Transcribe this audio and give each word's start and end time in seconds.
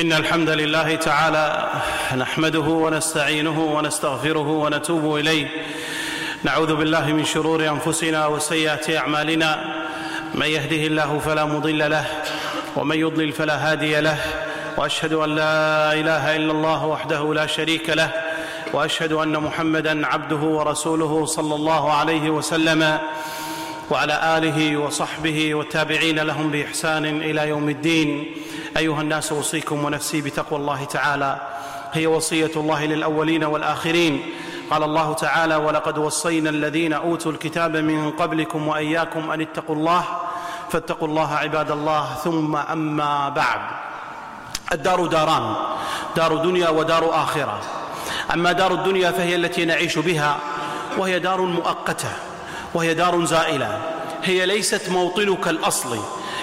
إن 0.00 0.12
الحمد 0.12 0.50
لله 0.50 0.94
تعالى 0.94 1.70
نحمده 2.16 2.60
ونستعينه 2.60 3.60
ونستغفره 3.60 4.48
ونتوب 4.48 5.16
إليه. 5.16 5.48
نعوذ 6.44 6.74
بالله 6.74 7.12
من 7.12 7.24
شرور 7.24 7.68
أنفسنا 7.68 8.26
وسيئات 8.26 8.90
أعمالنا. 8.90 9.64
من 10.34 10.46
يهده 10.46 10.86
الله 10.86 11.18
فلا 11.18 11.44
مضل 11.44 11.90
له 11.90 12.04
ومن 12.76 12.96
يضلل 12.96 13.32
فلا 13.32 13.72
هادي 13.72 14.00
له. 14.00 14.18
وأشهد 14.76 15.12
أن 15.12 15.34
لا 15.34 15.92
إله 15.92 16.36
إلا 16.36 16.52
الله 16.52 16.86
وحده 16.86 17.34
لا 17.34 17.46
شريك 17.46 17.90
له. 17.90 18.10
وأشهد 18.72 19.12
أن 19.12 19.32
محمدا 19.32 20.06
عبده 20.06 20.36
ورسوله 20.36 21.26
صلى 21.26 21.54
الله 21.54 21.92
عليه 21.92 22.30
وسلم. 22.30 22.98
وعلى 23.90 24.38
آله 24.38 24.76
وصحبه 24.76 25.54
والتابعين 25.54 26.18
لهم 26.18 26.50
بإحسان 26.50 27.04
إلى 27.04 27.48
يوم 27.48 27.68
الدين. 27.68 28.34
أيها 28.76 29.00
الناس 29.00 29.32
أوصيكم 29.32 29.84
ونفسي 29.84 30.20
بتقوى 30.20 30.58
الله 30.58 30.84
تعالى. 30.84 31.40
هي 31.92 32.06
وصية 32.06 32.50
الله 32.56 32.84
للأولين 32.84 33.44
والآخرين. 33.44 34.22
قال 34.70 34.82
الله 34.82 35.14
تعالى 35.14 35.56
ولقد 35.56 35.98
وصينا 35.98 36.50
الذين 36.50 36.92
أوتوا 36.92 37.32
الكتاب 37.32 37.76
من 37.76 38.10
قبلكم 38.10 38.68
وإياكم 38.68 39.30
أن 39.30 39.40
اتقوا 39.40 39.76
الله 39.76 40.04
فاتقوا 40.70 41.08
الله 41.08 41.34
عباد 41.34 41.70
الله 41.70 42.14
ثم 42.24 42.56
أما 42.56 43.28
بعد. 43.28 43.60
الدار 44.72 45.06
داران 45.06 45.54
دار 46.16 46.36
دنيا 46.36 46.68
ودار 46.68 47.14
آخرة. 47.14 47.60
أما 48.34 48.52
دار 48.52 48.72
الدنيا 48.72 49.10
فهي 49.10 49.34
التي 49.36 49.64
نعيش 49.64 49.98
بها 49.98 50.36
وهي 50.98 51.18
دار 51.18 51.40
مؤقتة 51.40 52.12
وهي 52.74 52.94
دار 52.94 53.24
زائلة. 53.24 53.80
هي 54.22 54.46
ليست 54.46 54.88
موطنك 54.88 55.48
الأصلي. 55.48 56.00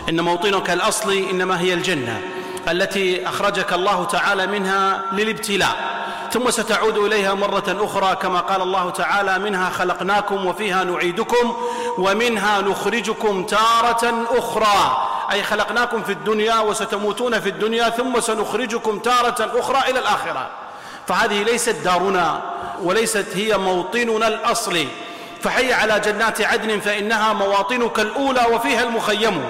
إن 0.09 0.21
موطنك 0.21 0.69
الأصلي 0.69 1.31
إنما 1.31 1.59
هي 1.59 1.73
الجنة 1.73 2.21
التي 2.67 3.27
أخرجك 3.27 3.73
الله 3.73 4.05
تعالى 4.05 4.47
منها 4.47 5.01
للابتلاء. 5.13 6.01
ثم 6.33 6.49
ستعود 6.49 6.97
إليها 6.97 7.33
مرة 7.33 7.77
أخرى 7.79 8.15
كما 8.15 8.39
قال 8.39 8.61
الله 8.61 8.89
تعالى 8.89 9.39
منها 9.39 9.69
خلقناكم 9.69 10.45
وفيها 10.45 10.83
نعيدكم 10.83 11.55
ومنها 11.97 12.61
نخرجكم 12.61 13.43
تارة 13.43 14.25
أخرى. 14.37 15.07
أي 15.31 15.43
خلقناكم 15.43 16.03
في 16.03 16.11
الدنيا 16.11 16.59
وستموتون 16.59 17.39
في 17.39 17.49
الدنيا 17.49 17.89
ثم 17.89 18.19
سنخرجكم 18.19 18.99
تارة 18.99 19.59
أخرى 19.59 19.91
إلى 19.91 19.99
الآخرة. 19.99 20.49
فهذه 21.07 21.43
ليست 21.43 21.75
دارنا 21.83 22.41
وليست 22.83 23.27
هي 23.33 23.57
موطننا 23.57 24.27
الأصلي. 24.27 24.87
فحي 25.41 25.73
على 25.73 25.99
جنات 25.99 26.41
عدن 26.41 26.79
فإنها 26.79 27.33
مواطنك 27.33 27.99
الأولى 27.99 28.45
وفيها 28.51 28.83
المخيم. 28.83 29.41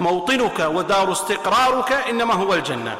موطنك 0.00 0.58
ودار 0.58 1.12
استقرارك 1.12 1.92
إنما 1.92 2.34
هو 2.34 2.54
الجنة. 2.54 2.96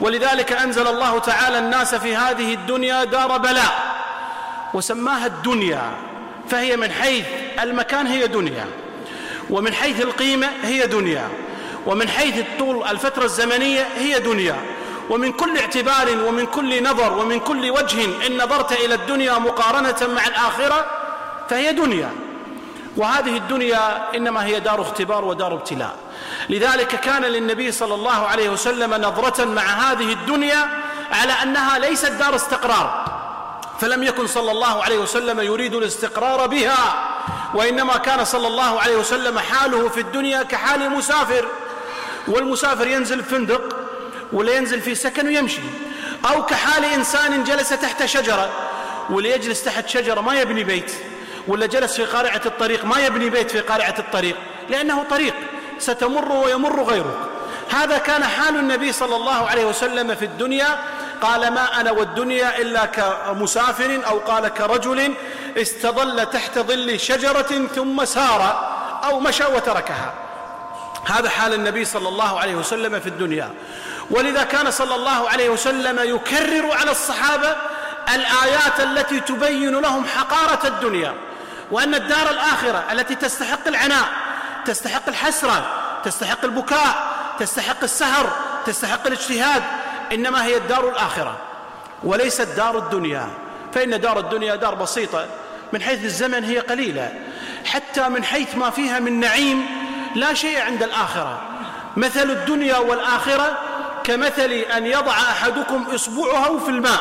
ولذلك 0.00 0.52
أنزل 0.52 0.86
الله 0.86 1.18
تعالى 1.18 1.58
الناس 1.58 1.94
في 1.94 2.16
هذه 2.16 2.54
الدنيا 2.54 3.04
دار 3.04 3.38
بلاء 3.38 3.94
وسماها 4.74 5.26
الدنيا 5.26 5.82
فهي 6.48 6.76
من 6.76 6.90
حيث 6.90 7.26
المكان 7.62 8.06
هي 8.06 8.26
دنيا 8.26 8.66
ومن 9.50 9.74
حيث 9.74 10.02
القيمة 10.02 10.48
هي 10.62 10.86
دنيا 10.86 11.28
ومن 11.86 12.08
حيث 12.08 12.38
الطول 12.38 12.88
الفترة 12.88 13.24
الزمنية 13.24 13.88
هي 13.96 14.18
دنيا. 14.18 14.56
ومن 15.10 15.32
كل 15.32 15.58
اعتبار 15.58 16.08
ومن 16.26 16.46
كل 16.46 16.82
نظر 16.82 17.18
ومن 17.18 17.40
كل 17.40 17.70
وجه 17.70 18.26
إن 18.26 18.36
نظرت 18.36 18.72
إلى 18.72 18.94
الدنيا 18.94 19.38
مقارنة 19.38 20.14
مع 20.14 20.26
الآخرة 20.26 20.86
فهي 21.48 21.72
دنيا. 21.72 22.10
وهذه 22.96 23.36
الدنيا 23.36 24.16
إنما 24.16 24.44
هي 24.44 24.60
دار 24.60 24.80
اختبار 24.80 25.24
ودار 25.24 25.54
ابتلاء. 25.54 25.96
لذلك 26.48 27.00
كان 27.00 27.22
للنبي 27.22 27.72
صلى 27.72 27.94
الله 27.94 28.26
عليه 28.26 28.48
وسلم 28.48 28.94
نظرة 28.94 29.44
مع 29.44 29.62
هذه 29.62 30.12
الدنيا 30.12 30.68
على 31.12 31.32
أنها 31.32 31.78
ليست 31.78 32.12
دار 32.12 32.34
استقرار 32.34 33.04
فلم 33.80 34.02
يكن 34.02 34.26
صلى 34.26 34.50
الله 34.50 34.84
عليه 34.84 34.98
وسلم 34.98 35.40
يريد 35.40 35.74
الاستقرار 35.74 36.46
بها 36.46 37.10
وإنما 37.54 37.96
كان 37.96 38.24
صلى 38.24 38.46
الله 38.46 38.80
عليه 38.80 38.96
وسلم 38.96 39.38
حاله 39.38 39.88
في 39.88 40.00
الدنيا 40.00 40.42
كحال 40.42 40.82
المسافر 40.82 41.48
والمسافر 42.28 42.86
ينزل 42.86 43.22
في 43.22 43.30
فندق 43.30 43.76
ولا 44.32 44.56
ينزل 44.56 44.80
في 44.80 44.94
سكن 44.94 45.26
ويمشي 45.26 45.60
أو 46.30 46.46
كحال 46.46 46.84
إنسان 46.84 47.44
جلس 47.44 47.68
تحت 47.68 48.04
شجرة 48.04 48.50
وليجلس 49.10 49.64
تحت 49.64 49.88
شجرة 49.88 50.20
ما 50.20 50.40
يبني 50.40 50.64
بيت 50.64 50.92
ولا 51.48 51.66
جلس 51.66 51.96
في 51.96 52.04
قارعة 52.04 52.40
الطريق 52.46 52.84
ما 52.84 52.98
يبني 52.98 53.30
بيت 53.30 53.50
في 53.50 53.60
قارعة 53.60 53.94
الطريق 53.98 54.36
لأنه 54.68 55.02
طريق. 55.10 55.34
ستمر 55.78 56.32
ويمر 56.32 56.82
غيرك. 56.82 57.18
هذا 57.70 57.98
كان 57.98 58.24
حال 58.24 58.56
النبي 58.56 58.92
صلى 58.92 59.16
الله 59.16 59.48
عليه 59.48 59.64
وسلم 59.64 60.14
في 60.14 60.24
الدنيا. 60.24 60.78
قال 61.22 61.54
ما 61.54 61.80
أنا 61.80 61.90
والدنيا 61.90 62.58
إلا 62.58 62.86
كمسافر 62.86 64.00
أو 64.06 64.18
قال 64.18 64.48
كرجل 64.48 65.14
استظل 65.56 66.26
تحت 66.26 66.58
ظل 66.58 67.00
شجرة 67.00 67.68
ثم 67.74 68.04
سار 68.04 68.70
أو 69.04 69.20
مشى 69.20 69.44
وتركها. 69.44 70.12
هذا 71.06 71.30
حال 71.30 71.54
النبي 71.54 71.84
صلى 71.84 72.08
الله 72.08 72.40
عليه 72.40 72.54
وسلم 72.54 73.00
في 73.00 73.06
الدنيا. 73.06 73.50
ولذا 74.10 74.42
كان 74.42 74.70
صلى 74.70 74.94
الله 74.94 75.28
عليه 75.28 75.48
وسلم 75.48 76.14
يكرر 76.14 76.72
على 76.72 76.90
الصحابة 76.90 77.56
الآيات 78.14 78.80
التي 78.80 79.20
تبين 79.20 79.80
لهم 79.80 80.06
حقارة 80.06 80.66
الدنيا. 80.66 81.14
وأن 81.70 81.94
الدار 81.94 82.30
الآخرة 82.30 82.84
التي 82.92 83.14
تستحق 83.14 83.68
العناء 83.68 84.04
تستحق 84.64 85.08
الحسرة 85.08 85.66
تستحق 86.04 86.44
البكاء 86.44 87.14
تستحق 87.38 87.82
السهر 87.82 88.30
تستحق 88.66 89.06
الاجتهاد 89.06 89.62
إنما 90.12 90.44
هي 90.44 90.56
الدار 90.56 90.88
الآخرة 90.88 91.36
وليست 92.02 92.48
دار 92.56 92.78
الدنيا. 92.78 93.28
فإن 93.74 94.00
دار 94.00 94.18
الدنيا 94.18 94.56
دار 94.56 94.74
بسيطة 94.74 95.26
من 95.72 95.82
حيث 95.82 96.04
الزمن 96.04 96.44
هي 96.44 96.58
قليلة. 96.58 97.12
حتى 97.64 98.08
من 98.08 98.24
حيث 98.24 98.56
ما 98.56 98.70
فيها 98.70 98.98
من 98.98 99.20
نعيم 99.20 99.66
لا 100.14 100.34
شيء 100.34 100.60
عند 100.60 100.82
الآخرة. 100.82 101.40
مثل 101.96 102.30
الدنيا 102.30 102.76
والآخرة 102.76 103.58
كمثل 104.04 104.50
أن 104.50 104.86
يضع 104.86 105.12
أحدكم 105.12 105.86
إصبعه 105.94 106.58
في 106.58 106.68
الماء. 106.68 107.00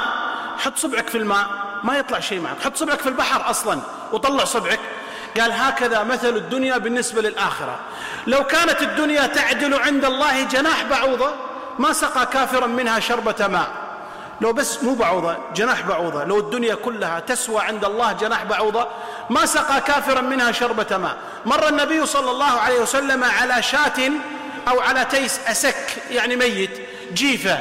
حط 0.57 0.77
صبعك 0.77 1.07
في 1.07 1.17
الماء 1.17 1.47
ما 1.83 1.97
يطلع 1.97 2.19
شيء 2.19 2.39
معك. 2.39 2.61
حط 2.63 2.75
صبعك 2.75 2.99
في 2.99 3.09
البحر 3.09 3.49
أصلا 3.49 3.79
وطلع 4.11 4.43
صبعك. 4.43 4.79
قال 5.39 5.51
هكذا 5.51 6.03
مثل 6.03 6.35
الدنيا 6.35 6.77
بالنسبة 6.77 7.21
للآخرة. 7.21 7.79
لو 8.27 8.43
كانت 8.43 8.81
الدنيا 8.81 9.27
تعدل 9.27 9.73
عند 9.73 10.05
الله 10.05 10.43
جناح 10.43 10.83
بعوضة 10.83 11.31
ما 11.79 11.93
سقى 11.93 12.25
كافرا 12.25 12.67
منها 12.67 12.99
شربة 12.99 13.47
ماء. 13.47 13.67
لو 14.41 14.53
بس 14.53 14.83
مو 14.83 14.93
بعوضة 14.93 15.37
جناح 15.55 15.81
بعوضة. 15.81 16.23
لو 16.23 16.39
الدنيا 16.39 16.75
كلها 16.75 17.19
تسوى 17.19 17.61
عند 17.61 17.85
الله 17.85 18.11
جناح 18.11 18.43
بعوضة 18.43 18.87
ما 19.29 19.45
سقى 19.45 19.81
كافرا 19.81 20.21
منها 20.21 20.51
شربة 20.51 20.97
ماء. 20.97 21.17
مر 21.45 21.67
النبي 21.69 22.05
صلى 22.05 22.31
الله 22.31 22.59
عليه 22.59 22.79
وسلم 22.79 23.23
على 23.23 23.63
شاة 23.63 24.11
أو 24.67 24.79
على 24.79 25.05
تيس 25.05 25.39
أسك 25.47 26.03
يعني 26.11 26.35
ميت 26.35 26.81
جيفة. 27.13 27.59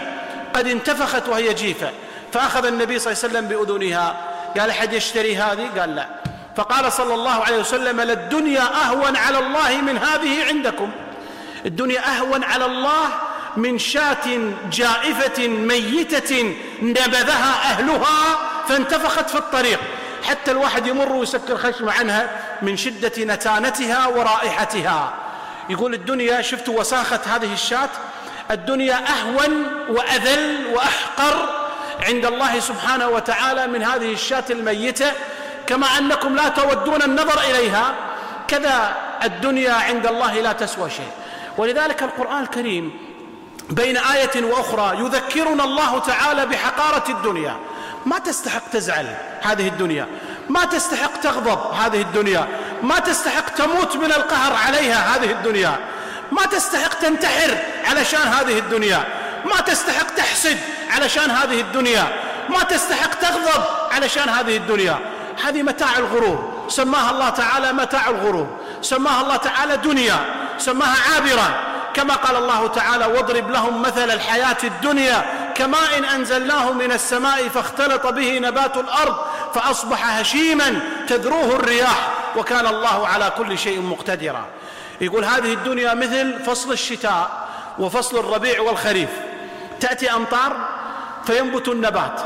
قد 0.54 0.66
انتفخت 0.66 1.28
وهي 1.28 1.54
جيفة. 1.54 1.90
فأخذ 2.32 2.66
النبي 2.66 2.98
صلى 2.98 3.12
الله 3.12 3.24
عليه 3.24 3.32
وسلم 3.32 3.48
بأذنها. 3.48 4.16
قال 4.58 4.70
أحد 4.70 4.92
يشتري 4.92 5.36
هذه؟ 5.36 5.80
قال 5.80 5.94
لا. 5.96 6.21
فقال 6.56 6.92
صلى 6.92 7.14
الله 7.14 7.44
عليه 7.44 7.58
وسلم 7.58 8.00
للدنيا 8.00 8.62
أهون 8.86 9.16
على 9.16 9.38
الله 9.38 9.76
من 9.76 9.98
هذه 9.98 10.44
عندكم. 10.48 10.90
الدنيا 11.66 12.16
أهون 12.16 12.44
على 12.44 12.64
الله 12.64 13.08
من 13.56 13.78
شاة 13.78 14.52
جائفة 14.72 15.48
ميتة 15.48 16.54
نبذها 16.82 17.54
أهلها 17.62 18.38
فانتفخت 18.68 19.30
في 19.30 19.38
الطريق. 19.38 19.80
حتى 20.28 20.50
الواحد 20.50 20.86
يمر 20.86 21.12
ويسكر 21.12 21.58
خشمة 21.58 21.92
عنها 21.92 22.30
من 22.62 22.76
شدة 22.76 23.12
نتانتها 23.18 24.06
ورائحتها. 24.06 25.14
يقول 25.68 25.94
الدنيا 25.94 26.42
شفتوا 26.42 26.80
وساخة 26.80 27.20
هذه 27.26 27.52
الشاة؟ 27.52 27.88
الدنيا 28.50 28.94
أهون 28.94 29.66
وأذل 29.88 30.66
وأحقر 30.72 31.48
عند 32.08 32.26
الله 32.26 32.60
سبحانه 32.60 33.08
وتعالى 33.08 33.66
من 33.66 33.82
هذه 33.82 34.12
الشاة 34.12 34.44
الميتة 34.50 35.12
كما 35.66 35.86
أنكم 35.98 36.36
لا 36.36 36.48
تودون 36.48 37.02
النظر 37.02 37.40
إليها 37.40 37.94
كذا 38.48 38.96
الدنيا 39.24 39.72
عند 39.72 40.06
الله 40.06 40.40
لا 40.40 40.52
تسوى 40.52 40.90
شيء. 40.90 41.10
ولذلك 41.58 42.02
القرآن 42.02 42.42
الكريم 42.42 42.92
بين 43.70 43.96
آية 43.96 44.44
وأخرى 44.44 44.98
يذكرنا 44.98 45.64
الله 45.64 45.98
تعالى 45.98 46.46
بحقارة 46.46 47.04
الدنيا. 47.08 47.56
ما 48.06 48.18
تستحق 48.18 48.62
تزعل 48.72 49.06
هذه 49.42 49.68
الدنيا 49.68 50.06
ما 50.48 50.64
تستحق 50.64 51.20
تغضب 51.20 51.72
هذه 51.72 52.00
الدنيا 52.00 52.48
ما 52.82 52.98
تستحق 52.98 53.48
تموت 53.54 53.96
من 53.96 54.12
القهر 54.12 54.52
عليها 54.66 55.16
هذه 55.16 55.30
الدنيا 55.30 55.78
ما 56.32 56.42
تستحق 56.46 56.94
تنتحر 56.94 57.58
علشان 57.90 58.20
هذه 58.20 58.58
الدنيا 58.58 59.04
ما 59.44 59.60
تستحق 59.60 60.14
تحسد 60.14 60.58
علشان 60.90 61.30
هذه 61.30 61.60
الدنيا 61.60 62.08
ما 62.48 62.62
تستحق 62.62 63.14
تغضب 63.14 63.64
علشان 63.90 64.28
هذه 64.28 64.56
الدنيا. 64.56 64.98
هذه 65.44 65.62
متاع 65.62 65.98
الغرور. 65.98 66.64
سماها 66.68 67.10
الله 67.10 67.28
تعالى 67.28 67.72
متاع 67.72 68.10
الغرور. 68.10 68.46
سماها 68.82 69.22
الله 69.22 69.36
تعالى 69.36 69.76
دنيا. 69.76 70.16
سماها 70.58 70.96
عابرة. 71.14 71.60
كما 71.94 72.14
قال 72.14 72.36
الله 72.36 72.66
تعالى 72.66 73.06
واضرب 73.06 73.50
لهم 73.50 73.82
مثل 73.82 74.10
الحياة 74.10 74.56
الدنيا 74.64 75.24
كماء 75.54 75.98
إن 75.98 76.04
أنزلناه 76.04 76.72
من 76.72 76.92
السماء 76.92 77.48
فاختلط 77.48 78.06
به 78.06 78.38
نبات 78.38 78.76
الأرض 78.76 79.16
فأصبح 79.54 80.18
هشيما 80.18 80.80
تذروه 81.08 81.56
الرياح. 81.56 82.08
وكان 82.36 82.66
الله 82.66 83.08
على 83.08 83.32
كل 83.38 83.58
شيء 83.58 83.80
مقتدرا. 83.80 84.44
يقول 85.00 85.24
هذه 85.24 85.52
الدنيا 85.52 85.94
مثل 85.94 86.44
فصل 86.44 86.72
الشتاء 86.72 87.30
وفصل 87.78 88.18
الربيع 88.18 88.60
والخريف. 88.60 89.10
تأتي 89.80 90.12
أمطار 90.12 90.56
فينبت 91.26 91.68
النبات. 91.68 92.20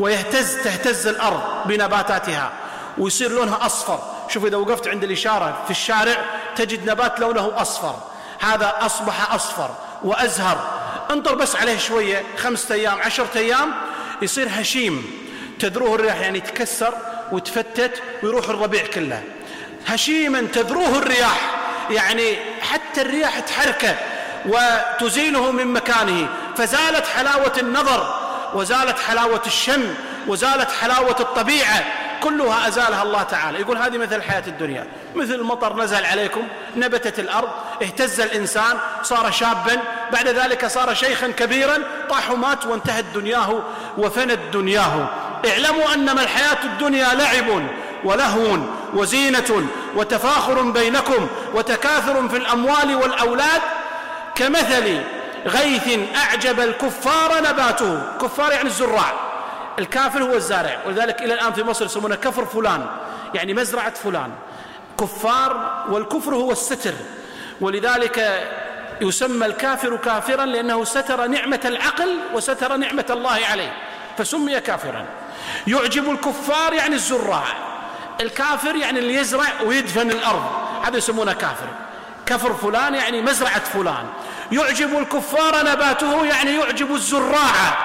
ويهتز 0.00 0.56
تهتز 0.64 1.06
الأرض 1.06 1.40
بنباتاتها 1.64 2.52
ويصير 2.98 3.30
لونها 3.30 3.66
أصفر. 3.66 3.98
شوف 4.28 4.44
إذا 4.44 4.56
وقفت 4.56 4.88
عند 4.88 5.04
الإشارة 5.04 5.62
في 5.64 5.70
الشارع 5.70 6.24
تجد 6.56 6.90
نبات 6.90 7.20
لونه 7.20 7.52
أصفر. 7.56 7.94
هذا 8.40 8.74
أصبح 8.80 9.34
أصفر 9.34 9.70
وأزهر. 10.04 10.80
انطر 11.10 11.34
بس 11.34 11.56
عليه 11.56 11.78
شوية 11.78 12.22
خمسة 12.38 12.74
أيام 12.74 12.98
عشرة 13.00 13.28
أيام 13.36 13.74
يصير 14.22 14.48
هشيم. 14.50 15.20
تذروه 15.58 15.94
الرياح 15.94 16.20
يعني 16.20 16.38
يتكسر 16.38 16.94
وتفتت 17.32 18.02
ويروح 18.22 18.48
الربيع 18.48 18.86
كله. 18.86 19.22
هشيما 19.86 20.40
تذروه 20.40 20.98
الرياح. 20.98 21.50
يعني 21.90 22.38
حتى 22.60 23.02
الرياح 23.02 23.40
تحركه 23.40 23.94
وتزيله 24.46 25.50
من 25.50 25.66
مكانه. 25.66 26.28
فزالت 26.56 27.06
حلاوة 27.06 27.52
النظر 27.58 28.19
وزالت 28.54 28.98
حلاوة 28.98 29.42
الشم 29.46 29.94
وزالت 30.26 30.70
حلاوة 30.80 31.16
الطبيعة 31.20 31.84
كلها 32.22 32.68
أزالها 32.68 33.02
الله 33.02 33.22
تعالى. 33.22 33.60
يقول 33.60 33.78
هذه 33.78 33.98
مثل 33.98 34.14
الحياة 34.14 34.42
الدنيا. 34.46 34.86
مثل 35.14 35.34
المطر 35.34 35.76
نزل 35.76 36.04
عليكم 36.04 36.42
نبتت 36.76 37.18
الأرض 37.18 37.48
اهتز 37.82 38.20
الإنسان 38.20 38.78
صار 39.02 39.30
شابا 39.30 39.80
بعد 40.12 40.28
ذلك 40.28 40.66
صار 40.66 40.94
شيخا 40.94 41.28
كبيرا 41.28 41.78
طاح 42.08 42.30
ومات 42.30 42.66
وانتهت 42.66 43.04
دنياه 43.14 43.62
وفنت 43.98 44.38
دنياه. 44.52 45.08
اعلموا 45.46 45.94
أنما 45.94 46.22
الحياة 46.22 46.64
الدنيا 46.64 47.14
لعب 47.14 47.62
ولهو 48.04 48.58
وزينة 48.94 49.66
وتفاخر 49.96 50.62
بينكم 50.62 51.28
وتكاثر 51.54 52.28
في 52.28 52.36
الأموال 52.36 52.94
والأولاد 52.94 53.60
كمثل 54.34 55.00
غيث 55.46 55.98
أعجب 56.16 56.60
الكفار 56.60 57.40
نباته. 57.40 58.18
كفار 58.20 58.52
يعني 58.52 58.68
الزراع. 58.68 59.12
الكافر 59.78 60.22
هو 60.22 60.34
الزارع. 60.34 60.78
ولذلك 60.86 61.22
إلى 61.22 61.34
الآن 61.34 61.52
في 61.52 61.62
مصر 61.62 61.84
يسمونه 61.84 62.14
كفر 62.14 62.46
فلان. 62.46 62.86
يعني 63.34 63.54
مزرعة 63.54 63.94
فلان. 63.94 64.30
كفار 65.00 65.84
والكفر 65.90 66.34
هو 66.34 66.52
الستر. 66.52 66.94
ولذلك 67.60 68.48
يسمى 69.00 69.46
الكافر 69.46 69.96
كافرا 69.96 70.44
لأنه 70.44 70.84
ستر 70.84 71.26
نعمة 71.26 71.60
العقل 71.64 72.18
وستر 72.34 72.76
نعمة 72.76 73.06
الله 73.10 73.38
عليه. 73.50 73.72
فسمي 74.18 74.60
كافرا. 74.60 75.04
يعجب 75.66 76.10
الكفار 76.10 76.72
يعني 76.72 76.94
الزراع. 76.94 77.44
الكافر 78.20 78.76
يعني 78.76 78.98
اللي 78.98 79.14
يزرع 79.14 79.62
ويدفن 79.66 80.10
الأرض. 80.10 80.42
هذا 80.84 80.96
يسمونه 80.96 81.32
كافر. 81.32 81.66
كفر 82.30 82.54
فلان 82.54 82.94
يعني 82.94 83.22
مزرعة 83.22 83.64
فلان. 83.64 84.06
يعجب 84.52 84.98
الكفار 84.98 85.70
نباته 85.72 86.24
يعني 86.24 86.54
يعجب 86.54 86.94
الزراع 86.94 87.78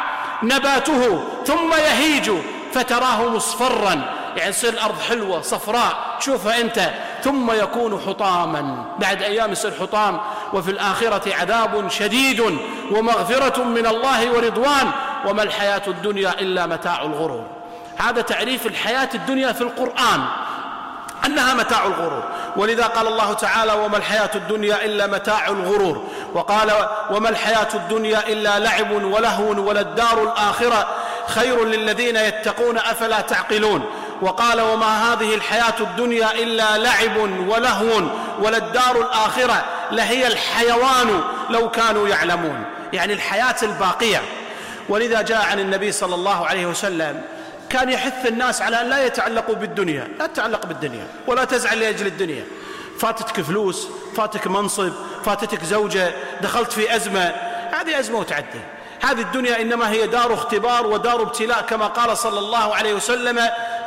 نباته 0.43 1.23
ثم 1.45 1.73
يهيج 1.73 2.31
فتراه 2.73 3.29
مصفرا. 3.29 4.15
يعني 4.37 4.51
تصير 4.51 4.73
الأرض 4.73 5.01
حلوة 5.01 5.41
صفراء 5.41 6.17
تشوفها 6.19 6.61
أنت. 6.61 6.89
ثم 7.23 7.51
يكون 7.51 8.01
حطاما. 8.07 8.85
بعد 8.99 9.23
أيام 9.23 9.51
يصير 9.51 9.73
حطام. 9.79 10.19
وفي 10.53 10.71
الآخرة 10.71 11.35
عذاب 11.35 11.89
شديد 11.89 12.43
ومغفرة 12.91 13.63
من 13.63 13.85
الله 13.85 14.31
ورضوان. 14.31 14.91
وما 15.25 15.43
الحياة 15.43 15.81
الدنيا 15.87 16.39
إلا 16.39 16.65
متاع 16.65 17.01
الغرور. 17.01 17.45
هذا 17.97 18.21
تعريف 18.21 18.65
الحياة 18.65 19.09
الدنيا 19.15 19.51
في 19.51 19.61
القرآن. 19.61 20.25
أنها 21.25 21.53
متاع 21.53 21.85
الغرور. 21.85 22.23
ولذا 22.57 22.83
قال 22.83 23.07
الله 23.07 23.33
تعالى 23.33 23.73
وما 23.73 23.97
الحياة 23.97 24.29
الدنيا 24.35 24.85
إلا 24.85 25.07
متاع 25.07 25.47
الغرور. 25.47 26.03
وقال 26.33 26.71
وما 27.09 27.29
الحياة 27.29 27.67
الدنيا 27.73 28.27
إلا 28.27 28.59
لعب 28.59 28.91
ولهو 28.91 29.49
وللدار 29.67 30.23
الآخرة 30.23 30.87
خير 31.27 31.65
للذين 31.65 32.15
يتقون 32.15 32.77
أفلا 32.77 33.21
تعقلون. 33.21 33.85
وقال 34.21 34.61
وما 34.61 35.13
هذه 35.13 35.35
الحياة 35.35 35.79
الدنيا 35.79 36.31
إلا 36.31 36.77
لعب 36.77 37.17
ولهو 37.47 38.01
وللدار 38.41 39.01
الآخرة. 39.01 39.65
لهي 39.91 40.27
الحيوان 40.27 41.21
لو 41.49 41.69
كانوا 41.69 42.07
يعلمون. 42.07 42.63
يعني 42.93 43.13
الحياة 43.13 43.55
الباقية. 43.63 44.21
ولذا 44.89 45.21
جاء 45.21 45.45
عن 45.51 45.59
النبي 45.59 45.91
صلى 45.91 46.15
الله 46.15 46.47
عليه 46.47 46.65
وسلم 46.65 47.21
كان 47.69 47.89
يحث 47.89 48.25
الناس 48.27 48.61
على 48.61 48.81
أن 48.81 48.89
لا 48.89 49.05
يتعلقوا 49.05 49.55
بالدنيا 49.55 50.07
لا 50.19 50.27
تتعلق 50.27 50.65
بالدنيا 50.65 51.07
ولا 51.27 51.43
تزعل 51.43 51.79
لأجل 51.79 52.07
الدنيا. 52.07 52.43
فاتتك 52.99 53.41
فلوس 53.41 53.87
فاتك 54.17 54.47
منصب 54.47 54.93
فاتتك 55.25 55.63
زوجة 55.63 56.13
دخلت 56.41 56.71
في 56.71 56.95
أزمة 56.95 57.33
هذه 57.71 57.99
أزمة 57.99 58.19
وتعدي. 58.19 58.59
هذه 59.01 59.21
الدنيا 59.21 59.61
إنما 59.61 59.89
هي 59.89 60.07
دار 60.07 60.33
اختبار 60.33 60.87
ودار 60.87 61.21
ابتلاء 61.21 61.61
كما 61.61 61.87
قال 61.87 62.17
صلى 62.17 62.39
الله 62.39 62.75
عليه 62.75 62.93
وسلم 62.93 63.39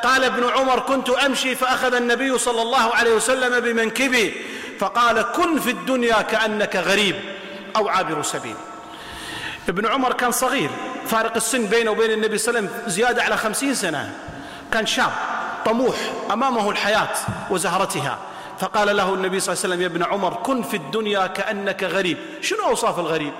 قال 0.04 0.24
ابن 0.24 0.48
عمر 0.48 0.80
كنت 0.80 1.10
أمشي 1.10 1.54
فأخذ 1.54 1.94
النبي 1.94 2.38
صلى 2.38 2.62
الله 2.62 2.94
عليه 2.94 3.12
وسلم 3.14 3.60
بمنكبي 3.60 4.34
فقال 4.80 5.22
كن 5.22 5.60
في 5.60 5.70
الدنيا 5.70 6.22
كأنك 6.22 6.76
غريب 6.76 7.16
أو 7.76 7.88
عابر 7.88 8.22
سبيل. 8.22 8.54
ابن 9.68 9.86
عمر 9.86 10.12
كان 10.12 10.32
صغير 10.32 10.70
فارق 11.08 11.34
السن 11.36 11.66
بينه 11.66 11.90
وبين 11.90 12.10
النبي 12.10 12.38
صلى 12.38 12.58
الله 12.58 12.70
عليه 12.70 12.78
وسلم 12.78 12.90
زيادة 12.90 13.22
على 13.22 13.36
خمسين 13.36 13.74
سنة. 13.74 14.12
كان 14.72 14.86
شاب 14.86 15.10
طموح 15.66 15.96
أمامه 16.32 16.70
الحياة 16.70 17.14
وزهرتها. 17.50 18.18
فقال 18.58 18.96
له 18.96 19.14
النبي 19.14 19.40
صلى 19.40 19.52
الله 19.52 19.64
عليه 19.64 19.74
وسلم 19.74 19.82
يا 19.82 19.86
ابن 19.86 20.02
عمر 20.02 20.34
كن 20.34 20.62
في 20.62 20.76
الدنيا 20.76 21.26
كأنك 21.26 21.84
غريب. 21.84 22.18
شنو 22.40 22.64
أوصاف 22.64 22.98
الغريب؟ 22.98 23.32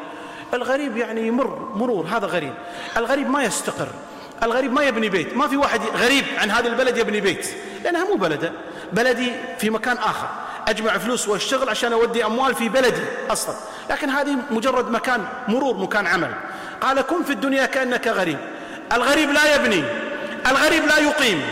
الغريب 0.55 0.97
يعني 0.97 1.27
يمر 1.27 1.73
مرور 1.75 2.07
هذا 2.07 2.27
غريب. 2.27 2.55
الغريب 2.97 3.31
ما 3.31 3.43
يستقر. 3.43 3.89
الغريب 4.43 4.73
ما 4.73 4.83
يبني 4.83 5.09
بيت. 5.09 5.37
ما 5.37 5.49
في 5.49 5.57
واحد 5.57 5.81
غريب 5.97 6.25
عن 6.39 6.51
هذا 6.51 6.69
البلد 6.69 6.97
يبني 6.97 7.21
بيت. 7.21 7.49
لأنها 7.85 8.05
مو 8.05 8.15
بلدة. 8.15 8.53
بلدي 8.93 9.33
في 9.59 9.71
مكان 9.71 9.97
آخر. 9.97 10.29
أجمع 10.69 10.99
فلوس 10.99 11.29
وأشتغل 11.29 11.69
عشان 11.69 11.93
أودي 11.93 12.25
أموال 12.25 12.55
في 12.55 12.69
بلدي 12.69 13.03
أصلا. 13.31 13.55
لكن 13.91 14.11
هذه 14.11 14.37
مجرد 14.51 14.91
مكان 14.91 15.25
مرور 15.49 15.77
مكان 15.77 16.07
عمل. 16.07 16.35
قال 16.81 17.01
كن 17.01 17.25
في 17.25 17.33
الدنيا 17.33 17.67
كأنك 17.67 18.09
غريب. 18.09 18.39
الغريب 18.93 19.33
لا 19.33 19.55
يبني 19.55 19.85
الغريب 20.47 20.87
لا 20.87 20.99
يقيم 20.99 21.43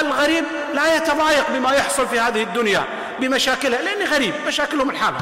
الغريب 0.00 0.44
لا 0.74 0.96
يتضايق 0.96 1.50
بما 1.50 1.72
يحصل 1.72 2.08
في 2.08 2.20
هذه 2.20 2.42
الدنيا 2.42 2.84
بمشاكلها 3.20 3.82
لأني 3.82 4.04
غريب 4.04 4.34
مشاكلهم 4.46 4.90
الحالة. 4.90 5.18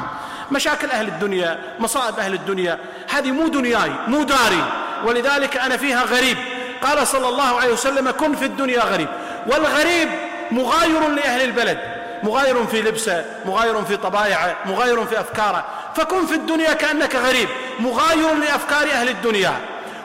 مشاكل 0.52 0.90
أهل 0.90 1.08
الدنيا 1.08 1.58
مصائب 1.78 2.18
أهل 2.18 2.34
الدنيا 2.34 2.78
هذه 3.08 3.30
مو 3.30 3.48
دنياي 3.48 3.90
مو 4.06 4.22
داري. 4.22 4.64
ولذلك 5.04 5.56
أنا 5.56 5.76
فيها 5.76 6.04
غريب. 6.04 6.36
قال 6.82 7.06
صلى 7.06 7.28
الله 7.28 7.60
عليه 7.60 7.72
وسلم 7.72 8.10
كن 8.10 8.34
في 8.34 8.44
الدنيا 8.44 8.80
غريب. 8.80 9.08
والغريب 9.46 10.08
مغاير 10.50 11.08
لأهل 11.08 11.42
البلد 11.42 11.78
مغاير 12.22 12.66
في 12.66 12.82
لبسه 12.82 13.24
مغاير 13.46 13.84
في 13.84 13.96
طبايعه 13.96 14.56
مغاير 14.66 15.06
في 15.06 15.20
أفكاره. 15.20 15.64
فكن 15.96 16.26
في 16.26 16.34
الدنيا 16.34 16.72
كأنك 16.72 17.16
غريب. 17.16 17.48
مغاير 17.80 18.34
لأفكار 18.34 18.90
أهل 18.92 19.08
الدنيا 19.08 19.60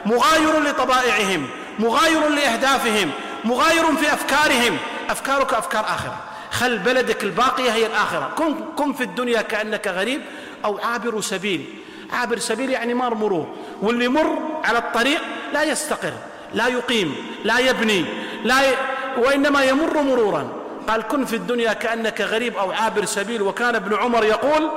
مغاير 0.06 0.60
لطبائعهم 0.60 1.48
مغاير 1.80 2.30
لأهدافهم 2.30 3.12
مغاير 3.46 3.96
في 3.96 4.14
أفكارهم. 4.14 4.78
أفكارك 5.10 5.54
أفكار 5.54 5.86
آخرة. 5.86 6.16
خل 6.52 6.78
بلدك 6.78 7.24
الباقية 7.24 7.72
هي 7.72 7.86
الآخرة. 7.86 8.32
كن, 8.38 8.56
كن 8.76 8.94
في 8.94 9.04
الدنيا 9.04 9.42
كأنك 9.42 9.88
غريب 9.88 10.22
أو 10.66 10.80
عابر 10.84 11.22
سبيل. 11.22 11.66
عابر 12.12 12.40
سبيل 12.40 12.70
يعني 12.70 12.94
مار 12.94 13.16
مرور 13.16 13.48
واللي 13.82 14.08
مر 14.08 14.38
على 14.64 14.78
الطريق 14.78 15.22
لا 15.54 15.64
يستقر 15.64 16.14
لا 16.54 16.68
يقيم 16.68 17.16
لا 17.44 17.60
يبني 17.60 18.06
لا 18.44 18.72
ي... 18.72 18.74
وإنما 19.18 19.64
يمر 19.64 20.02
مرورا. 20.02 20.50
قال 20.88 21.02
كن 21.02 21.26
في 21.26 21.36
الدنيا 21.36 21.74
كأنك 21.74 22.22
غريب 22.22 22.58
أو 22.58 22.72
عابر 22.72 23.06
سبيل. 23.06 23.42
وكان 23.42 23.76
ابن 23.76 23.96
عمر 23.96 24.24
يقول 24.24 24.72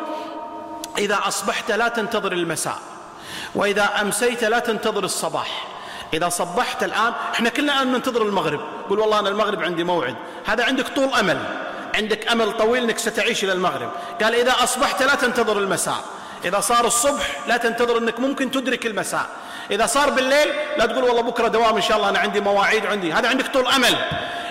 إذا 0.98 1.18
أصبحت 1.28 1.70
لا 1.70 1.88
تنتظر 1.88 2.32
المساء 2.32 2.78
وإذا 3.54 3.90
أمسيت 4.00 4.44
لا 4.44 4.58
تنتظر 4.58 5.04
الصباح. 5.04 5.66
إذا 6.14 6.28
صبحت 6.28 6.82
الآن 6.82 7.12
إحنا 7.34 7.48
كلنا 7.48 7.72
الآن 7.72 7.92
ننتظر 7.92 8.22
المغرب. 8.22 8.60
قل 8.90 8.98
والله 8.98 9.18
أنا 9.18 9.28
المغرب 9.28 9.62
عندي 9.62 9.84
موعد. 9.84 10.16
هذا 10.46 10.64
عندك 10.64 10.88
طول 10.88 11.14
أمل. 11.14 11.38
عندك 11.94 12.28
أمل 12.28 12.52
طويل 12.52 12.84
أنك 12.84 12.98
ستعيش 12.98 13.44
إلى 13.44 13.52
المغرب. 13.52 13.90
قال 14.22 14.34
إذا 14.34 14.52
أصبحت 14.62 15.02
لا 15.02 15.14
تنتظر 15.14 15.58
المساء. 15.58 16.04
إذا 16.44 16.60
صار 16.60 16.86
الصبح 16.86 17.48
لا 17.48 17.56
تنتظر 17.56 17.98
أنك 17.98 18.20
ممكن 18.20 18.50
تدرك 18.50 18.86
المساء. 18.86 19.26
إذا 19.70 19.86
صار 19.86 20.10
بالليل 20.10 20.48
لا 20.78 20.86
تقول 20.86 21.04
والله 21.04 21.22
بكرة 21.22 21.48
دوام 21.48 21.76
إن 21.76 21.82
شاء 21.82 21.96
الله 21.96 22.08
أنا 22.08 22.18
عندي 22.18 22.40
مواعيد 22.40 22.86
عندي. 22.86 23.12
هذا 23.12 23.28
عندك 23.28 23.46
طول 23.46 23.66
أمل. 23.66 23.96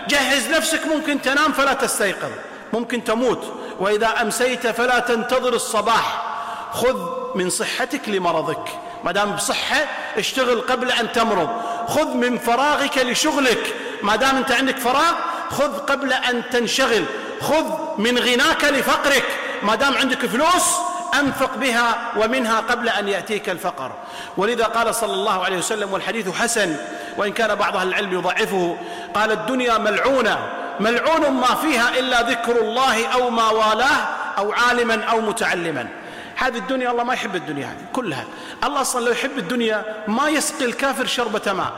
جهز 0.08 0.50
نفسك 0.50 0.86
ممكن 0.86 1.22
تنام 1.22 1.52
فلا 1.52 1.74
تستيقظ. 1.74 2.32
ممكن 2.74 3.04
تموت. 3.04 3.54
وإذا 3.80 4.08
أمسيت 4.08 4.68
فلا 4.68 5.00
تنتظر 5.00 5.54
الصباح. 5.54 6.35
خذ 6.76 6.98
من 7.36 7.50
صحتك 7.50 8.10
لمرضك. 8.10 8.68
ما 9.04 9.12
دام 9.12 9.32
بصحة 9.32 9.78
اشتغل 10.18 10.62
قبل 10.62 10.92
أن 10.92 11.12
تمرض. 11.12 11.50
خذ 11.88 12.14
من 12.14 12.38
فراغك 12.38 12.98
لشغلك. 12.98 13.76
ما 14.04 14.16
دام 14.16 14.36
أنت 14.38 14.52
عندك 14.52 14.78
فراغ 14.78 15.14
خذ 15.52 15.78
قبل 15.78 16.14
أن 16.14 16.44
تنشغل. 16.52 17.06
خذ 17.42 17.66
من 17.98 18.20
غناك 18.20 18.64
لفقرك. 18.64 19.26
ما 19.64 19.76
دام 19.76 19.98
عندك 19.98 20.26
فلوس 20.26 20.76
أنفق 21.20 21.56
بها 21.56 22.12
ومنها 22.18 22.60
قبل 22.60 22.90
أن 22.90 23.08
يأتيك 23.08 23.50
الفقر. 23.50 23.92
ولذا 24.38 24.66
قال 24.66 24.96
صلى 24.96 25.14
الله 25.14 25.46
عليه 25.46 25.58
وسلم 25.58 25.94
والحديث 25.94 26.36
حسن 26.36 26.76
وإن 27.18 27.34
كان 27.34 27.56
بعض 27.56 27.78
أهل 27.78 27.88
العلم 27.88 28.14
يضعفه. 28.14 28.78
قال 29.16 29.32
الدنيا 29.32 29.78
ملعونة. 29.78 30.38
ملعون 30.80 31.32
ما 31.32 31.56
فيها 31.56 32.00
إلا 32.00 32.22
ذكر 32.22 32.62
الله 32.62 33.08
أو 33.08 33.30
ما 33.30 33.50
والاه 33.50 34.08
أو 34.38 34.52
عالما 34.52 35.04
أو 35.04 35.22
متعلما. 35.22 35.88
هذه 36.36 36.58
الدنيا 36.58 36.92
الله 36.92 37.04
ما 37.04 37.14
يحب 37.14 37.36
الدنيا 37.36 37.66
هذه 37.66 37.86
كلها. 37.94 38.26
الله 38.64 38.82
أصلا 38.82 39.06
لو 39.06 39.12
يحب 39.12 39.38
الدنيا 39.38 40.04
ما 40.08 40.30
يسقي 40.30 40.66
الكافر 40.66 41.06
شربة 41.06 41.54
ماء. 41.54 41.72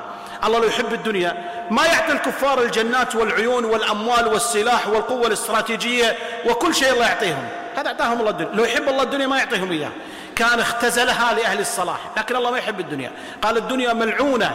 الله 0.44 0.60
لو 0.60 0.68
يحب 0.68 0.94
الدنيا 0.94 1.38
ما 1.72 1.86
يعطي 1.86 2.12
الكفار 2.12 2.62
الجنات 2.62 3.16
والعيون 3.16 3.66
والأموال 3.66 4.28
والسلاح 4.28 4.88
والقوة 4.88 5.28
الاستراتيجية 5.28 6.16
وكل 6.46 6.76
شيء 6.76 6.94
الله 6.94 7.06
يعطيهم. 7.06 7.48
هذا 7.78 7.88
أعطاهم 7.88 8.20
الله 8.20 8.30
الدنيا. 8.30 8.52
لو 8.54 8.64
يحب 8.64 8.90
الله 8.90 9.04
الدنيا 9.04 9.28
ما 9.28 9.38
يعطيهم 9.38 9.72
إياه. 9.72 9.92
كان 10.36 10.60
اختزلها 10.60 11.34
لأهل 11.34 11.60
الصلاح 11.60 11.98
لكن 12.18 12.36
الله 12.36 12.52
ما 12.52 12.58
يحب 12.58 12.80
الدنيا. 12.80 13.12
قال 13.42 13.58
الدنيا 13.58 13.94
ملعونة 13.94 14.52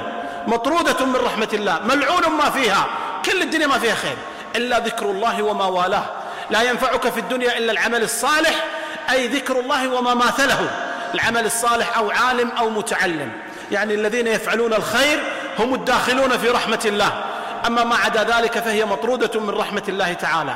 مطرودة 0.47 1.07
من 1.07 1.17
رحمة 1.17 1.49
الله 1.53 1.81
ملعون 1.85 2.29
ما 2.39 2.51
فيها. 2.51 2.87
كل 3.25 3.43
الدنيا 3.43 3.67
ما 3.67 3.79
فيها 3.79 3.95
خير 3.95 4.17
إلا 4.57 4.79
ذكر 4.79 5.07
الله 5.07 5.43
وما 5.43 5.65
والاه. 5.67 6.05
لا 6.51 6.63
ينفعك 6.63 7.09
في 7.09 7.21
الدنيا 7.21 7.59
إلا 7.59 7.73
العمل 7.73 8.03
الصالح 8.03 8.65
أي 9.11 9.29
ذكر 9.29 9.61
الله 9.61 9.89
وما 9.89 10.15
ماثله 10.15 10.71
العمل 11.15 11.47
الصالح 11.47 11.99
أو 11.99 12.11
عالم 12.11 12.51
أو 12.51 12.71
متعلم. 12.71 13.33
يعني 13.71 13.95
الذين 13.95 14.27
يفعلون 14.27 14.73
الخير 14.73 15.23
هم 15.59 15.75
الداخلون 15.75 16.39
في 16.39 16.49
رحمة 16.49 16.81
الله. 16.85 17.25
أما 17.67 17.85
ما 17.85 17.97
عدا 17.97 18.25
ذلك 18.25 18.59
فهي 18.59 18.85
مطرودة 18.85 19.41
من 19.41 19.51
رحمة 19.51 19.83
الله 19.89 20.13
تعالى. 20.13 20.55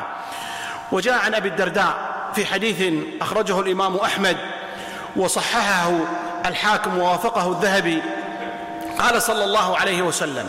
وجاء 0.93 1.19
عن 1.19 1.35
أبي 1.35 1.49
الدرداء 1.49 1.95
في 2.35 2.47
حديث 2.47 2.95
أخرجه 3.21 3.61
الإمام 3.61 3.97
أحمد 3.97 4.37
وصححه 5.17 5.93
الحاكم 6.47 6.99
ووافقه 6.99 7.53
الذهبي. 7.53 8.03
قال 8.99 9.23
صلى 9.23 9.45
الله 9.45 9.77
عليه 9.79 10.03
وسلم 10.03 10.49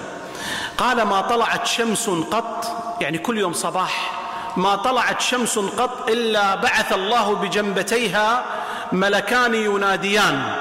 قال 0.78 1.02
ما 1.02 1.22
طلعت 1.22 1.68
شمس 1.68 2.10
قط 2.10 2.66
يعني 3.02 3.18
كل 3.18 3.38
يوم 3.38 3.54
صباح 3.54 4.12
ما 4.58 4.76
طلعت 4.76 5.22
شمس 5.22 5.60
قط 5.60 6.10
إلا 6.10 6.56
بعث 6.56 6.94
الله 6.94 7.36
بجنبتيها 7.36 8.46
ملكان 8.92 9.56
يناديان. 9.56 10.56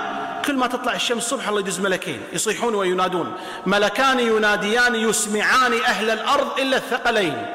كل 0.44 0.56
ما 0.56 0.66
تطلع 0.66 0.92
الشمس 0.92 1.24
الصبح 1.24 1.48
الله 1.48 1.60
يدز 1.60 1.80
ملكين 1.80 2.22
يصيحون 2.32 2.74
وينادون. 2.74 3.32
ملكان 3.66 4.20
يناديان 4.20 4.94
يسمعان 4.94 5.72
أهل 5.86 6.10
الأرض 6.10 6.48
إلا 6.58 6.76
الثقلين. 6.76 7.46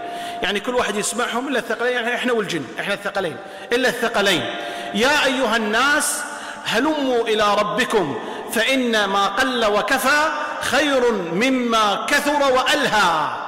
يعني 0.42 0.60
كل 0.60 0.76
واحد 0.76 0.96
يسمعهم 0.96 1.48
إلا 1.48 1.60
الثقلين 1.60 1.94
يعني 1.94 2.16
إحنا 2.16 2.34
والجن 2.34 2.66
إحنا 2.80 2.94
الثقلين 2.94 3.38
إلا 3.74 3.90
الثقلين. 3.90 4.46
يا 4.94 5.26
أيها 5.26 5.58
الناس 5.58 6.24
هلموا 6.66 7.22
إلى 7.22 7.56
ربكم 7.56 8.20
فإن 8.54 9.06
ما 9.06 9.28
قل 9.28 9.66
وكفى 9.66 10.32
خير 10.62 11.12
مما 11.12 12.06
كثر 12.10 12.52
وألهى. 12.54 13.41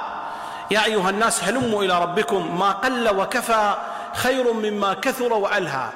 يا 0.70 0.84
أيها 0.84 1.10
الناس 1.10 1.44
هلموا 1.44 1.84
إلى 1.84 2.02
ربكم 2.02 2.58
ما 2.58 2.70
قل 2.70 3.08
وكفى 3.08 3.74
خير 4.14 4.52
مما 4.52 4.94
كثر 4.94 5.32
وألهى. 5.32 5.88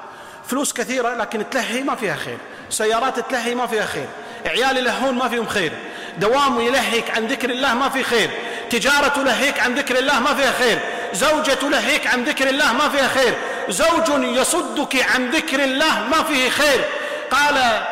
فلوس 0.47 0.73
كثيرة 0.73 1.15
لكن 1.15 1.51
تلهي 1.51 1.83
ما 1.83 1.95
فيها 1.95 2.17
خير. 2.17 2.39
سيارات 2.71 3.21
تلهي 3.21 3.55
ما 3.55 3.67
فيها 3.67 3.87
خير. 3.87 4.07
عيال 4.47 4.77
يلهون 4.77 5.15
ما 5.15 5.29
فيهم 5.29 5.47
خير. 5.47 5.73
دوام 6.19 6.61
يلهيك 6.61 7.11
عن 7.11 7.27
ذكر 7.27 7.51
الله 7.51 7.75
ما 7.75 7.89
في 7.89 8.03
خير. 8.03 8.31
تجارة 8.71 9.09
تلهيك 9.09 9.61
عن 9.61 9.75
ذكر 9.75 9.99
الله 9.99 10.21
ما 10.21 10.35
فيها 10.35 10.53
خير. 10.53 10.79
زوجة 11.13 11.55
تلهيك 11.55 12.07
عن 12.07 12.25
ذكر 12.25 12.49
الله 12.49 12.73
ما 12.73 12.89
فيها 12.89 13.09
خير. 13.09 13.35
زوج 13.69 14.09
يصدك 14.25 15.07
عن 15.15 15.31
ذكر 15.31 15.65
الله 15.65 16.09
ما 16.11 16.23
فيه 16.23 16.51
خير. 16.51 16.85
قال 17.31 17.83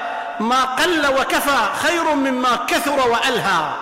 ما 0.40 0.64
قل 0.64 1.06
وكفى 1.06 1.68
خير 1.82 2.14
مما 2.14 2.56
كثر 2.68 3.08
وألهى. 3.08 3.74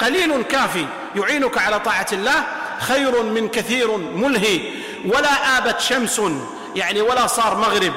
قليل 0.00 0.42
كافي. 0.42 0.86
يعينك 1.16 1.58
على 1.58 1.80
طاعة 1.80 2.06
الله 2.12 2.44
خير 2.80 3.22
من 3.22 3.48
كثير 3.48 3.96
ملهي. 3.96 4.60
ولا 5.04 5.58
آبت 5.58 5.80
شمس 5.80 6.20
يعني 6.74 7.00
ولا 7.00 7.26
صار 7.26 7.56
مغرب. 7.56 7.92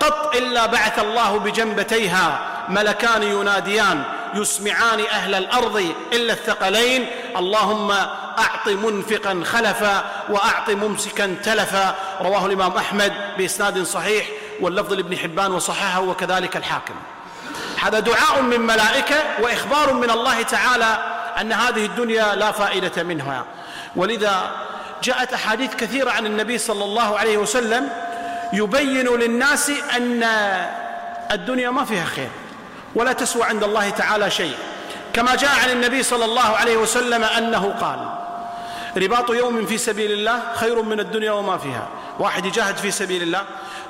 قط 0.00 0.36
إلا 0.36 0.66
بعث 0.66 0.98
الله 0.98 1.38
بجنبتيها 1.38 2.40
ملكان 2.68 3.22
يناديان 3.22 4.02
يسمعان 4.34 5.00
أهل 5.10 5.34
الأرض 5.34 5.94
إلا 6.12 6.32
الثقلين. 6.32 7.06
اللهم 7.36 7.90
أعط 8.38 8.68
منفقا 8.68 9.42
خلفا 9.44 10.04
وأعط 10.28 10.70
ممسكا 10.70 11.36
تلفا. 11.44 11.94
رواه 12.20 12.46
الإمام 12.46 12.72
أحمد 12.72 13.12
بإسناد 13.38 13.82
صحيح 13.82 14.26
واللفظ 14.60 14.92
لابن 14.92 15.18
حبان 15.18 15.52
وصححه 15.52 16.00
وكذلك 16.00 16.56
الحاكم. 16.56 16.94
هذا 17.82 18.00
دعاء 18.00 18.42
من 18.42 18.60
ملائكة 18.60 19.16
وإخبار 19.42 19.92
من 19.92 20.10
الله 20.10 20.42
تعالى 20.42 21.15
أن 21.40 21.52
هذه 21.52 21.86
الدنيا 21.86 22.34
لا 22.34 22.52
فائدة 22.52 23.02
منها. 23.02 23.44
ولذا 23.96 24.50
جاءت 25.02 25.32
أحاديث 25.32 25.74
كثيرة 25.74 26.10
عن 26.10 26.26
النبي 26.26 26.58
صلى 26.58 26.84
الله 26.84 27.18
عليه 27.18 27.36
وسلم 27.38 27.88
يبين 28.52 29.06
للناس 29.06 29.70
أن 29.96 30.22
الدنيا 31.32 31.70
ما 31.70 31.84
فيها 31.84 32.04
خير 32.04 32.30
ولا 32.94 33.12
تسوى 33.12 33.42
عند 33.42 33.64
الله 33.64 33.90
تعالى 33.90 34.30
شيء. 34.30 34.56
كما 35.12 35.34
جاء 35.34 35.50
عن 35.62 35.70
النبي 35.70 36.02
صلى 36.02 36.24
الله 36.24 36.56
عليه 36.56 36.76
وسلم 36.76 37.24
أنه 37.24 37.74
قال 37.80 38.08
رباط 39.02 39.30
يوم 39.30 39.66
في 39.66 39.78
سبيل 39.78 40.12
الله 40.12 40.42
خير 40.54 40.82
من 40.82 41.00
الدنيا 41.00 41.32
وما 41.32 41.58
فيها. 41.58 41.88
واحد 42.18 42.46
يجاهد 42.46 42.76
في 42.76 42.90
سبيل 42.90 43.22
الله 43.22 43.42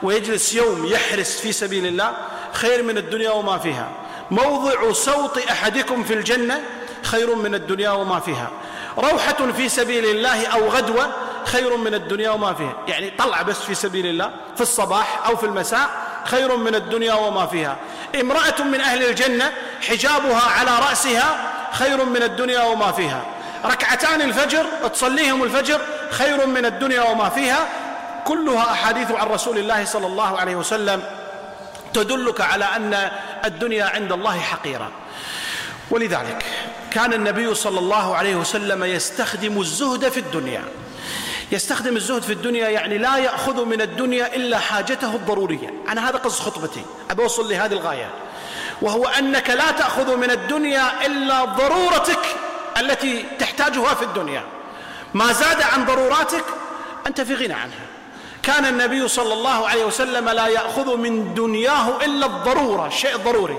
ويجلس 0.02 0.54
يوم 0.54 0.86
يحرس 0.86 1.40
في 1.40 1.52
سبيل 1.52 1.86
الله 1.86 2.12
خير 2.52 2.82
من 2.82 2.98
الدنيا 2.98 3.30
وما 3.30 3.58
فيها. 3.58 3.88
موضع 4.30 4.92
صوت 4.92 5.38
أحدكم 5.38 6.04
في 6.04 6.14
الجنة 6.14 6.60
خير 7.06 7.34
من 7.34 7.54
الدنيا 7.54 7.90
وما 7.90 8.20
فيها. 8.20 8.50
روحة 8.98 9.52
في 9.56 9.68
سبيل 9.68 10.04
الله 10.04 10.46
أو 10.46 10.68
غدوة 10.68 11.08
خير 11.44 11.76
من 11.76 11.94
الدنيا 11.94 12.30
وما 12.30 12.54
فيها. 12.54 12.75
يعني 12.88 13.10
طلع 13.10 13.42
بس 13.42 13.56
في 13.56 13.75
سبيل 13.75 14.06
الله 14.06 14.30
في 14.54 14.60
الصباح 14.60 15.26
أو 15.26 15.36
في 15.36 15.46
المساء 15.46 15.90
خير 16.25 16.56
من 16.56 16.75
الدنيا 16.75 17.14
وما 17.14 17.46
فيها. 17.46 17.76
امرأة 18.20 18.62
من 18.62 18.80
أهل 18.80 19.06
الجنة 19.06 19.52
حجابها 19.88 20.42
على 20.58 20.70
رأسها 20.88 21.52
خير 21.72 22.04
من 22.04 22.22
الدنيا 22.22 22.62
وما 22.62 22.92
فيها. 22.92 23.22
ركعتان 23.64 24.20
الفجر 24.20 24.64
تصليهم 24.92 25.42
الفجر 25.42 25.80
خير 26.10 26.46
من 26.46 26.66
الدنيا 26.66 27.02
وما 27.02 27.28
فيها. 27.28 27.68
كلها 28.25 28.72
أحاديث 28.72 29.10
عن 29.10 29.26
رسول 29.26 29.58
الله 29.58 29.84
صلى 29.84 30.06
الله 30.06 30.38
عليه 30.38 30.56
وسلم 30.56 31.02
تدلك 31.94 32.40
على 32.40 32.64
أن 32.64 33.10
الدنيا 33.44 33.84
عند 33.84 34.12
الله 34.12 34.40
حقيرة. 34.40 34.90
ولذلك 35.90 36.45
كان 36.90 37.12
النبي 37.12 37.55
صلى 37.55 37.78
الله 37.78 38.16
عليه 38.16 38.37
وسلم 38.37 38.85
يستخدم 38.85 39.61
الزهد 39.61 40.09
في 40.09 40.21
الدنيا. 40.21 40.64
يستخدم 41.52 41.97
الزهد 41.97 42.23
في 42.23 42.33
الدنيا 42.33 42.69
يعني 42.69 42.99
لا 42.99 43.16
يأخذ 43.16 43.64
من 43.64 43.81
الدنيا 43.81 44.37
إلا 44.37 44.59
حاجته 44.59 45.14
الضرورية. 45.14 45.75
أنا 45.88 46.09
هذا 46.09 46.19
قصد 46.19 46.43
خطبتي. 46.43 46.85
أبي 47.11 47.23
أوصل 47.23 47.50
لهذه 47.50 47.73
الغاية. 47.73 48.11
وهو 48.83 49.07
أنك 49.07 49.50
لا 49.50 49.71
تأخذ 49.71 50.16
من 50.16 50.31
الدنيا 50.31 51.07
إلا 51.07 51.45
ضرورتك 51.45 52.26
التي 52.81 53.25
تحتاجها 53.38 53.95
في 53.95 54.02
الدنيا. 54.02 54.45
ما 55.14 55.33
زاد 55.33 55.62
عن 55.62 55.85
ضروراتك 55.85 56.45
أنت 57.07 57.21
في 57.21 57.35
غنى 57.35 57.55
عنها. 57.55 57.87
كان 58.43 58.64
النبي 58.64 59.09
صلى 59.09 59.33
الله 59.33 59.69
عليه 59.69 59.85
وسلم 59.85 60.28
لا 60.28 60.47
يأخذ 60.47 60.97
من 60.97 61.35
دنياه 61.35 62.05
إلا 62.05 62.26
الضرورة 62.26 62.87
الشيء 62.87 63.14
الضروري 63.14 63.59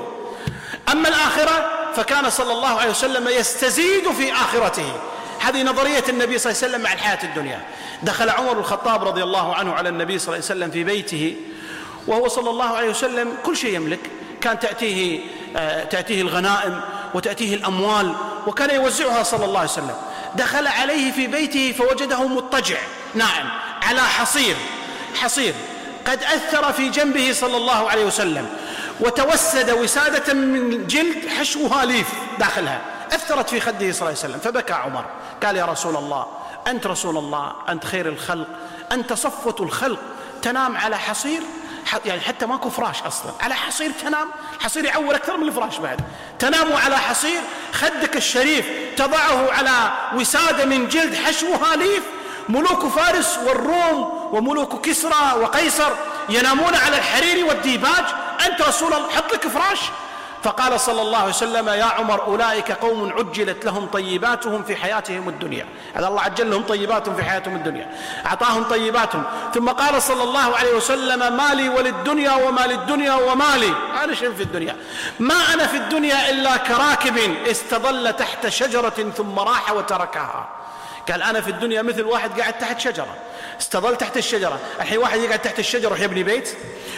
أما 0.91 1.07
الآخرة 1.09 1.76
فكان 1.97 2.29
صلى 2.29 2.53
الله 2.53 2.79
عليه 2.79 2.89
وسلم 2.89 3.27
يستزيد 3.27 4.11
في 4.11 4.33
آخرته. 4.33 4.93
هذه 5.39 5.63
نظرية 5.63 6.03
النبي 6.09 6.37
صلى 6.37 6.51
الله 6.51 6.63
عليه 6.63 6.71
وسلم 6.73 6.81
مع 6.81 6.93
الحياة 6.93 7.23
الدنيا. 7.23 7.61
دخل 8.03 8.29
عمر 8.29 8.59
الخطاب 8.59 9.03
رضي 9.07 9.23
الله 9.23 9.55
عنه 9.55 9.73
على 9.73 9.89
النبي 9.89 10.19
صلى 10.19 10.35
الله 10.35 10.45
عليه 10.49 10.55
وسلم 10.55 10.71
في 10.71 10.83
بيته 10.83 11.35
وهو 12.07 12.27
صلى 12.27 12.49
الله 12.49 12.65
عليه 12.65 12.89
وسلم 12.89 13.33
كل 13.43 13.57
شيء 13.57 13.75
يملك. 13.75 13.99
كان 14.41 14.59
تأتيه 14.59 15.19
آه، 15.55 15.83
تأتيه 15.83 16.21
الغنائم 16.21 16.81
وتأتيه 17.13 17.55
الأموال 17.55 18.15
وكان 18.47 18.75
يوزعها 18.75 19.23
صلى 19.23 19.45
الله 19.45 19.59
عليه 19.59 19.69
وسلم. 19.69 19.95
دخل 20.35 20.67
عليه 20.67 21.11
في 21.11 21.27
بيته 21.27 21.75
فوجده 21.77 22.27
مضطجع 22.27 22.77
ناعم 23.13 23.49
على 23.81 24.01
حصير 24.01 24.55
حصير. 25.15 25.53
قد 26.07 26.23
أثر 26.23 26.73
في 26.73 26.89
جنبه 26.89 27.33
صلى 27.33 27.57
الله 27.57 27.89
عليه 27.89 28.05
وسلم. 28.05 28.49
وتوسد 28.99 29.71
وسادة 29.71 30.33
من 30.33 30.87
جلد 30.87 31.29
حشوها 31.39 31.85
ليف 31.85 32.07
داخلها. 32.39 32.81
أثرت 33.11 33.49
في 33.49 33.59
خده 33.59 33.91
صلى 33.91 33.91
الله 33.91 34.05
عليه 34.05 34.11
وسلم. 34.11 34.39
فبكى 34.39 34.73
عمر. 34.73 35.05
قال 35.43 35.55
يا 35.55 35.65
رسول 35.65 35.95
الله 35.95 36.25
أنت 36.67 36.87
رسول 36.87 37.17
الله 37.17 37.53
أنت 37.69 37.85
خير 37.85 38.07
الخلق 38.07 38.47
أنت 38.91 39.13
صفوة 39.13 39.55
الخلق. 39.59 39.99
تنام 40.41 40.77
على 40.77 40.97
حصير 40.97 41.41
يعني 42.05 42.21
حتى 42.21 42.45
ماكو 42.45 42.69
فراش 42.69 43.03
أصلا. 43.03 43.31
على 43.41 43.55
حصير 43.55 43.91
تنام 44.01 44.27
حصير 44.59 44.85
يعور 44.85 45.15
أكثر 45.15 45.37
من 45.37 45.47
الفراش 45.47 45.77
بعد. 45.77 45.99
تنام 46.39 46.73
على 46.73 46.97
حصير 46.97 47.39
خدك 47.73 48.15
الشريف 48.15 48.65
تضعه 48.97 49.51
على 49.51 49.91
وسادة 50.15 50.65
من 50.65 50.87
جلد 50.87 51.15
حشوها 51.15 51.75
ليف. 51.75 52.03
ملوك 52.49 52.85
فارس 52.85 53.37
والروم 53.45 54.29
وملوك 54.31 54.85
كسرى 54.85 55.33
وقيصر 55.41 55.91
ينامون 56.29 56.75
على 56.75 56.97
الحرير 56.97 57.45
والديباج. 57.45 58.05
أنت 58.45 58.61
رسول 58.61 58.93
الله 58.93 59.09
حط 59.09 59.33
لك 59.33 59.47
فراش. 59.47 59.79
فقال 60.43 60.79
صلى 60.79 61.01
الله 61.01 61.17
عليه 61.17 61.29
وسلم 61.29 61.69
يا 61.69 61.85
عمر 61.85 62.21
أولئك 62.21 62.71
قوم 62.71 63.13
عجلت 63.17 63.65
لهم 63.65 63.85
طيباتهم 63.85 64.63
في 64.63 64.75
حياتهم 64.75 65.29
الدنيا. 65.29 65.65
هذا 65.93 66.07
الله 66.07 66.21
عجل 66.21 66.51
لهم 66.51 66.63
طيباتهم 66.63 67.15
في 67.15 67.23
حياتهم 67.23 67.55
الدنيا. 67.55 67.91
أعطاهم 68.25 68.63
طيباتهم. 68.63 69.23
ثم 69.53 69.69
قال 69.69 70.01
صلى 70.01 70.23
الله 70.23 70.57
عليه 70.57 70.75
وسلم 70.75 71.37
مالي 71.37 71.69
وللدنيا 71.69 72.33
وما 72.33 72.61
للدنيا 72.61 73.13
ومالي 73.13 73.73
أنا 74.03 74.15
شيء 74.15 74.33
في 74.33 74.43
الدنيا؟ 74.43 74.75
ما 75.19 75.53
أنا 75.53 75.67
في 75.67 75.77
الدنيا 75.77 76.29
إلا 76.29 76.57
كراكب 76.57 77.17
استظل 77.47 78.13
تحت 78.13 78.47
شجرة 78.47 79.11
ثم 79.17 79.39
راح 79.39 79.71
وتركها. 79.71 80.47
قال 81.11 81.23
أنا 81.23 81.41
في 81.41 81.49
الدنيا 81.49 81.81
مثل 81.81 82.03
واحد 82.03 82.39
قاعد 82.39 82.53
تحت 82.53 82.79
شجرة. 82.79 83.15
استظل 83.61 83.95
تحت 83.95 84.17
الشجرة. 84.17 84.59
الحين 84.81 84.97
واحد 84.97 85.19
يقعد 85.19 85.39
تحت 85.39 85.59
الشجرة 85.59 85.85
يروح 85.85 85.99
يبني 85.99 86.23
بيت. 86.23 86.57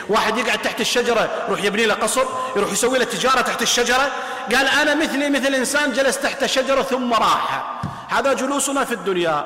واحد 0.10 0.38
يقعد 0.38 0.62
تحت 0.62 0.82
الشجرة 0.82 1.30
يروح 1.48 1.64
يبني 1.64 1.86
له 1.86 1.94
قصر. 1.94 2.26
يروح 2.56 2.72
يسوي 2.72 3.00
له 3.00 3.06
تجارة 3.06 3.42
تحت 3.42 3.62
الشجرة. 3.62 4.12
قال 4.56 4.68
أنا 4.68 4.96
مثلي 4.96 5.30
مثل 5.30 5.56
إنسان 5.56 5.94
جلس 5.94 6.20
تحت 6.20 6.46
شجرة 6.46 6.82
ثم 6.82 7.14
راح. 7.14 7.80
هذا 8.10 8.34
جلوسنا 8.34 8.86
في 8.86 8.94
الدنيا. 8.94 9.46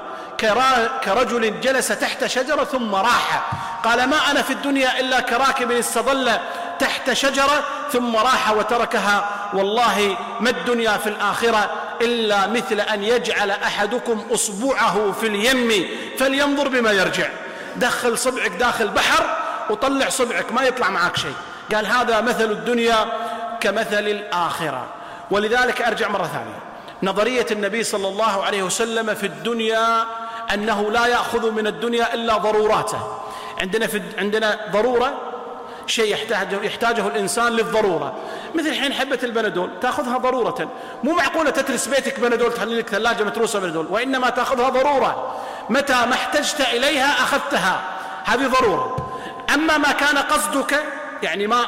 كرجل 1.04 1.62
جلس 1.62 1.88
تحت 1.88 2.26
شجرة 2.26 2.64
ثم 2.64 2.96
راح. 2.96 3.52
قال 3.84 4.10
ما 4.10 4.32
أنا 4.32 4.42
في 4.42 4.54
الدنيا 4.54 5.00
إلا 5.00 5.20
كراكب 5.20 5.72
استظل 5.72 6.32
تحت 6.80 7.14
شجرة 7.14 7.64
ثم 7.92 8.16
راح 8.16 8.52
وتركها. 8.52 9.50
والله 9.54 10.18
ما 10.40 10.50
الدنيا 10.50 10.98
في 10.98 11.10
الآخرة 11.10 11.72
إلا 12.02 12.48
مثل 12.48 12.80
أن 12.80 13.04
يجعل 13.04 13.52
أحدكم 13.52 14.26
أصبعه 14.34 15.12
في 15.12 15.28
اليم 15.28 15.88
فلينظر 16.18 16.68
بما 16.68 16.92
يرجع. 16.92 17.28
دخل 17.76 18.18
صبعك 18.18 18.52
داخل 18.52 18.88
بحر 18.88 19.38
وطلع 19.70 20.10
صبعك 20.10 20.52
ما 20.52 20.64
يطلع 20.64 20.90
معك 20.90 21.18
شيء. 21.18 21.36
قال 21.76 21.88
هذا 21.88 22.22
مثل 22.22 22.52
الدنيا 22.52 23.06
كمثل 23.62 24.08
الآخرة. 24.08 24.86
ولذلك 25.32 25.82
أرجع 25.82 26.08
مرة 26.08 26.28
ثانية. 26.28 26.60
نظرية 27.04 27.46
النبي 27.52 27.84
صلى 27.84 28.08
الله 28.08 28.44
عليه 28.44 28.64
وسلم 28.64 29.14
في 29.16 29.26
الدنيا 29.26 30.06
أنه 30.54 30.92
لا 30.92 31.06
يأخذ 31.06 31.52
من 31.52 31.68
الدنيا 31.68 32.14
إلا 32.14 32.38
ضروراته 32.38 33.18
عندنا 33.62 33.88
في 33.88 34.02
عندنا 34.18 34.60
ضرورة 34.72 35.33
شيء 35.88 36.14
يحتاجه, 36.14 36.62
يحتاجه 36.64 37.08
الإنسان 37.08 37.54
للضرورة. 37.54 38.14
مثل 38.56 38.68
الحين 38.68 38.94
حبة 38.94 39.20
البندول 39.24 39.70
تأخذها 39.82 40.18
ضرورة. 40.18 40.70
مو 41.04 41.14
معقولة 41.14 41.50
تترس 41.50 41.88
بيتك 41.88 42.20
بندول 42.20 42.54
تخلي 42.54 42.78
لك 42.78 42.90
ثلاجة 42.90 43.24
متروسة 43.24 43.60
بندول 43.60 43.88
وإنما 43.90 44.30
تأخذها 44.30 44.70
ضرورة. 44.70 45.42
متى 45.70 45.94
ما 45.94 46.14
احتجت 46.14 46.62
إليها 46.62 47.14
أخذتها. 47.24 47.82
هذه 48.24 48.48
ضرورة. 48.48 49.14
أما 49.54 49.78
ما 49.78 49.92
كان 49.92 50.18
قصدك 50.18 50.84
يعني 51.24 51.48
ما 51.48 51.66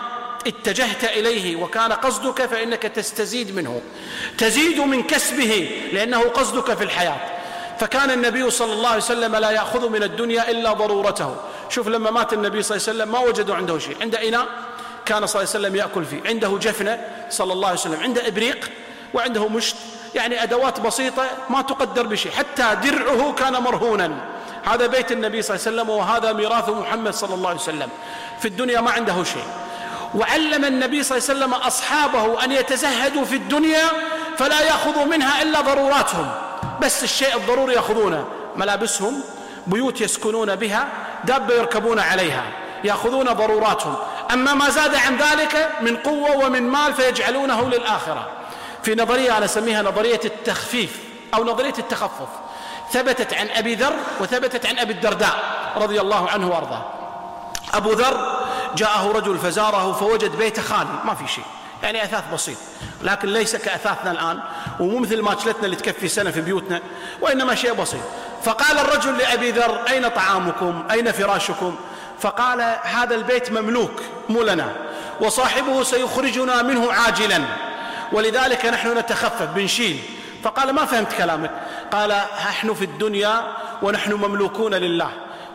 اتجهت 0.47 1.03
إليه 1.03 1.55
وكان 1.55 1.93
قصدك 1.93 2.45
فإنك 2.45 2.81
تستزيد 2.81 3.55
منه. 3.55 3.81
تزيد 4.37 4.79
من 4.79 5.03
كسبه 5.03 5.81
لأنه 5.93 6.21
قصدك 6.21 6.73
في 6.73 6.83
الحياة. 6.83 7.19
فكان 7.79 8.11
النبي 8.11 8.49
صلى 8.51 8.73
الله 8.73 8.87
عليه 8.87 8.97
وسلم 8.97 9.35
لا 9.35 9.49
يأخذ 9.49 9.89
من 9.89 10.03
الدنيا 10.03 10.51
إلا 10.51 10.73
ضرورته. 10.73 11.35
شوف 11.69 11.87
لما 11.87 12.11
مات 12.11 12.33
النبي 12.33 12.61
صلى 12.61 12.77
الله 12.77 12.87
عليه 12.89 12.97
وسلم 12.99 13.11
ما 13.11 13.19
وجدوا 13.19 13.55
عنده 13.55 13.79
شيء. 13.79 13.97
عنده 14.01 14.27
إناء 14.27 14.47
كان 15.05 15.25
صلى 15.25 15.41
الله 15.41 15.53
عليه 15.53 15.59
وسلم 15.59 15.75
يأكل 15.75 16.05
فيه. 16.05 16.21
عنده 16.25 16.57
جفنة 16.61 17.07
صلى 17.29 17.53
الله 17.53 17.67
عليه 17.67 17.79
وسلم. 17.79 17.99
عنده 18.01 18.27
إبريق 18.27 18.71
وعنده 19.13 19.47
مشت. 19.47 19.75
يعني 20.15 20.43
أدوات 20.43 20.79
بسيطة 20.79 21.23
ما 21.49 21.61
تقدر 21.61 22.07
بشيء. 22.07 22.31
حتى 22.31 22.77
درعه 22.83 23.33
كان 23.33 23.53
مرهونا. 23.53 24.11
هذا 24.63 24.87
بيت 24.87 25.11
النبي 25.11 25.41
صلى 25.41 25.55
الله 25.55 25.67
عليه 25.67 25.75
وسلم 25.75 25.89
وهذا 25.89 26.33
ميراث 26.33 26.69
محمد 26.69 27.13
صلى 27.13 27.33
الله 27.33 27.49
عليه 27.49 27.59
وسلم. 27.59 27.89
في 28.39 28.47
الدنيا 28.47 28.81
ما 28.81 28.91
عنده 28.91 29.23
شيء. 29.23 29.45
وعلم 30.15 30.65
النبي 30.65 31.03
صلى 31.03 31.17
الله 31.17 31.29
عليه 31.29 31.39
وسلم 31.39 31.53
أصحابه 31.53 32.43
أن 32.43 32.51
يتزهدوا 32.51 33.25
في 33.25 33.35
الدنيا 33.35 33.83
فلا 34.37 34.61
يأخذوا 34.61 35.05
منها 35.05 35.41
إلا 35.41 35.61
ضروراتهم. 35.61 36.31
بس 36.81 37.03
الشيء 37.03 37.35
الضروري 37.35 37.73
يأخذونه. 37.73 38.27
ملابسهم 38.55 39.21
بيوت 39.67 40.01
يسكنون 40.01 40.55
بها 40.55 40.87
دابة 41.25 41.53
يركبون 41.53 41.99
عليها 41.99 42.43
يأخذون 42.83 43.33
ضروراتهم. 43.33 43.95
أما 44.33 44.53
ما 44.53 44.69
زاد 44.69 44.95
عن 44.95 45.17
ذلك 45.17 45.69
من 45.81 45.97
قوة 45.97 46.45
ومن 46.45 46.63
مال 46.63 46.93
فيجعلونه 46.93 47.69
للآخرة. 47.69 48.27
في 48.83 48.95
نظرية 48.95 49.37
أنا 49.37 49.45
أسميها 49.45 49.81
نظرية 49.81 50.19
التخفيف 50.25 50.99
أو 51.33 51.43
نظرية 51.43 51.73
التخفف. 51.79 52.27
ثبتت 52.91 53.33
عن 53.33 53.47
أبي 53.49 53.75
ذر 53.75 53.93
وثبتت 54.19 54.65
عن 54.65 54.79
أبي 54.79 54.93
الدرداء 54.93 55.39
رضي 55.77 56.01
الله 56.01 56.29
عنه 56.29 56.47
وأرضاه. 56.47 56.85
أبو 57.73 57.91
ذر 57.91 58.45
جاءه 58.75 59.11
رجل 59.11 59.37
فزاره 59.37 59.91
فوجد 59.91 60.35
بيته 60.35 60.61
خالي 60.61 60.89
ما 61.05 61.15
في 61.15 61.27
شيء. 61.27 61.43
يعني 61.83 62.03
أثاث 62.03 62.23
بسيط. 62.33 62.57
لكن 63.01 63.27
ليس 63.27 63.55
كأثاثنا 63.55 64.11
الآن 64.11 64.39
ومو 64.79 64.99
مثل 64.99 65.21
ماكلتنا 65.21 65.65
اللي 65.65 65.75
تكفي 65.75 66.07
سنة 66.07 66.31
في 66.31 66.41
بيوتنا 66.41 66.81
وإنما 67.21 67.55
شيء 67.55 67.73
بسيط. 67.73 68.01
فقال 68.45 68.79
الرجل 68.79 69.17
لأبي 69.17 69.51
ذر 69.51 69.79
أين 69.89 70.07
طعامكم؟ 70.07 70.83
أين 70.91 71.11
فراشكم? 71.11 71.75
فقال 72.19 72.77
هذا 72.83 73.15
البيت 73.15 73.51
مملوك 73.51 74.01
مو 74.29 74.43
لنا 74.43 74.75
وصاحبه 75.21 75.83
سيخرجنا 75.83 76.61
منه 76.61 76.93
عاجلا 76.93 77.41
ولذلك 78.11 78.65
نحن 78.65 78.97
نتخفف 78.97 79.47
بنشيل 79.55 79.99
فقال 80.43 80.71
ما 80.73 80.85
فهمت 80.85 81.13
كلامك. 81.13 81.51
قال 81.91 82.21
نحن 82.47 82.73
في 82.73 82.85
الدنيا 82.85 83.41
ونحن 83.81 84.13
مملوكون 84.13 84.73
لله. 84.73 85.09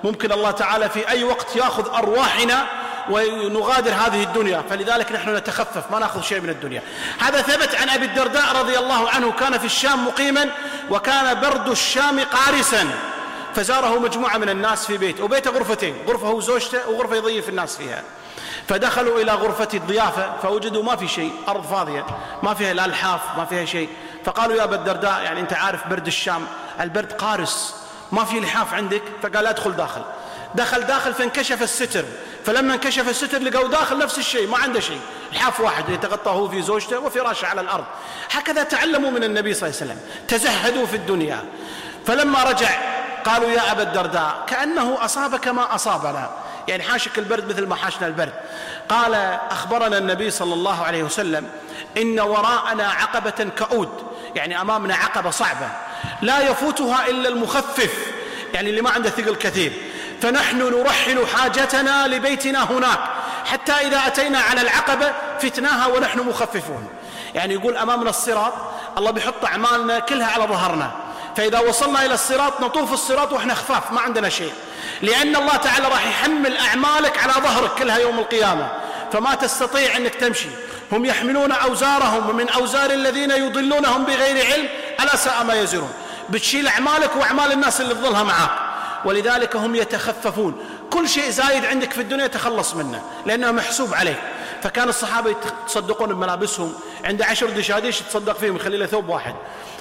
ممكن 0.05 0.33
الله 0.33 0.51
تعالى 0.51 0.89
في 0.89 1.09
أي 1.09 1.25
وقت 1.25 1.57
يأخذ 1.57 1.95
أرواحنا 1.95 2.67
ونغادر 3.11 3.91
هذه 3.93 4.23
الدنيا 4.23 4.65
فلذلك 4.71 5.13
نحن 5.13 5.37
نتخفف 5.37 5.91
ما 5.91 5.99
نأخذ 5.99 6.23
شيء 6.23 6.41
من 6.41 6.51
الدنيا. 6.51 6.83
هذا 7.19 7.43
ثبت 7.43 7.75
عن 7.75 7.89
أبي 7.89 8.05
الدرداء 8.05 8.57
رضي 8.57 8.79
الله 8.79 9.11
عنه 9.11 9.33
كان 9.33 9.59
في 9.59 9.65
الشام 9.65 10.07
مقيما 10.07 10.51
وكان 10.91 11.41
برد 11.41 11.69
الشام 11.69 12.21
قارسا 12.21 12.91
فزاره 13.55 13.99
مجموعة 13.99 14.37
من 14.37 14.49
الناس 14.49 14.87
في 14.87 14.99
بيت 14.99 15.21
وبيته 15.21 15.51
غرفتين 15.51 15.97
غرفة 16.09 16.31
وزوجته 16.31 16.89
وغرفة 16.89 17.17
يضيف 17.17 17.49
الناس 17.49 17.77
فيها. 17.77 18.03
فدخلوا 18.69 19.21
إلى 19.21 19.33
غرفة 19.33 19.69
الضيافة 19.75 20.33
فوجدوا 20.43 20.83
ما 20.83 20.97
في 20.97 21.09
شيء 21.09 21.33
أرض 21.49 21.67
فاضية 21.67 22.07
ما 22.43 22.55
فيها 22.55 22.73
لا 22.73 22.85
الحاف 22.85 23.21
ما 23.37 23.45
فيها 23.45 23.65
شيء. 23.65 23.89
فقالوا 24.25 24.57
يا 24.57 24.65
أبا 24.65 24.77
الدرداء 24.77 25.23
يعني 25.23 25.41
أنت 25.41 25.53
عارف 25.53 25.89
برد 25.89 26.07
الشام 26.07 26.47
البرد 26.81 27.13
قارس 27.13 27.75
ما 28.13 28.25
في 28.25 28.41
لحاف 28.41 28.75
عندك؟ 28.75 29.03
فقال 29.23 29.47
أدخل 29.47 29.77
داخل. 29.77 30.03
دخل 30.55 30.81
داخل 30.81 31.15
فانكشف 31.15 31.63
الستر. 31.63 32.05
فلما 32.47 32.75
انكشف 32.75 33.09
الستر 33.09 33.39
لقوا 33.39 33.69
داخل 33.69 33.99
نفس 33.99 34.19
الشيء 34.19 34.49
ما 34.49 34.59
عنده 34.59 34.81
شيء. 34.81 35.01
الحاف 35.33 35.61
واحد 35.61 35.89
يتغطى 35.89 36.31
هو 36.31 36.49
في 36.49 36.63
زوجته 36.63 36.99
وفراشه 36.99 37.47
على 37.47 37.61
الأرض. 37.61 37.85
هكذا 38.31 38.63
تعلموا 38.63 39.11
من 39.11 39.25
النبي 39.25 39.55
صلى 39.55 39.69
الله 39.69 39.81
عليه 39.81 39.93
وسلم. 39.93 40.01
تزهدوا 40.29 40.87
في 40.87 40.97
الدنيا. 40.97 41.45
فلما 42.07 42.43
رجع 42.43 42.69
قالوا 43.25 43.51
يا 43.51 43.73
أبا 43.73 43.83
الدرداء 43.83 44.45
كأنه 44.47 45.05
أصابك 45.05 45.49
ما 45.49 45.75
أصابنا. 45.75 46.31
يعني 46.69 46.83
حاشك 46.83 47.19
البرد 47.19 47.49
مثل 47.49 47.67
ما 47.67 47.77
حاشنا 47.77 48.07
البرد. 48.07 48.33
قال 48.89 49.15
أخبرنا 49.51 49.99
النبي 49.99 50.31
صلى 50.31 50.55
الله 50.55 50.85
عليه 50.85 51.03
وسلم 51.03 51.49
إن 51.97 52.21
وراءنا 52.21 52.89
عقبة 52.89 53.51
كؤود. 53.59 53.89
يعني 54.35 54.61
أمامنا 54.61 54.95
عقبة 54.95 55.31
صعبة. 55.31 55.69
لا 56.23 56.51
يفوتها 56.51 57.09
إلا 57.09 57.29
المخفف. 57.29 57.93
يعني 58.55 58.71
اللي 58.71 58.83
ما 58.83 58.91
عنده 58.91 59.11
ثقل 59.11 59.35
كثير. 59.37 59.73
فنحن 60.23 60.59
نرحل 60.59 61.27
حاجتنا 61.27 62.07
لبيتنا 62.07 62.63
هناك. 62.63 62.99
حتى 63.53 63.73
إذا 63.73 64.07
أتينا 64.07 64.39
على 64.39 64.61
العقبة 64.61 65.13
فتناها 65.41 65.87
ونحن 65.87 66.21
مخففون. 66.21 66.89
يعني 67.35 67.55
يقول 67.55 67.77
أمامنا 67.77 68.11
الصراط 68.11 68.53
الله 68.99 69.11
بيحط 69.11 69.45
أعمالنا 69.45 69.99
كلها 69.99 70.33
على 70.33 70.45
ظهرنا. 70.45 70.91
فإذا 71.37 71.59
وصلنا 71.59 72.07
إلى 72.07 72.15
الصراط 72.15 72.61
نطوف 72.61 72.93
الصراط 72.93 73.33
وإحنا 73.33 73.55
خفاف 73.55 73.93
ما 73.93 74.01
عندنا 74.01 74.29
شيء. 74.29 74.53
لأن 75.03 75.37
الله 75.37 75.57
تعالى 75.57 75.89
راح 75.89 76.07
يحمل 76.07 76.57
أعمالك 76.57 77.19
على 77.23 77.33
ظهرك 77.33 77.71
كلها 77.79 77.99
يوم 77.99 78.19
القيامة. 78.19 78.71
فما 79.13 79.35
تستطيع 79.35 79.97
أنك 79.97 80.15
تمشي. 80.15 80.49
هم 80.93 81.05
يحملون 81.05 81.53
أوزارهم 81.53 82.31
ومن 82.31 82.49
أوزار 82.49 82.91
الذين 82.91 83.31
يضلونهم 83.31 84.05
بغير 84.05 84.47
علم 84.47 84.69
ألا 85.01 85.17
ساء 85.17 85.45
ما 85.45 85.55
يزرون. 85.55 85.93
بتشيل 86.29 86.69
أعمالك 86.69 87.17
وأعمال 87.17 87.53
الناس 87.53 87.81
اللي 87.81 87.95
تظلها 87.95 88.23
معاك. 88.23 88.51
ولذلك 89.05 89.57
هم 89.57 89.75
يتخففون. 89.75 90.65
كل 90.91 91.09
شيء 91.09 91.31
زايد 91.31 91.65
عندك 91.65 91.93
في 91.93 92.01
الدنيا 92.01 92.27
تخلص 92.27 92.75
منه 92.75 93.03
لأنه 93.27 93.51
محسوب 93.51 93.95
عليك. 93.95 94.19
فكان 94.63 94.89
الصحابة 94.89 95.31
يتصدقون 95.65 96.09
بملابسهم. 96.09 96.75
عنده 97.05 97.27
عشر 97.27 97.51
دشاديش 97.51 98.01
يتصدق 98.01 98.39
فيهم 98.39 98.57
يخلي 98.57 98.77
له 98.77 98.87
ثوب 98.87 99.09
واحد. 99.09 99.35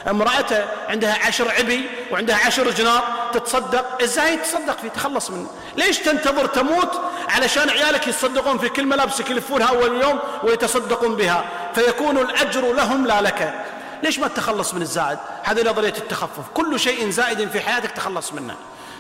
امرأته 0.10 0.65
عندها 0.89 1.25
عشر 1.25 1.51
عبي 1.51 1.89
وعندها 2.12 2.45
عشر 2.45 2.71
جنار 2.71 3.29
تتصدق. 3.34 4.01
الزايد 4.01 4.41
تصدق 4.41 4.77
فيه 4.77 4.89
تخلص 4.89 5.29
منه. 5.29 5.49
ليش 5.77 5.97
تنتظر 5.97 6.45
تموت؟ 6.45 7.01
علشان 7.29 7.69
عيالك 7.69 8.08
يتصدقون 8.08 8.58
في 8.58 8.69
كل 8.69 8.86
ملابسك 8.86 9.29
يلفونها 9.29 9.67
أول 9.67 10.01
يوم 10.01 10.19
ويتصدقون 10.43 11.15
بها. 11.15 11.45
فيكون 11.75 12.17
الأجر 12.17 12.73
لهم 12.73 13.08
لا 13.08 13.21
لك. 13.21 13.65
ليش 14.03 14.19
ما 14.19 14.27
تتخلص 14.27 14.73
من 14.73 14.82
الزائد 14.82 15.17
هذه 15.43 15.69
نظرية 15.69 15.93
التخفف. 15.97 16.43
كل 16.53 16.79
شيء 16.79 17.10
زائد 17.10 17.49
في 17.49 17.60
حياتك 17.60 17.91
تخلص 17.91 18.34
منه. 18.34 18.55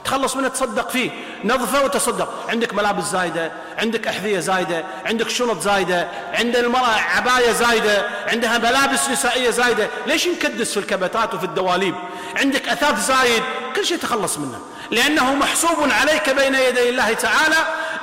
تخلص 0.05 0.35
منه 0.35 0.47
تصدق 0.47 0.89
فيه. 0.89 1.11
نظفه 1.43 1.85
وتصدق. 1.85 2.33
عندك 2.49 2.73
ملابس 2.73 3.03
زايدة 3.03 3.51
عندك 3.77 4.07
أحذية 4.07 4.39
زايدة 4.39 4.83
عندك 5.05 5.29
شنط 5.29 5.61
زايدة 5.61 6.07
عند 6.33 6.55
المرأة 6.55 6.99
عباية 7.15 7.51
زايدة 7.51 8.05
عندها 8.27 8.57
ملابس 8.57 9.09
نسائية 9.09 9.49
زايدة. 9.49 9.87
ليش 10.07 10.27
نكدس 10.27 10.71
في 10.73 10.79
الكبتات 10.79 11.33
وفي 11.33 11.43
الدواليب؟ 11.43 11.95
عندك 12.35 12.69
أثاث 12.69 13.07
زايد. 13.07 13.43
كل 13.75 13.85
شيء 13.85 13.97
تخلص 13.97 14.37
منه. 14.37 14.59
لأنه 14.91 15.35
محسوب 15.35 15.91
عليك 16.01 16.29
بين 16.29 16.55
يدي 16.55 16.89
الله 16.89 17.13
تعالى. 17.13 17.57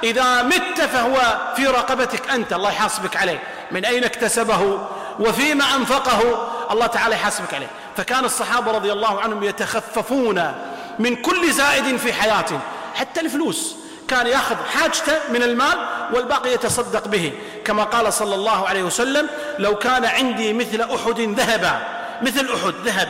إذا 0.05 0.43
مت 0.43 0.81
فهو 0.81 1.39
في 1.57 1.67
رقبتك 1.67 2.31
أنت. 2.31 2.53
الله 2.53 2.71
يحاسبك 2.71 3.17
عليه. 3.17 3.43
من 3.71 3.85
أين 3.85 4.05
اكتسبه؟ 4.05 4.89
وفيما 5.19 5.65
أنفقه؟ 5.77 6.49
الله 6.71 6.87
تعالى 6.87 7.15
يحاسبك 7.15 7.55
عليه. 7.55 7.71
فكان 7.97 8.25
الصحابة 8.25 8.73
رضي 8.73 8.93
الله 8.93 9.21
عنهم 9.21 9.45
يتخففون 9.45 10.53
من 10.99 11.17
كل 11.17 11.53
زائد 11.53 11.97
في 11.97 12.13
حياته. 12.13 12.61
حتى 12.95 13.21
الفلوس. 13.21 13.77
كان 14.09 14.27
ياخذ 14.27 14.57
حاجته 14.75 15.19
من 15.31 15.43
المال 15.43 15.87
والباقي 16.13 16.53
يتصدق 16.53 17.09
به. 17.09 17.33
كما 17.65 17.85
قال 17.85 18.13
صلى 18.13 18.35
الله 18.35 18.69
عليه 18.69 18.83
وسلم 18.83 19.29
لو 19.59 19.75
كان 19.75 20.05
عندي 20.05 20.53
مثل 20.53 20.81
أحد 20.81 21.21
ذهبا. 21.21 21.79
مثل 22.23 22.49
أحد 22.55 22.75
ذهب. 22.85 23.09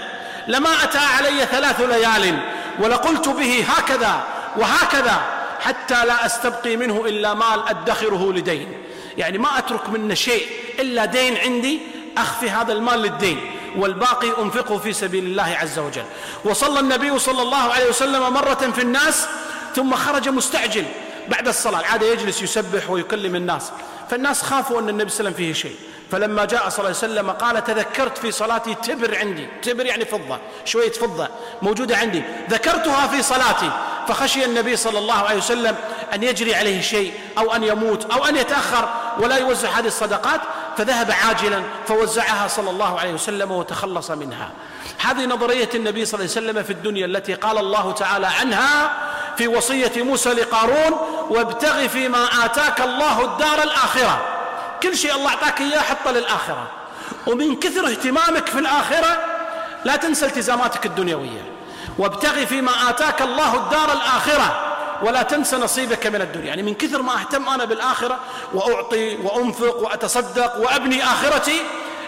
لما 0.49 0.71
أتى 0.83 0.99
علي 0.99 1.47
ثلاث 1.47 1.81
ليال 1.81 2.39
ولقلت 2.79 3.29
به 3.29 3.65
هكذا 3.69 4.25
وهكذا 4.57 5.21
حتى 5.61 6.07
لا 6.07 6.27
أستبقي 6.27 6.77
منه 6.77 7.05
إلا 7.07 7.35
مال 7.35 7.69
أدخره 7.69 8.33
لدين. 8.33 8.83
يعني 9.17 9.39
ما 9.39 9.59
أترك 9.59 9.89
منه 9.89 10.15
شيء 10.15 10.47
إلا 10.79 11.05
دين 11.05 11.37
عندي 11.37 11.81
أخفي 12.19 12.51
هذا 12.51 12.73
المال 12.73 13.03
للدين. 13.03 13.51
والباقي 13.77 14.43
أنفقه 14.43 14.79
في 14.79 14.93
سبيل 14.93 15.25
الله 15.25 15.57
عز 15.61 15.79
وجل. 15.79 16.05
وصلى 16.45 16.81
النبي 16.81 17.19
صلى 17.19 17.43
الله 17.43 17.73
عليه 17.73 17.89
وسلم 17.89 18.33
مرة 18.33 18.73
في 18.75 18.83
الناس 18.83 19.27
ثم 19.77 19.95
خرج 19.95 20.29
مستعجل 20.29 20.85
بعد 21.29 21.49
الصلاة. 21.49 21.87
عاد 21.87 22.03
يجلس 22.03 22.43
يسبح 22.43 22.91
ويكلم 22.91 23.37
الناس. 23.37 23.71
فالناس 24.11 24.43
خافوا 24.43 24.81
أن 24.81 24.89
النبي 24.89 25.11
صلى 25.11 25.21
الله 25.21 25.37
عليه 25.37 25.47
وسلم 25.47 25.55
فيه 25.55 25.63
شيء. 25.63 25.77
فلما 26.13 26.45
جاء 26.45 26.69
صلى 26.69 26.79
الله 26.79 26.97
عليه 27.03 27.13
وسلم 27.13 27.31
قال 27.31 27.65
تذكرت 27.65 28.19
في 28.19 28.31
صلاتي 28.33 28.75
تبر 28.75 29.19
عندي. 29.19 29.49
تبر 29.63 29.87
يعني 29.87 30.05
فضة 30.05 30.39
شوية 30.65 30.93
فضة 30.93 31.29
موجودة 31.63 31.97
عندي. 31.97 32.23
ذكرتها 32.51 33.07
في 33.07 33.23
صلاتي. 33.23 33.71
فخشي 34.09 34.45
النبي 34.45 34.77
صلى 34.77 34.99
الله 34.99 35.15
عليه 35.15 35.37
وسلم 35.37 35.77
أن 36.15 36.23
يجري 36.23 36.55
عليه 36.55 36.81
شيء 36.81 37.13
أو 37.39 37.55
أن 37.55 37.65
يموت 37.65 38.13
أو 38.13 38.25
أن 38.25 38.37
يتأخر 38.37 38.89
ولا 39.19 39.37
يوزع 39.37 39.69
هذه 39.69 39.87
الصدقات. 39.87 40.41
فذهب 40.79 41.11
عاجلا 41.11 41.63
فوزعها 41.89 42.49
صلى 42.49 42.71
الله 42.71 43.01
عليه 43.01 43.13
وسلم 43.13 43.51
وتخلص 43.51 44.11
منها. 44.11 44.51
هذه 44.99 45.27
نظرية 45.27 45.69
النبي 45.75 46.05
صلى 46.05 46.21
الله 46.21 46.33
عليه 46.37 46.47
وسلم 46.47 46.63
في 46.63 46.73
الدنيا 46.73 47.07
التي 47.07 47.35
قال 47.35 47.59
الله 47.59 47.93
تعالى 47.93 48.27
عنها 48.27 48.91
في 49.37 49.49
وصية 49.49 50.03
موسى 50.03 50.33
لقارون 50.33 50.93
وابتغ 51.31 51.89
فيما 51.89 52.45
آتاك 52.45 52.81
الله 52.81 53.25
الدار 53.25 53.63
الآخرة. 53.63 54.25
كل 54.83 54.97
شيء 54.97 55.15
الله 55.15 55.31
أعطاك 55.31 55.61
إياه 55.61 55.81
حطه 55.81 56.11
للآخرة. 56.11 56.67
ومن 57.27 57.57
كثر 57.57 57.87
اهتمامك 57.87 58.47
في 58.47 58.59
الآخرة 58.59 59.19
لا 59.85 59.97
تنسى 59.97 60.27
التزاماتك 60.27 60.87
الدنيوية. 60.87 61.53
وابتغ 61.99 62.45
فيما 62.45 62.91
آتاك 62.91 63.23
الله 63.23 63.55
الدار 63.55 63.93
الآخرة. 63.93 64.66
ولا 65.03 65.23
تنسى 65.23 65.57
نصيبك 65.57 66.07
من 66.07 66.23
الدنيا. 66.23 66.47
يعني 66.47 66.63
من 66.63 66.75
كثر 66.75 67.03
ما 67.03 67.13
أهتم 67.21 67.49
أنا 67.49 67.65
بالآخرة 67.65 68.19
وأعطي 68.55 69.17
وأنفق 69.17 69.83
وأتصدق 69.83 70.57
وأبني 70.57 71.05
آخرتي 71.05 71.61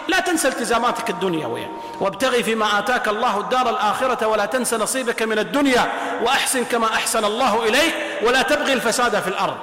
لا 0.07 0.19
تنسى 0.19 0.47
التزاماتك 0.47 1.09
الدنيوية 1.09 1.71
وابتغي 1.99 2.43
فيما 2.43 2.79
آتاك 2.79 3.07
الله 3.07 3.39
الدار 3.39 3.69
الآخرة 3.69 4.27
ولا 4.27 4.45
تنسى 4.45 4.77
نصيبك 4.77 5.21
من 5.21 5.39
الدنيا 5.39 5.91
وأحسن 6.23 6.63
كما 6.63 6.87
أحسن 6.87 7.25
الله 7.25 7.63
إليك 7.63 7.95
ولا 8.23 8.41
تبغي 8.41 8.73
الفساد 8.73 9.19
في 9.19 9.27
الأرض. 9.27 9.57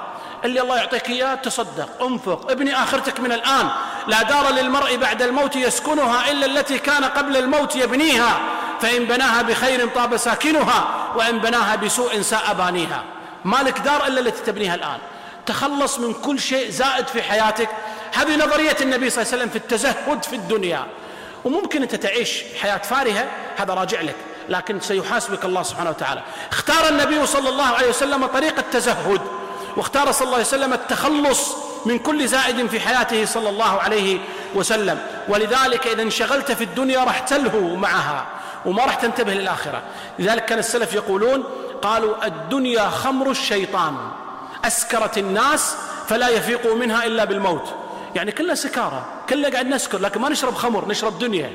اللي 0.45 0.61
الله 0.61 0.77
يعطيك 0.77 1.09
إياه 1.09 1.35
تصدق 1.35 2.03
أنفق 2.03 2.51
ابني 2.51 2.83
آخرتك 2.83 3.19
من 3.19 3.31
الآن. 3.31 3.69
لا 4.07 4.21
دار 4.21 4.49
للمرء 4.49 4.95
بعد 4.95 5.21
الموت 5.21 5.55
يسكنها 5.55 6.31
إلا 6.31 6.45
التي 6.45 6.77
كان 6.79 7.03
قبل 7.03 7.37
الموت 7.37 7.75
يبنيها. 7.75 8.39
فإن 8.81 9.05
بناها 9.05 9.41
بخير 9.41 9.87
طاب 9.87 10.17
ساكنها 10.17 10.87
وإن 11.15 11.39
بناها 11.39 11.75
بسوء 11.75 12.21
ساء 12.21 12.53
بانيها. 12.53 13.03
مالك 13.47 13.79
دار 13.79 14.07
إلا 14.07 14.19
التي 14.19 14.43
تبنيها 14.43 14.75
الآن. 14.75 14.99
تخلص 15.45 15.99
من 15.99 16.13
كل 16.13 16.39
شيء 16.39 16.69
زائد 16.69 17.07
في 17.07 17.23
حياتك. 17.23 17.69
هذه 18.13 18.35
نظرية 18.35 18.77
النبي 18.81 19.09
صلى 19.09 19.21
الله 19.21 19.33
عليه 19.33 19.43
وسلم 19.43 19.49
في 19.49 19.55
التزهد 19.55 20.23
في 20.23 20.35
الدنيا. 20.35 20.87
وممكن 21.45 21.81
أنت 21.81 21.95
تعيش 21.95 22.43
حياة 22.61 22.77
فارهة 22.77 23.27
هذا 23.57 23.73
راجع 23.73 24.01
لك 24.01 24.15
لكن 24.49 24.79
سيحاسبك 24.79 25.45
الله 25.45 25.63
سبحانه 25.63 25.89
وتعالى. 25.89 26.21
اختار 26.51 26.89
النبي 26.89 27.25
صلى 27.25 27.49
الله 27.49 27.65
عليه 27.65 27.89
وسلم 27.89 28.25
طريق 28.25 28.57
التزهد 28.59 29.21
واختار 29.77 30.11
صلى 30.11 30.25
الله 30.25 30.37
عليه 30.37 30.45
وسلم 30.45 30.73
التخلص 30.73 31.55
من 31.85 31.99
كل 31.99 32.27
زائد 32.27 32.67
في 32.67 32.79
حياته 32.79 33.25
صلى 33.25 33.49
الله 33.49 33.81
عليه 33.81 34.19
وسلم. 34.55 34.99
ولذلك 35.27 35.87
إذا 35.87 36.01
انشغلت 36.01 36.51
في 36.51 36.63
الدنيا 36.63 37.03
راح 37.03 37.19
تلهو 37.19 37.75
معها. 37.75 38.25
وما 38.65 38.85
راح 38.85 38.95
تنتبه 38.95 39.33
للآخرة. 39.33 39.81
لذلك 40.19 40.45
كان 40.45 40.59
السلف 40.59 40.93
يقولون 40.93 41.43
قالوا 41.81 42.25
الدنيا 42.25 42.89
خمر 42.89 43.31
الشيطان. 43.31 43.97
أسكرت 44.65 45.17
الناس 45.17 45.75
فلا 46.07 46.29
يفيقوا 46.29 46.75
منها 46.75 47.05
إلا 47.05 47.25
بالموت. 47.25 47.73
يعني 48.15 48.31
كلها 48.31 48.55
سكارى 48.55 49.05
كلها 49.29 49.49
قاعد 49.49 49.67
نسكر 49.67 49.99
لكن 49.99 50.21
ما 50.21 50.29
نشرب 50.29 50.55
خمر 50.55 50.87
نشرب 50.87 51.19
دنيا. 51.19 51.51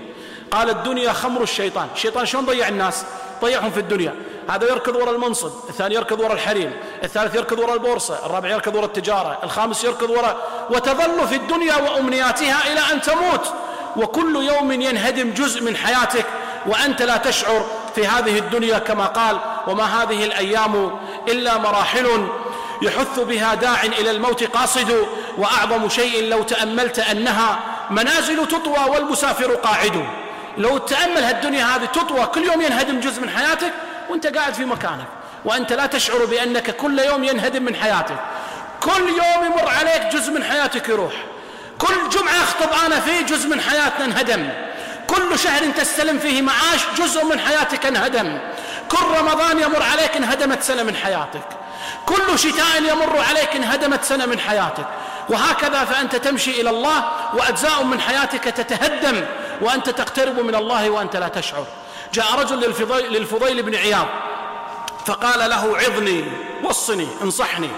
قال 0.50 0.70
الدنيا 0.70 1.12
خمر 1.12 1.42
الشيطان. 1.42 1.88
الشيطان 1.94 2.26
شلون 2.26 2.46
ضيع 2.46 2.68
الناس؟ 2.68 3.04
ضيعهم 3.42 3.70
في 3.70 3.80
الدنيا. 3.80 4.14
هذا 4.50 4.68
يركض 4.68 4.96
وراء 4.96 5.14
المنصب 5.14 5.50
الثاني 5.68 5.94
يركض 5.94 6.20
وراء 6.20 6.32
الحريم 6.32 6.72
الثالث 7.04 7.34
يركض 7.34 7.58
وراء 7.58 7.74
البورصة 7.74 8.26
الرابع 8.26 8.48
يركض 8.48 8.74
وراء 8.74 8.86
التجارة 8.86 9.38
الخامس 9.42 9.84
يركض 9.84 10.10
وراء 10.10 10.36
وتظل 10.70 11.28
في 11.28 11.36
الدنيا 11.36 11.76
وأمنياتها 11.76 12.72
إلى 12.72 12.80
أن 12.92 13.00
تموت. 13.00 13.52
وكل 13.96 14.36
يوم 14.36 14.72
ينهدم 14.72 15.30
جزء 15.30 15.62
من 15.62 15.76
حياتك 15.76 16.26
وأنت 16.66 17.02
لا 17.02 17.16
تشعر 17.16 17.66
في 17.94 18.06
هذه 18.06 18.38
الدنيا 18.38 18.78
كما 18.78 19.06
قال 19.06 19.38
وما 19.66 19.84
هذه 19.84 20.24
الأيام 20.24 20.98
إلا 21.28 21.58
مراحل 21.58 22.28
يحث 22.82 23.20
بها 23.20 23.54
داع 23.54 23.82
إلى 23.82 24.10
الموت 24.10 24.44
قاصد 24.44 25.06
وأعظم 25.38 25.88
شيء 25.88 26.28
لو 26.28 26.42
تأملت 26.42 26.98
أنها 26.98 27.58
منازل 27.90 28.48
تطوى 28.48 28.90
والمسافر 28.90 29.54
قاعد. 29.54 30.06
لو 30.58 30.78
تأمل 30.78 31.24
هالدنيا 31.24 31.64
هذه 31.64 31.84
تطوى 31.84 32.26
كل 32.26 32.44
يوم 32.44 32.60
ينهدم 32.60 33.00
جزء 33.00 33.22
من 33.22 33.30
حياتك 33.30 33.72
وأنت 34.10 34.26
قاعد 34.26 34.54
في 34.54 34.64
مكانك. 34.64 35.06
وأنت 35.44 35.72
لا 35.72 35.86
تشعر 35.86 36.24
بأنك 36.24 36.76
كل 36.76 36.98
يوم 36.98 37.24
ينهدم 37.24 37.62
من 37.62 37.76
حياتك. 37.76 38.16
كل 38.80 39.08
يوم 39.08 39.44
يمر 39.46 39.68
عليك 39.68 40.06
جزء 40.12 40.32
من 40.32 40.44
حياتك 40.44 40.88
يروح. 40.88 41.12
كل 41.78 42.08
جمعة 42.12 42.42
أخطب 42.42 42.86
أنا 42.86 43.00
فيه 43.00 43.22
جزء 43.26 43.48
من 43.48 43.60
حياتنا 43.60 44.04
انهدم. 44.04 44.48
كل 45.14 45.38
شهر 45.38 45.70
تستلم 45.70 46.18
فيه 46.18 46.42
معاش 46.42 46.80
جزء 46.98 47.24
من 47.24 47.40
حياتك 47.40 47.86
انهدم. 47.86 48.38
كل 48.88 49.18
رمضان 49.18 49.58
يمر 49.58 49.82
عليك 49.82 50.16
انهدمت 50.16 50.62
سنة 50.62 50.82
من 50.82 50.96
حياتك. 50.96 51.46
كل 52.06 52.38
شتاء 52.38 52.82
يمر 52.82 53.18
عليك 53.18 53.56
انهدمت 53.56 54.04
سنة 54.04 54.26
من 54.26 54.38
حياتك. 54.38 54.86
وهكذا 55.28 55.84
فأنت 55.84 56.16
تمشي 56.16 56.60
إلى 56.60 56.70
الله 56.70 57.04
وأجزاء 57.34 57.82
من 57.82 58.00
حياتك 58.00 58.44
تتهدم 58.44 59.24
وأنت 59.60 59.90
تقترب 59.90 60.38
من 60.40 60.54
الله 60.54 60.90
وأنت 60.90 61.16
لا 61.16 61.28
تشعر. 61.28 61.66
جاء 62.12 62.34
رجل 62.38 62.60
للفضيل, 62.60 63.12
للفضيل 63.12 63.62
بن 63.62 63.74
عياض 63.74 64.06
فقال 65.06 65.50
له 65.50 65.78
عظني 65.78 66.24
وصني 66.64 67.08
انصحني. 67.22 67.70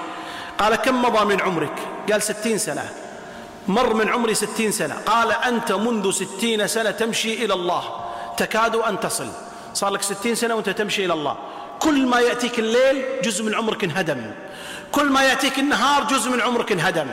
قال 0.58 0.76
كم 0.76 1.02
مضى 1.02 1.24
من 1.24 1.40
عمرك؟ 1.40 1.74
قال 2.12 2.22
ستين 2.22 2.58
سنة. 2.58 3.03
مر 3.68 3.94
من 3.94 4.08
عمري 4.08 4.34
ستين 4.34 4.72
سنة. 4.72 4.94
قال 5.06 5.32
أنت 5.32 5.72
منذ 5.72 6.10
ستين 6.10 6.66
سنة 6.66 6.90
تمشي 6.90 7.44
إلى 7.44 7.54
الله. 7.54 7.82
تكاد 8.36 8.76
أن 8.76 9.00
تصل. 9.00 9.28
صار 9.74 9.90
لك 9.90 10.02
ستين 10.02 10.34
سنة 10.34 10.54
وأنت 10.54 10.70
تمشي 10.70 11.04
إلى 11.04 11.12
الله. 11.12 11.36
كل 11.78 12.06
ما 12.06 12.20
يأتيك 12.20 12.58
الليل 12.58 13.04
جزء 13.22 13.44
من 13.44 13.54
عمرك 13.54 13.84
انهدم. 13.84 14.30
كل 14.92 15.10
ما 15.10 15.22
يأتيك 15.22 15.58
النهار 15.58 16.04
جزء 16.04 16.30
من 16.30 16.40
عمرك 16.40 16.72
انهدم. 16.72 17.06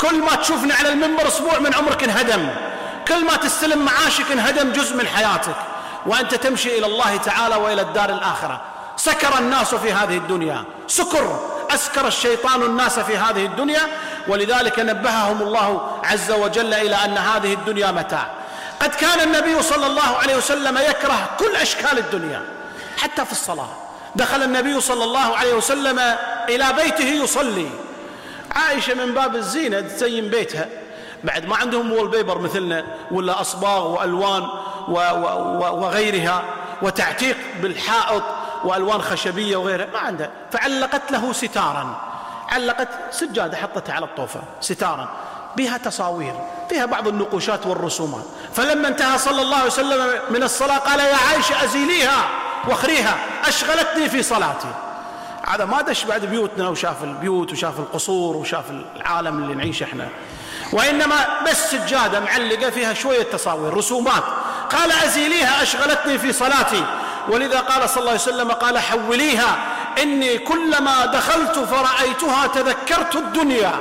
كل 0.00 0.18
ما 0.20 0.34
تشوفني 0.34 0.72
على 0.72 0.88
المنبر 0.88 1.28
أسبوع 1.28 1.58
من 1.58 1.74
عمرك 1.74 2.04
انهدم. 2.04 2.48
كل 3.08 3.24
ما 3.24 3.36
تستلم 3.36 3.84
معاشك 3.84 4.32
انهدم 4.32 4.72
جزء 4.72 4.96
من 4.96 5.06
حياتك. 5.06 5.56
وأنت 6.06 6.34
تمشي 6.34 6.78
إلى 6.78 6.86
الله 6.86 7.16
تعالى 7.16 7.56
وإلى 7.56 7.82
الدار 7.82 8.10
الآخرة. 8.10 8.60
سكر 8.96 9.38
الناس 9.38 9.74
في 9.74 9.92
هذه 9.92 10.16
الدنيا. 10.16 10.64
سكر. 10.86 11.51
أسكر 11.74 12.06
الشيطان 12.06 12.62
الناس 12.62 12.98
في 12.98 13.16
هذه 13.16 13.46
الدنيا 13.46 13.80
ولذلك 14.28 14.78
نبههم 14.78 15.42
الله 15.42 16.00
عز 16.04 16.30
وجل 16.30 16.74
إلى 16.74 16.96
أن 16.96 17.18
هذه 17.18 17.52
الدنيا 17.52 17.90
متاع. 17.90 18.30
قد 18.80 18.94
كان 18.94 19.20
النبي 19.20 19.62
صلى 19.62 19.86
الله 19.86 20.16
عليه 20.22 20.36
وسلم 20.36 20.78
يكره 20.78 21.30
كل 21.38 21.56
أشكال 21.56 21.98
الدنيا 21.98 22.42
حتى 22.98 23.24
في 23.24 23.32
الصلاة. 23.32 23.68
دخل 24.16 24.42
النبي 24.42 24.80
صلى 24.80 25.04
الله 25.04 25.36
عليه 25.36 25.54
وسلم 25.54 25.98
إلى 26.48 26.66
بيته 26.72 27.04
يصلي. 27.04 27.68
عائشة 28.56 28.94
من 28.94 29.14
باب 29.14 29.36
الزينة 29.36 29.80
تزين 29.80 30.28
بيتها. 30.28 30.68
بعد 31.24 31.46
ما 31.46 31.56
عندهم 31.56 31.92
وول 31.92 32.08
بيبر 32.08 32.38
مثلنا 32.38 32.84
ولا 33.10 33.40
أصباغ 33.40 33.86
وألوان 33.86 34.48
وغيرها 35.78 36.44
وتعتيق 36.82 37.36
بالحائط 37.62 38.22
وألوان 38.64 39.02
خشبية 39.02 39.56
وغيرها 39.56 39.86
ما 39.92 39.98
عندها 39.98 40.30
فعلقت 40.52 41.12
له 41.12 41.32
ستارا. 41.32 42.00
علقت 42.48 42.88
سجادة 43.10 43.56
حطتها 43.56 43.94
على 43.94 44.04
الطوفة 44.04 44.40
ستارا. 44.60 45.08
بها 45.56 45.78
تصاوير 45.78 46.34
فيها 46.68 46.86
بعض 46.86 47.08
النقوشات 47.08 47.66
والرسومات. 47.66 48.24
فلما 48.54 48.88
انتهى 48.88 49.18
صلى 49.18 49.42
الله 49.42 49.56
عليه 49.56 49.66
وسلم 49.66 50.20
من 50.30 50.42
الصلاة 50.42 50.78
قال 50.78 51.00
يا 51.00 51.16
عائشة 51.30 51.64
أزيليها 51.64 52.24
وأخريها 52.68 53.16
أشغلتني 53.44 54.08
في 54.08 54.22
صلاتي. 54.22 54.74
هذا 55.48 55.64
ما 55.64 55.82
دش 55.82 56.04
بعد 56.04 56.24
بيوتنا 56.24 56.68
وشاف 56.68 57.04
البيوت 57.04 57.52
وشاف 57.52 57.78
القصور 57.78 58.36
وشاف 58.36 58.64
العالم 58.96 59.42
اللي 59.42 59.54
نعيش 59.54 59.82
إحنا. 59.82 60.08
وإنما 60.72 61.16
بس 61.48 61.70
سجادة 61.70 62.20
معلقة 62.20 62.70
فيها 62.70 62.94
شوية 62.94 63.22
تصاوير 63.22 63.74
رسومات. 63.74 64.22
قال 64.70 64.92
أزيليها 64.92 65.62
أشغلتني 65.62 66.18
في 66.18 66.32
صلاتي. 66.32 66.84
ولذا 67.28 67.60
قال 67.60 67.88
صلى 67.90 68.00
الله 68.00 68.10
عليه 68.10 68.20
وسلم 68.20 68.52
قال 68.52 68.78
حوليها 68.78 69.56
إني 70.02 70.38
كلما 70.38 71.06
دخلت 71.06 71.58
فرأيتها 71.58 72.46
تذكرت 72.46 73.16
الدنيا. 73.16 73.72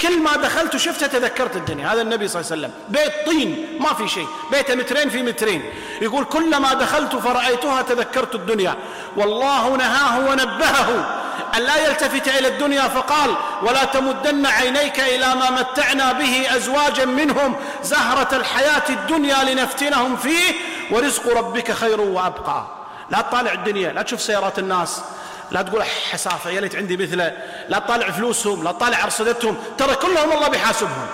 كل 0.00 0.20
ما 0.20 0.36
دخلت 0.36 0.74
وشفتها 0.74 1.06
تذكرت 1.06 1.56
الدنيا. 1.56 1.92
هذا 1.92 2.02
النبي 2.02 2.28
صلى 2.28 2.40
الله 2.40 2.52
عليه 2.52 2.60
وسلم. 2.60 2.72
بيت 2.88 3.26
طين 3.26 3.78
ما 3.80 3.94
في 3.94 4.08
شيء. 4.08 4.26
بيته 4.50 4.74
مترين 4.74 5.10
في 5.10 5.22
مترين. 5.22 5.62
يقول 6.00 6.24
كلما 6.24 6.74
دخلت 6.74 7.16
فرأيتها 7.16 7.82
تذكرت 7.82 8.34
الدنيا. 8.34 8.74
والله 9.16 9.76
نهاه 9.76 10.18
ونبهه 10.18 11.16
أن 11.56 11.62
لا 11.62 11.76
يلتفت 11.86 12.28
إلى 12.28 12.48
الدنيا 12.48 12.88
فقال 12.88 13.30
ولا 13.62 13.84
تمدن 13.84 14.46
عينيك 14.46 15.00
إلى 15.00 15.34
ما 15.34 15.50
متعنا 15.50 16.12
به 16.12 16.56
أزواجا 16.56 17.04
منهم 17.04 17.56
زهرة 17.82 18.28
الحياة 18.32 18.82
الدنيا 18.90 19.44
لنفتنهم 19.44 20.16
فيه 20.16 20.54
ورزق 20.90 21.36
ربك 21.36 21.72
خير 21.72 22.00
وأبقى. 22.00 22.66
لا 23.10 23.20
تطالع 23.20 23.52
الدنيا 23.52 23.92
لا 23.92 24.02
تشوف 24.02 24.22
سيارات 24.22 24.58
الناس 24.58 25.02
لا 25.50 25.62
تقول 25.62 25.82
حسافة 25.82 26.50
يا 26.50 26.60
ليت 26.60 26.76
عندي 26.76 26.96
مثله. 26.96 27.36
لا 27.68 27.78
تطالع 27.78 28.10
فلوسهم 28.10 28.64
لا 28.64 28.72
تطالع 28.72 29.04
أرصدتهم. 29.04 29.56
ترى 29.78 29.94
كلهم 29.94 30.32
الله 30.32 30.48
بيحاسبهم. 30.48 31.06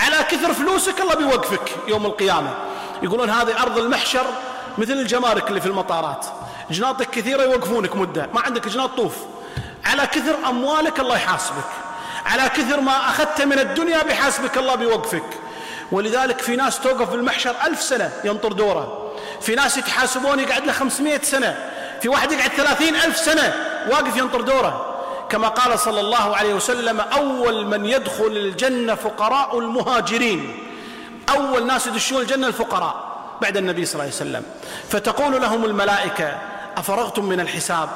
على 0.00 0.16
كثر 0.24 0.52
فلوسك 0.52 1.00
الله 1.00 1.14
بيوقفك 1.14 1.76
يوم 1.88 2.06
القيامة. 2.06 2.54
يقولون 3.02 3.30
هذه 3.30 3.62
أرض 3.62 3.78
المحشر 3.78 4.26
مثل 4.78 4.92
الجمارك 4.92 5.48
اللي 5.48 5.60
في 5.60 5.66
المطارات. 5.66 6.26
جناطك 6.70 7.10
كثيرة 7.10 7.42
يوقفونك 7.42 7.96
مدة 7.96 8.28
ما 8.34 8.40
عندك 8.40 8.68
جناط 8.68 8.90
طوف. 8.96 9.16
على 9.84 10.06
كثر 10.06 10.36
أموالك 10.48 11.00
الله 11.00 11.16
يحاسبك. 11.16 11.68
على 12.26 12.48
كثر 12.48 12.80
ما 12.80 12.96
أخذت 13.08 13.42
من 13.42 13.58
الدنيا 13.58 14.02
بيحاسبك 14.02 14.58
الله 14.58 14.74
بيوقفك. 14.74 15.38
ولذلك 15.92 16.38
في 16.38 16.56
ناس 16.56 16.80
توقف 16.80 17.08
في 17.08 17.14
المحشر 17.14 17.54
ألف 17.66 17.82
سنة 17.82 18.12
ينطر 18.24 18.52
دوره. 18.52 19.11
في 19.40 19.54
ناس 19.54 19.76
يتحاسبون 19.76 20.40
يقعد 20.40 20.66
له 20.66 20.72
خمسمائة 20.72 21.22
سنة 21.22 21.68
في 22.00 22.08
واحد 22.08 22.32
يقعد 22.32 22.50
ثلاثين 22.50 22.96
ألف 22.96 23.16
سنة 23.16 23.54
واقف 23.90 24.16
ينطر 24.16 24.40
دوره. 24.40 24.88
كما 25.28 25.48
قال 25.48 25.78
صلى 25.78 26.00
الله 26.00 26.36
عليه 26.36 26.54
وسلم 26.54 27.00
أول 27.00 27.66
من 27.66 27.86
يدخل 27.86 28.26
الجنة 28.26 28.94
فقراء 28.94 29.58
المهاجرين. 29.58 30.58
أول 31.28 31.66
ناس 31.66 31.86
يدشون 31.86 32.20
الجنة 32.20 32.46
الفقراء 32.46 33.12
بعد 33.42 33.56
النبي 33.56 33.84
صلى 33.84 33.94
الله 33.94 34.04
عليه 34.04 34.14
وسلم. 34.14 34.42
فتقول 34.88 35.42
لهم 35.42 35.64
الملائكة 35.64 36.38
أفرغتم 36.76 37.24
من 37.24 37.40
الحساب؟ 37.40 37.88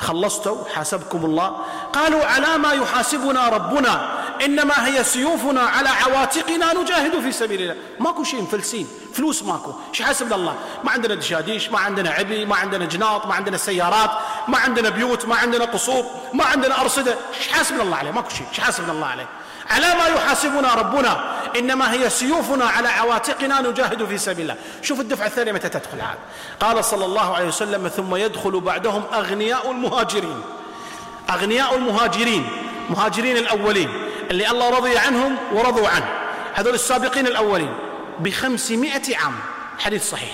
خلصتوا 0.00 0.64
حاسبكم 0.74 1.24
الله. 1.24 1.56
قالوا 1.92 2.24
على 2.24 2.58
ما 2.58 2.72
يحاسبنا 2.72 3.48
ربنا. 3.48 4.08
إنما 4.44 4.86
هي 4.86 5.04
سيوفنا 5.04 5.60
على 5.60 5.88
عواتقنا 5.88 6.72
نجاهد 6.72 7.20
في 7.20 7.32
سبيل 7.32 7.62
الله. 7.62 7.76
ماكو 8.00 8.24
شيء 8.24 8.42
مفلسين. 8.42 8.88
فلوس 9.14 9.42
ماكو. 9.42 9.72
إيش 9.90 10.02
حاسبنا 10.02 10.34
الله. 10.34 10.54
ما 10.84 10.90
عندنا 10.90 11.14
دشاديش 11.14 11.70
ما 11.70 11.78
عندنا 11.78 12.10
عبي 12.10 12.44
ما 12.44 12.56
عندنا 12.56 12.84
جناط 12.84 13.26
ما 13.26 13.34
عندنا 13.34 13.56
سيارات 13.56 14.10
ما 14.48 14.58
عندنا 14.58 14.88
بيوت 14.88 15.26
ما 15.26 15.36
عندنا 15.36 15.64
قصور 15.64 16.04
ما 16.32 16.44
عندنا 16.44 16.80
أرصدة. 16.80 17.16
إيش 17.38 17.48
حاسبنا 17.48 17.82
الله 17.82 17.96
عليه. 17.96 18.10
ماكو 18.10 18.28
شيء. 18.28 18.46
إيش 18.50 18.60
حاسبنا 18.60 18.92
الله 18.92 19.06
عليه. 19.06 19.26
على 19.70 19.86
ما 19.86 20.06
يحاسبنا 20.06 20.74
ربنا. 20.74 21.34
إنما 21.58 21.92
هي 21.92 22.10
سيوفنا 22.10 22.64
على 22.64 22.88
عواتقنا 22.88 23.60
نجاهد 23.60 24.04
في 24.04 24.18
سبيل 24.18 24.50
الله. 24.50 24.56
شوف 24.82 25.00
الدفعة 25.00 25.26
الثانية 25.26 25.52
متى 25.52 25.68
تدخل 25.68 26.00
عاد. 26.00 26.18
قال 26.60 26.84
صلى 26.84 27.04
الله 27.04 27.34
عليه 27.34 27.48
وسلم 27.48 27.88
ثم 27.88 28.16
يدخل 28.16 28.60
بعدهم 28.60 29.02
أغنياء 29.14 29.70
المهاجرين. 29.70 30.42
أغنياء 31.30 31.76
المهاجرين. 31.76 32.48
مهاجرين 32.90 33.36
الأولين. 33.36 34.03
اللي 34.30 34.50
الله 34.50 34.70
رضي 34.70 34.98
عنهم 34.98 35.36
ورضوا 35.52 35.88
عنه. 35.88 36.06
هذول 36.54 36.74
السابقين 36.74 37.26
الأولين 37.26 37.74
بخمسمائة 38.18 39.16
عام. 39.16 39.34
حديث 39.78 40.10
صحيح. 40.10 40.32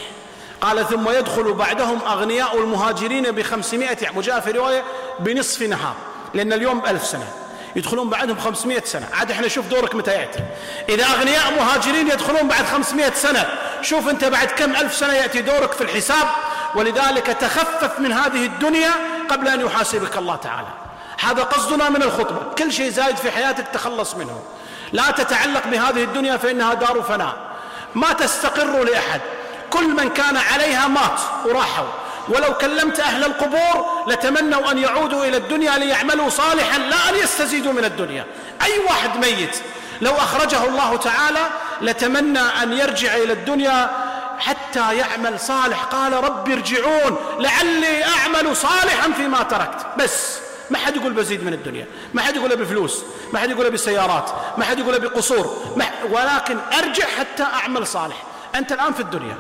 قال 0.61 0.89
ثم 0.89 1.11
يدخل 1.11 1.53
بعدهم 1.53 2.03
أغنياء 2.03 2.59
المهاجرين 2.59 3.31
بخمسمائة 3.31 4.07
عام. 4.07 4.17
وجاء 4.17 4.41
في 4.41 4.51
رواية 4.51 4.83
بنصف 5.21 5.63
نهار 5.63 5.95
لأن 6.35 6.53
اليوم 6.53 6.81
بألف 6.81 7.07
سنة. 7.07 7.29
يدخلون 7.77 8.11
بعدهم 8.11 8.39
500 8.39 8.83
سنة. 8.85 9.09
عاد 9.13 9.31
إحنا 9.31 9.49
شوف 9.49 9.67
دورك 9.67 9.95
متى 9.95 10.11
يأتي. 10.11 10.41
إذا 10.89 11.05
أغنياء 11.05 11.53
مهاجرين 11.59 12.09
يدخلون 12.09 12.49
بعد 12.49 12.65
500 12.65 13.13
سنة 13.15 13.49
شوف 13.83 14.09
أنت 14.09 14.25
بعد 14.25 14.49
كم 14.49 14.77
ألف 14.77 14.95
سنة 14.95 15.13
يأتي 15.13 15.43
دورك 15.43 15.73
في 15.73 15.81
الحساب. 15.81 16.27
ولذلك 16.75 17.27
تخفف 17.27 18.01
من 18.01 18.13
هذه 18.13 18.47
الدنيا 18.47 18.91
قبل 19.29 19.49
أن 19.49 19.61
يحاسبك 19.61 20.17
الله 20.17 20.37
تعالى. 20.37 20.90
هذا 21.21 21.43
قصدنا 21.43 21.89
من 21.89 22.03
الخطبة. 22.03 22.41
كل 22.59 22.73
شيء 22.73 22.91
زايد 22.91 23.17
في 23.17 23.31
حياتك 23.31 23.69
تخلص 23.73 24.15
منه. 24.15 24.43
لا 24.93 25.11
تتعلق 25.11 25.67
بهذه 25.67 26.05
الدنيا 26.05 26.37
فإنها 26.37 26.75
دار 26.75 27.03
فناء. 27.03 27.37
ما 27.95 28.13
تستقر 28.13 28.85
لأحد. 28.85 29.21
كل 29.71 29.89
من 29.89 30.09
كان 30.09 30.37
عليها 30.37 30.89
مات 30.89 31.21
وراحوا. 31.45 31.87
ولو 32.29 32.55
كلمت 32.55 33.01
أهل 33.01 33.25
القبور 33.25 34.05
لتمنوا 34.09 34.71
أن 34.71 34.79
يعودوا 34.79 35.25
إلى 35.25 35.37
الدنيا 35.37 35.79
ليعملوا 35.79 36.29
صالحا 36.29 36.79
لا 36.79 37.09
أن 37.09 37.15
يستزيدوا 37.15 37.73
من 37.73 37.85
الدنيا. 37.85 38.27
أي 38.63 38.79
واحد 38.79 39.17
ميت. 39.17 39.57
لو 40.01 40.13
أخرجه 40.13 40.65
الله 40.65 40.97
تعالى 40.97 41.47
لتمنى 41.81 42.41
أن 42.63 42.73
يرجع 42.73 43.15
إلى 43.15 43.33
الدنيا 43.33 43.91
حتى 44.39 44.97
يعمل 44.97 45.41
صالح. 45.41 45.83
قال 45.83 46.13
رب 46.13 46.51
ارجعون. 46.51 47.17
لعلي 47.39 48.05
أعمل 48.05 48.57
صالحا 48.57 49.13
فيما 49.17 49.43
تركت. 49.43 49.87
بس. 49.99 50.39
ما 50.71 50.79
حد 50.79 50.97
يقول 50.97 51.13
بزيد 51.13 51.45
من 51.45 51.53
الدنيا 51.53 51.87
ما 52.15 52.23
حد 52.23 52.37
يقول 52.37 52.57
بفلوس 52.57 53.03
ما 53.33 53.39
حد 53.39 53.51
يقول 53.51 53.71
بسيارات 53.71 54.31
ما 54.59 54.65
حد 54.65 54.79
يقول 54.79 54.99
بقصور 55.01 55.57
ولكن 56.11 56.59
أرجع 56.79 57.07
حتى 57.19 57.43
أعمل 57.43 57.87
صالح. 57.87 58.23
أنت 58.55 58.73
الآن 58.73 58.93
في 58.93 59.01
الدنيا 59.01 59.37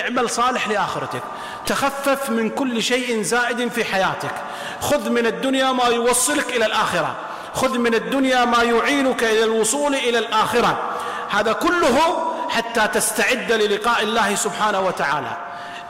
اعمل 0.00 0.30
صالح 0.30 0.68
لآخرتك. 0.68 1.22
تخفف 1.66 2.30
من 2.30 2.50
كل 2.50 2.82
شيء 2.82 3.22
زائد 3.22 3.68
في 3.68 3.84
حياتك. 3.84 4.34
خذ 4.80 5.10
من 5.10 5.26
الدنيا 5.26 5.72
ما 5.72 5.84
يوصلك 5.84 6.56
إلى 6.56 6.66
الآخرة. 6.66 7.16
خذ 7.54 7.78
من 7.78 7.94
الدنيا 7.94 8.44
ما 8.44 8.62
يعينك 8.62 9.24
إلى 9.24 9.44
الوصول 9.44 9.94
إلى 9.94 10.18
الآخرة. 10.18 10.90
هذا 11.30 11.52
كله 11.52 12.26
حتى 12.48 12.88
تستعد 12.88 13.52
للقاء 13.52 14.02
الله 14.02 14.34
سبحانه 14.34 14.80
وتعالى. 14.80 15.36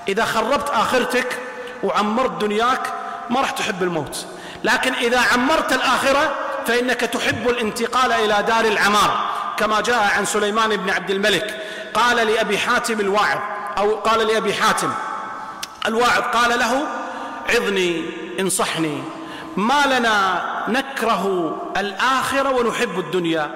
إذا 0.08 0.24
خربت 0.24 0.70
آخرتك 0.70 1.38
وعمرت 1.82 2.30
دنياك 2.30 2.92
ما 3.30 3.40
راح 3.40 3.50
تحب 3.50 3.82
الموت. 3.82 4.26
لكن 4.66 4.94
إذا 4.94 5.20
عمرت 5.20 5.72
الآخرة 5.72 6.34
فإنك 6.66 7.00
تحب 7.00 7.48
الانتقال 7.48 8.12
إلى 8.12 8.42
دار 8.42 8.64
العمار 8.64 9.30
كما 9.56 9.80
جاء 9.80 10.12
عن 10.16 10.24
سليمان 10.24 10.76
بن 10.76 10.90
عبد 10.90 11.10
الملك 11.10 11.60
قال 11.94 12.16
لأبي 12.16 12.58
حاتم 12.58 13.00
الواعظ 13.00 13.38
أو 13.78 13.96
قال 13.96 14.26
لأبي 14.26 14.54
حاتم 14.54 14.92
الواعظ 15.86 16.22
قال 16.22 16.58
له 16.58 16.86
عظني 17.48 18.04
انصحني 18.40 19.02
ما 19.56 19.82
لنا 19.86 20.44
نكره 20.68 21.56
الآخرة 21.76 22.50
ونحب 22.50 22.98
الدنيا؟ 22.98 23.50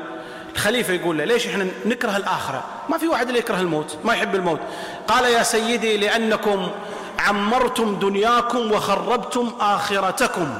الخليفة 0.55 0.92
يقول 0.92 1.18
له 1.18 1.25
ليش 1.25 1.46
إحنا 1.46 1.66
نكره 1.87 2.16
الآخرة؟ 2.16 2.64
ما 2.88 2.99
في 2.99 3.09
واحد 3.09 3.27
اللي 3.27 3.38
يكره 3.38 3.61
الموت 3.61 3.99
ما 4.05 4.14
يحب 4.14 4.35
الموت. 4.35 4.61
قال 5.09 5.25
يا 5.25 5.42
سيدي 5.42 5.96
لأنكم 5.96 6.70
عمرتم 7.18 7.94
دنياكم 7.99 8.73
وخربتم 8.73 9.53
آخرتكم. 9.61 10.59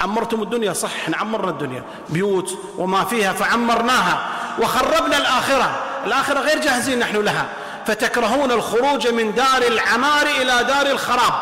عمرتم 0.00 0.42
الدنيا 0.42 0.72
صح 0.72 0.90
إحنا 1.02 1.16
عمرنا 1.16 1.50
الدنيا 1.50 1.82
بيوت 2.08 2.58
وما 2.78 3.04
فيها 3.04 3.32
فعمرناها 3.32 4.28
وخربنا 4.58 5.16
الآخرة 5.16 5.80
الآخرة 6.06 6.40
غير 6.40 6.60
جاهزين 6.60 6.98
نحن 6.98 7.16
لها 7.16 7.46
فتكرهون 7.86 8.50
الخروج 8.52 9.08
من 9.08 9.34
دار 9.34 9.62
العمار 9.62 10.26
إلى 10.26 10.64
دار 10.64 10.86
الخراب. 10.86 11.32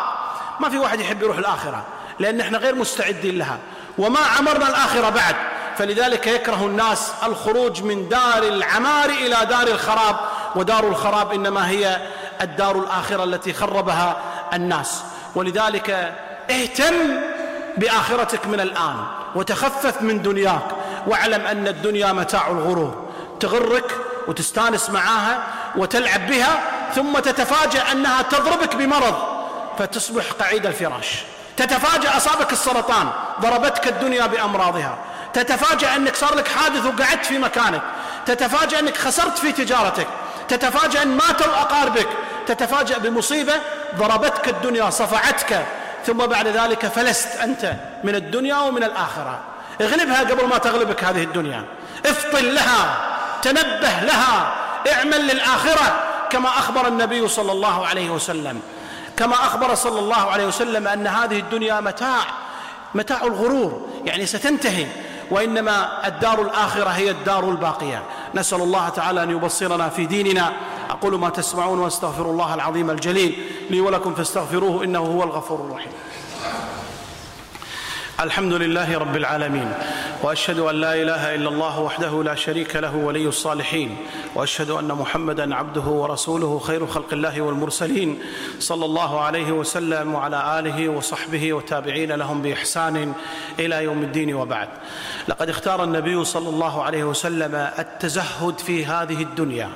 ما 0.60 0.68
في 0.68 0.78
واحد 0.78 1.00
يحب 1.00 1.22
يروح 1.22 1.38
الآخرة 1.38 1.84
لأن 2.18 2.40
إحنا 2.40 2.58
غير 2.58 2.74
مستعدين 2.74 3.38
لها 3.38 3.58
وما 3.98 4.20
عمرنا 4.38 4.68
الآخرة 4.68 5.08
بعد. 5.08 5.36
فلذلك 5.78 6.26
يكره 6.26 6.66
الناس 6.66 7.12
الخروج 7.26 7.82
من 7.82 8.08
دار 8.08 8.42
العمار 8.42 9.08
إلى 9.10 9.36
دار 9.50 9.66
الخراب 9.66 10.16
ودار 10.56 10.88
الخراب 10.88 11.32
إنما 11.32 11.68
هي 11.68 12.00
الدار 12.40 12.78
الآخرة 12.78 13.24
التي 13.24 13.52
خربها 13.52 14.16
الناس. 14.52 15.02
ولذلك 15.34 16.14
اهتم 16.50 16.94
بآخرتك 17.76 18.46
من 18.46 18.60
الآن 18.60 18.96
وتخفف 19.34 20.02
من 20.02 20.22
دنياك. 20.22 20.66
واعلم 21.06 21.46
أن 21.46 21.68
الدنيا 21.68 22.12
متاع 22.12 22.46
الغرور. 22.46 23.04
تغرك 23.40 23.94
وتستانس 24.28 24.90
معاها 24.90 25.42
وتلعب 25.76 26.26
بها 26.26 26.62
ثم 26.94 27.18
تتفاجأ 27.18 27.92
أنها 27.92 28.22
تضربك 28.22 28.76
بمرض 28.76 29.14
فتصبح 29.78 30.24
قعيد 30.40 30.66
الفراش. 30.66 31.22
تتفاجأ 31.56 32.16
أصابك 32.16 32.52
السرطان 32.52 33.10
ضربتك 33.40 33.88
الدنيا 33.88 34.26
بأمراضها. 34.26 34.98
تتفاجأ 35.32 35.96
أنك 35.96 36.16
صار 36.16 36.34
لك 36.34 36.48
حادث 36.48 36.86
وقعدت 36.86 37.26
في 37.26 37.38
مكانك. 37.38 37.82
تتفاجأ 38.26 38.78
أنك 38.78 38.96
خسرت 38.96 39.38
في 39.38 39.52
تجارتك. 39.52 40.06
تتفاجأ 40.48 41.02
أن 41.02 41.16
ماتوا 41.16 41.52
أقاربك. 41.52 42.08
تتفاجأ 42.46 42.98
بمصيبة 42.98 43.54
ضربتك 43.98 44.48
الدنيا 44.48 44.90
صفعتك. 44.90 45.66
ثم 46.06 46.26
بعد 46.26 46.48
ذلك 46.48 46.86
فلست 46.86 47.36
أنت 47.36 47.74
من 48.04 48.14
الدنيا 48.14 48.56
ومن 48.56 48.84
الآخرة. 48.84 49.40
اغلبها 49.80 50.20
قبل 50.20 50.46
ما 50.46 50.58
تغلبك 50.58 51.04
هذه 51.04 51.22
الدنيا. 51.22 51.64
افطن 52.06 52.44
لها 52.44 52.96
تنبه 53.42 54.00
لها 54.02 54.54
اعمل 54.92 55.26
للآخرة 55.26 56.02
كما 56.30 56.48
أخبر 56.48 56.88
النبي 56.88 57.28
صلى 57.28 57.52
الله 57.52 57.86
عليه 57.86 58.10
وسلم. 58.10 58.60
كما 59.16 59.34
أخبر 59.34 59.74
صلى 59.74 59.98
الله 59.98 60.30
عليه 60.30 60.46
وسلم 60.46 60.88
أن 60.88 61.06
هذه 61.06 61.38
الدنيا 61.38 61.80
متاع 61.80 62.24
متاع 62.94 63.22
الغرور 63.22 63.86
يعني 64.04 64.26
ستنتهي. 64.26 64.86
وإنما 65.30 66.06
الدار 66.06 66.42
الآخرة 66.42 66.88
هي 66.88 67.10
الدار 67.10 67.50
الباقية. 67.50 68.02
نسأل 68.34 68.62
الله 68.62 68.88
تعالى 68.88 69.22
أن 69.22 69.30
يبصرنا 69.30 69.88
في 69.88 70.06
ديننا 70.06 70.52
أقول 71.04 71.20
ما 71.20 71.28
تسمعون 71.28 71.78
وأستغفر 71.78 72.30
الله 72.30 72.54
العظيم 72.54 72.90
الجليل 72.90 73.38
لي 73.70 73.80
ولكم 73.80 74.14
فاستغفروه 74.14 74.84
إنه 74.84 74.98
هو 74.98 75.22
الغفور 75.22 75.60
الرحيم. 75.60 75.92
الحمد 78.20 78.52
لله 78.52 78.98
رب 78.98 79.16
العالمين 79.16 79.72
وأشهد 80.22 80.58
أن 80.58 80.74
لا 80.74 80.94
إله 80.94 81.34
إلا 81.34 81.48
الله 81.48 81.80
وحده 81.80 82.22
لا 82.22 82.34
شريك 82.34 82.76
له 82.76 82.96
ولي 82.96 83.26
الصالحين 83.28 83.96
وأشهد 84.34 84.70
أن 84.70 84.88
محمدا 84.88 85.54
عبده 85.54 85.80
ورسوله 85.80 86.58
خير 86.58 86.86
خلق 86.86 87.12
الله 87.12 87.40
والمرسلين 87.40 88.18
صلى 88.58 88.84
الله 88.84 89.20
عليه 89.20 89.52
وسلم 89.52 90.14
وعلى 90.14 90.58
آله 90.58 90.88
وصحبه 90.88 91.52
والتابعين 91.52 92.12
لهم 92.12 92.42
بإحسان 92.42 93.12
إلى 93.58 93.84
يوم 93.84 94.02
الدين 94.02 94.34
وبعد. 94.34 94.68
لقد 95.28 95.48
اختار 95.48 95.84
النبي 95.84 96.24
صلى 96.24 96.48
الله 96.48 96.82
عليه 96.82 97.04
وسلم 97.04 97.54
التزهد 97.78 98.58
في 98.58 98.86
هذه 98.86 99.22
الدنيا 99.22 99.70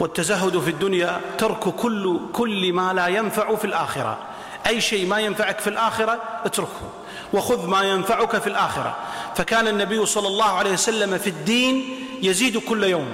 والتزهد 0.00 0.58
في 0.58 0.70
الدنيا 0.70 1.20
ترك 1.38 1.68
كل 1.68 2.20
كل 2.32 2.72
ما 2.72 2.92
لا 2.92 3.06
ينفع 3.06 3.54
في 3.56 3.64
الآخرة 3.64 4.18
أي 4.66 4.80
شيء 4.80 5.06
ما 5.06 5.18
ينفعك 5.18 5.58
في 5.58 5.70
الآخرة 5.70 6.18
اتركه. 6.44 6.99
وخذ 7.32 7.66
ما 7.66 7.82
ينفعك 7.82 8.38
في 8.38 8.46
الآخرة. 8.46 8.96
فكان 9.36 9.68
النبي 9.68 10.06
صلى 10.06 10.28
الله 10.28 10.50
عليه 10.58 10.72
وسلم 10.72 11.18
في 11.18 11.30
الدين 11.30 12.06
يزيد 12.22 12.58
كل 12.58 12.84
يوم. 12.84 13.08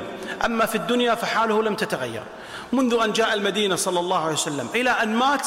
أما 0.44 0.66
في 0.66 0.74
الدنيا 0.74 1.14
فحاله 1.14 1.62
لم 1.62 1.74
تتغير. 1.74 2.22
منذ 2.72 2.98
أن 3.04 3.12
جاء 3.12 3.34
المدينة 3.34 3.76
صلى 3.76 4.00
الله 4.00 4.24
عليه 4.24 4.32
وسلم 4.32 4.68
إلى 4.74 4.90
أن 4.90 5.14
مات 5.14 5.46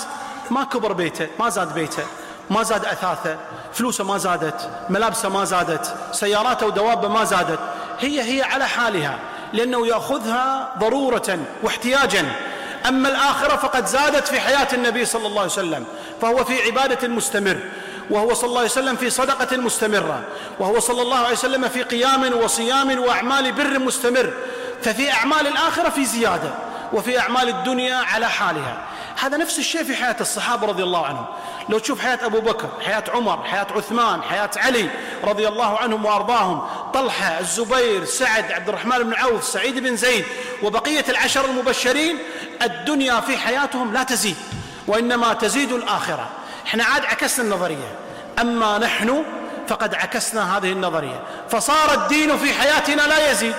ما 0.51 0.63
كبر 0.63 0.93
بيته 0.93 1.27
ما 1.39 1.49
زاد 1.49 1.73
بيته 1.73 2.03
ما 2.49 2.63
زاد 2.63 2.85
أثاثه 2.85 3.37
فلوسه 3.73 4.03
ما 4.03 4.17
زادت 4.17 4.69
ملابسه 4.89 5.29
ما 5.29 5.45
زادت 5.45 5.95
سياراته 6.11 6.65
ودوابه 6.65 7.07
ما 7.07 7.23
زادت. 7.23 7.59
هي 7.99 8.21
هي 8.21 8.43
على 8.43 8.67
حالها 8.67 9.19
لأنه 9.53 9.87
يأخذها 9.87 10.75
ضرورة 10.79 11.39
واحتياجا. 11.63 12.25
أما 12.87 13.09
الآخرة 13.09 13.55
فقد 13.55 13.85
زادت 13.85 14.27
في 14.27 14.39
حياة 14.39 14.67
النبي 14.73 15.05
صلى 15.05 15.27
الله 15.27 15.41
عليه 15.41 15.51
وسلم 15.51 15.85
فهو 16.21 16.43
في 16.43 16.61
عبادة 16.61 17.07
مستمر. 17.07 17.59
وهو 18.09 18.33
صلى 18.33 18.47
الله 18.47 18.59
عليه 18.59 18.69
وسلم 18.69 18.95
في 18.95 19.09
صدقة 19.09 19.57
مستمرة 19.57 20.23
وهو 20.59 20.79
صلى 20.79 21.01
الله 21.01 21.17
عليه 21.17 21.31
وسلم 21.31 21.67
في 21.67 21.83
قيام 21.83 22.33
وصيام 22.33 22.99
وأعمال 22.99 23.51
بر 23.51 23.79
مستمر 23.79 24.33
ففي 24.83 25.11
أعمال 25.11 25.47
الآخرة 25.47 25.89
في 25.89 26.05
زيادة 26.05 26.51
وفي 26.93 27.19
أعمال 27.19 27.49
الدنيا 27.49 27.95
على 27.95 28.29
حالها. 28.29 28.85
هذا 29.19 29.37
نفس 29.37 29.59
الشيء 29.59 29.83
في 29.83 29.95
حياة 29.95 30.15
الصحابة 30.21 30.67
رضي 30.67 30.83
الله 30.83 31.05
عنهم. 31.05 31.25
لو 31.69 31.79
تشوف 31.79 32.01
حياة 32.01 32.19
أبو 32.25 32.39
بكر 32.39 32.69
حياة 32.85 33.03
عمر 33.13 33.43
حياة 33.43 33.67
عثمان 33.75 34.21
حياة 34.21 34.49
علي 34.57 34.89
رضي 35.23 35.47
الله 35.47 35.77
عنهم 35.77 36.05
وأرضاهم 36.05 36.61
طلحة 36.93 37.39
الزبير 37.39 38.05
سعد 38.05 38.51
عبد 38.51 38.69
الرحمن 38.69 38.97
بن 38.97 39.13
عوف 39.13 39.43
سعيد 39.43 39.79
بن 39.79 39.95
زيد 39.95 40.25
وبقية 40.63 41.05
العشر 41.09 41.45
المبشرين 41.45 42.17
الدنيا 42.61 43.19
في 43.19 43.37
حياتهم 43.37 43.93
لا 43.93 44.03
تزيد 44.03 44.35
وإنما 44.87 45.33
تزيد 45.33 45.71
الآخرة. 45.71 46.29
إحنا 46.69 46.83
عاد 46.83 47.05
عكسنا 47.05 47.45
النظرية. 47.45 47.95
أما 48.39 48.77
نحن 48.77 49.23
فقد 49.67 49.93
عكسنا 49.93 50.57
هذه 50.57 50.71
النظرية. 50.71 51.23
فصار 51.49 51.93
الدين 51.93 52.37
في 52.37 52.53
حياتنا 52.53 53.01
لا 53.01 53.31
يزيد 53.31 53.55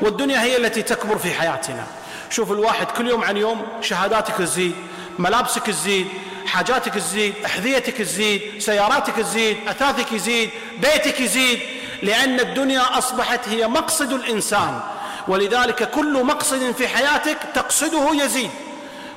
والدنيا 0.00 0.42
هي 0.42 0.56
التي 0.56 0.82
تكبر 0.82 1.18
في 1.18 1.34
حياتنا. 1.34 1.86
شوف 2.30 2.52
الواحد 2.52 2.86
كل 2.86 3.08
يوم 3.08 3.24
عن 3.24 3.36
يوم 3.36 3.66
شهاداتك 3.80 4.34
تزيد 4.34 4.74
ملابسك 5.18 5.62
تزيد 5.62 6.06
حاجاتك 6.46 6.94
تزيد 6.94 7.34
أحذيتك 7.44 7.96
تزيد 7.96 8.58
سياراتك 8.58 9.14
تزيد 9.14 9.56
أثاثك 9.68 10.12
يزيد 10.12 10.50
بيتك 10.78 11.20
يزيد. 11.20 11.60
لأن 12.02 12.40
الدنيا 12.40 12.98
أصبحت 12.98 13.48
هي 13.48 13.68
مقصد 13.68 14.12
الإنسان. 14.12 14.80
ولذلك 15.28 15.90
كل 15.90 16.24
مقصد 16.24 16.72
في 16.78 16.88
حياتك 16.88 17.38
تقصده 17.54 18.24
يزيد. 18.24 18.50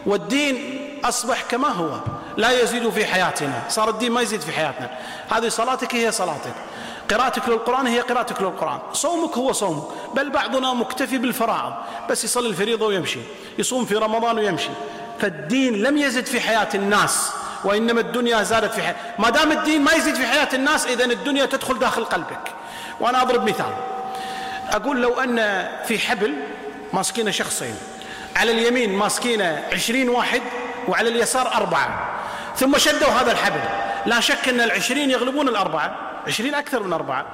والدين 0.05 0.79
أصبح 1.03 1.41
كما 1.41 1.67
هو. 1.67 1.99
لا 2.37 2.61
يزيد 2.61 2.89
في 2.89 3.05
حياتنا. 3.05 3.61
صار 3.69 3.89
الدين 3.89 4.11
ما 4.11 4.21
يزيد 4.21 4.41
في 4.41 4.51
حياتنا. 4.51 4.89
هذه 5.31 5.49
صلاتك 5.49 5.95
هي 5.95 6.11
صلاتك. 6.11 6.53
قراءتك 7.11 7.49
للقرآن 7.49 7.87
هي 7.87 7.99
قراءتك 7.99 8.41
للقرآن. 8.41 8.79
صومك 8.93 9.37
هو 9.37 9.51
صومك. 9.51 9.83
بل 10.13 10.29
بعضنا 10.29 10.73
مكتفي 10.73 11.17
بالفرائض 11.17 11.73
بس 12.09 12.23
يصلي 12.23 12.49
الفريضة 12.49 12.85
ويمشي. 12.85 13.19
يصوم 13.59 13.85
في 13.85 13.95
رمضان 13.95 14.37
ويمشي. 14.37 14.69
فالدين 15.19 15.73
لم 15.73 15.97
يزد 15.97 16.25
في 16.25 16.41
حياة 16.41 16.69
الناس. 16.75 17.31
وإنما 17.63 18.01
الدنيا 18.01 18.43
زادت 18.43 18.73
في 18.73 18.81
حياة 18.81 18.95
ما 19.19 19.29
دام 19.29 19.51
الدين 19.51 19.81
ما 19.81 19.93
يزيد 19.93 20.15
في 20.15 20.25
حياة 20.25 20.49
الناس 20.53 20.87
إذا 20.87 21.05
الدنيا 21.05 21.45
تدخل 21.45 21.79
داخل 21.79 22.05
قلبك. 22.05 22.51
وأنا 22.99 23.21
أضرب 23.21 23.49
مثال. 23.49 23.73
أقول 24.69 25.01
لو 25.01 25.19
أن 25.19 25.67
في 25.85 25.99
حبل 25.99 26.33
ماسكين 26.93 27.31
شخصين. 27.31 27.75
على 28.35 28.51
اليمين 28.51 28.93
ماسكين 28.95 29.41
عشرين 29.73 30.09
واحد 30.09 30.41
وعلى 30.87 31.09
اليسار 31.09 31.53
أربعة. 31.53 32.07
ثم 32.55 32.77
شدوا 32.77 33.09
هذا 33.09 33.31
الحبل. 33.31 33.59
لا 34.05 34.19
شك 34.19 34.49
أن 34.49 34.61
العشرين 34.61 35.11
يغلبون 35.11 35.47
الأربعة. 35.47 35.95
عشرين 36.27 36.55
أكثر 36.55 36.83
من 36.83 36.93
أربعة. 36.93 37.25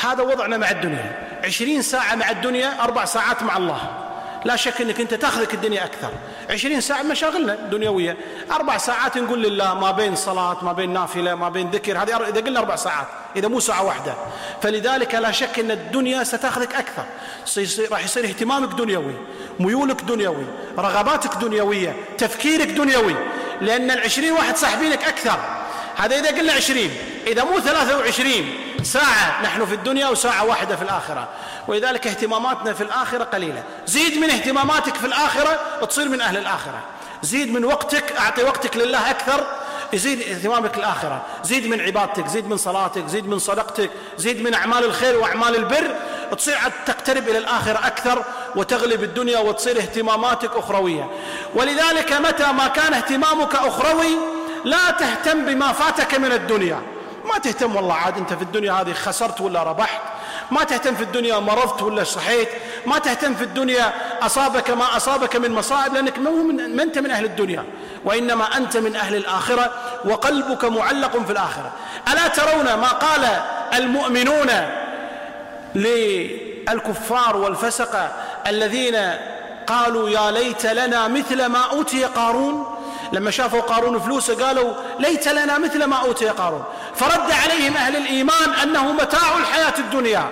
هذا 0.00 0.22
وضعنا 0.22 0.56
مع 0.56 0.70
الدنيا. 0.70 1.38
عشرين 1.44 1.82
ساعة 1.82 2.14
مع 2.14 2.30
الدنيا 2.30 2.84
أربع 2.84 3.04
ساعات 3.04 3.42
مع 3.42 3.56
الله. 3.56 3.78
لا 4.44 4.56
شك 4.56 4.80
أنك 4.80 5.00
أنت 5.00 5.14
تأخذك 5.14 5.54
الدنيا 5.54 5.84
أكثر. 5.84 6.10
عشرين 6.50 6.80
ساعة 6.80 7.02
مشاغلنا 7.02 7.54
دنيوية. 7.54 8.16
أربع 8.52 8.78
ساعات 8.78 9.18
نقول 9.18 9.42
لله 9.42 9.74
ما 9.74 9.90
بين 9.90 10.16
صلاة 10.16 10.64
ما 10.64 10.72
بين 10.72 10.92
نافلة 10.92 11.34
ما 11.34 11.48
بين 11.48 11.70
ذكر. 11.70 11.98
هذه 11.98 12.28
إذا 12.28 12.40
قلنا 12.40 12.60
أربع 12.60 12.76
ساعات 12.76 13.06
إذا 13.36 13.48
مو 13.48 13.60
ساعة 13.60 13.84
واحدة. 13.84 14.14
فلذلك 14.62 15.14
لا 15.14 15.30
شك 15.30 15.58
أن 15.58 15.70
الدنيا 15.70 16.24
ستأخذك 16.24 16.74
أكثر. 16.74 17.04
راح 17.90 18.04
يصير 18.04 18.24
اهتمامك 18.24 18.68
دنيوي 18.68 19.14
ميولك 19.60 20.02
دنيوي 20.02 20.46
رغباتك 20.78 21.36
دنيوية 21.36 21.96
تفكيرك 22.18 22.68
دنيوي. 22.68 23.14
لأن 23.60 23.90
العشرين 23.90 24.32
واحد 24.32 24.56
صاحبينك 24.56 25.04
أكثر. 25.04 25.38
هذا 25.96 26.18
إذا 26.18 26.28
قلنا 26.28 26.52
عشرين 26.52 26.90
إذا 27.26 27.44
مو 27.44 27.60
ثلاثة 27.60 27.98
وعشرين 27.98 28.58
ساعة 28.82 29.42
نحن 29.42 29.66
في 29.66 29.74
الدنيا 29.74 30.08
وساعة 30.08 30.44
واحدة 30.44 30.76
في 30.76 30.82
الآخرة. 30.82 31.28
ولذلك 31.68 32.06
اهتماماتنا 32.06 32.72
في 32.72 32.80
الآخرة 32.80 33.24
قليلة. 33.24 33.62
زيد 33.86 34.18
من 34.18 34.30
اهتماماتك 34.30 34.94
في 34.94 35.06
الآخرة 35.06 35.58
تصير 35.86 36.08
من 36.08 36.20
أهل 36.20 36.36
الآخرة. 36.36 36.80
زيد 37.22 37.52
من 37.52 37.64
وقتك 37.64 38.12
أعطي 38.12 38.42
وقتك 38.42 38.76
لله 38.76 39.10
أكثر 39.10 39.46
يزيد 39.92 40.20
اهتمامك 40.20 40.78
الآخرة. 40.78 41.22
زيد 41.44 41.66
من 41.66 41.80
عبادتك 41.80 42.26
زيد 42.26 42.46
من 42.46 42.56
صلاتك 42.56 43.06
زيد 43.06 43.28
من 43.28 43.38
صدقتك 43.38 43.90
زيد 44.18 44.42
من 44.42 44.54
أعمال 44.54 44.84
الخير 44.84 45.18
وأعمال 45.18 45.56
البر 45.56 45.96
تصير 46.38 46.56
تقترب 46.86 47.28
إلى 47.28 47.38
الآخرة 47.38 47.86
أكثر 47.86 48.24
وتغلب 48.56 49.02
الدنيا 49.02 49.38
وتصير 49.38 49.78
اهتماماتك 49.78 50.50
أخروية. 50.56 51.10
ولذلك 51.54 52.12
متى 52.12 52.52
ما 52.52 52.68
كان 52.68 52.94
اهتمامك 52.94 53.54
أخروي 53.54 54.16
لا 54.64 54.90
تهتم 54.90 55.44
بما 55.44 55.72
فاتك 55.72 56.14
من 56.14 56.32
الدنيا. 56.32 56.82
ما 57.24 57.38
تهتم 57.38 57.76
والله 57.76 57.94
عاد 57.94 58.16
أنت 58.16 58.32
في 58.32 58.42
الدنيا 58.42 58.72
هذه 58.72 58.92
خسرت 58.92 59.40
ولا 59.40 59.62
ربحت. 59.62 60.00
ما 60.50 60.64
تهتم 60.64 60.94
في 60.94 61.02
الدنيا 61.02 61.38
مرضت 61.38 61.82
ولا 61.82 62.04
صحيت. 62.04 62.48
ما 62.86 62.98
تهتم 62.98 63.34
في 63.34 63.44
الدنيا 63.44 63.92
أصابك 64.22 64.70
ما 64.70 64.96
أصابك 64.96 65.36
من 65.36 65.50
مصائب 65.50 65.94
لأنك 65.94 66.18
ما, 66.18 66.30
من 66.30 66.76
ما 66.76 66.82
أنت 66.82 66.98
من 66.98 67.10
أهل 67.10 67.24
الدنيا. 67.24 67.64
وإنما 68.04 68.56
أنت 68.56 68.76
من 68.76 68.96
أهل 68.96 69.16
الآخرة 69.16 69.70
وقلبك 70.04 70.64
معلق 70.64 71.24
في 71.24 71.32
الآخرة. 71.32 71.72
ألا 72.12 72.28
ترون 72.28 72.64
ما 72.64 72.88
قال 72.88 73.42
المؤمنون 73.74 74.50
للكفار 75.74 77.36
والفسقة؟ 77.36 78.12
الذين 78.48 78.96
قالوا 79.66 80.10
يا 80.10 80.30
ليت 80.30 80.66
لنا 80.66 81.08
مثل 81.08 81.46
ما 81.46 81.58
أوتي 81.58 82.04
قارون 82.04 82.76
لما 83.12 83.30
شافوا 83.30 83.60
قارون 83.60 84.00
فلوسه 84.00 84.46
قالوا 84.46 84.74
ليت 84.98 85.28
لنا 85.28 85.58
مثل 85.58 85.84
ما 85.84 85.96
أوتي 85.96 86.28
قارون. 86.28 86.64
فرد 86.94 87.30
عليهم 87.44 87.76
أهل 87.76 87.96
الإيمان 87.96 88.50
أنه 88.62 88.92
متاع 88.92 89.38
الحياة 89.38 89.74
الدنيا 89.78 90.30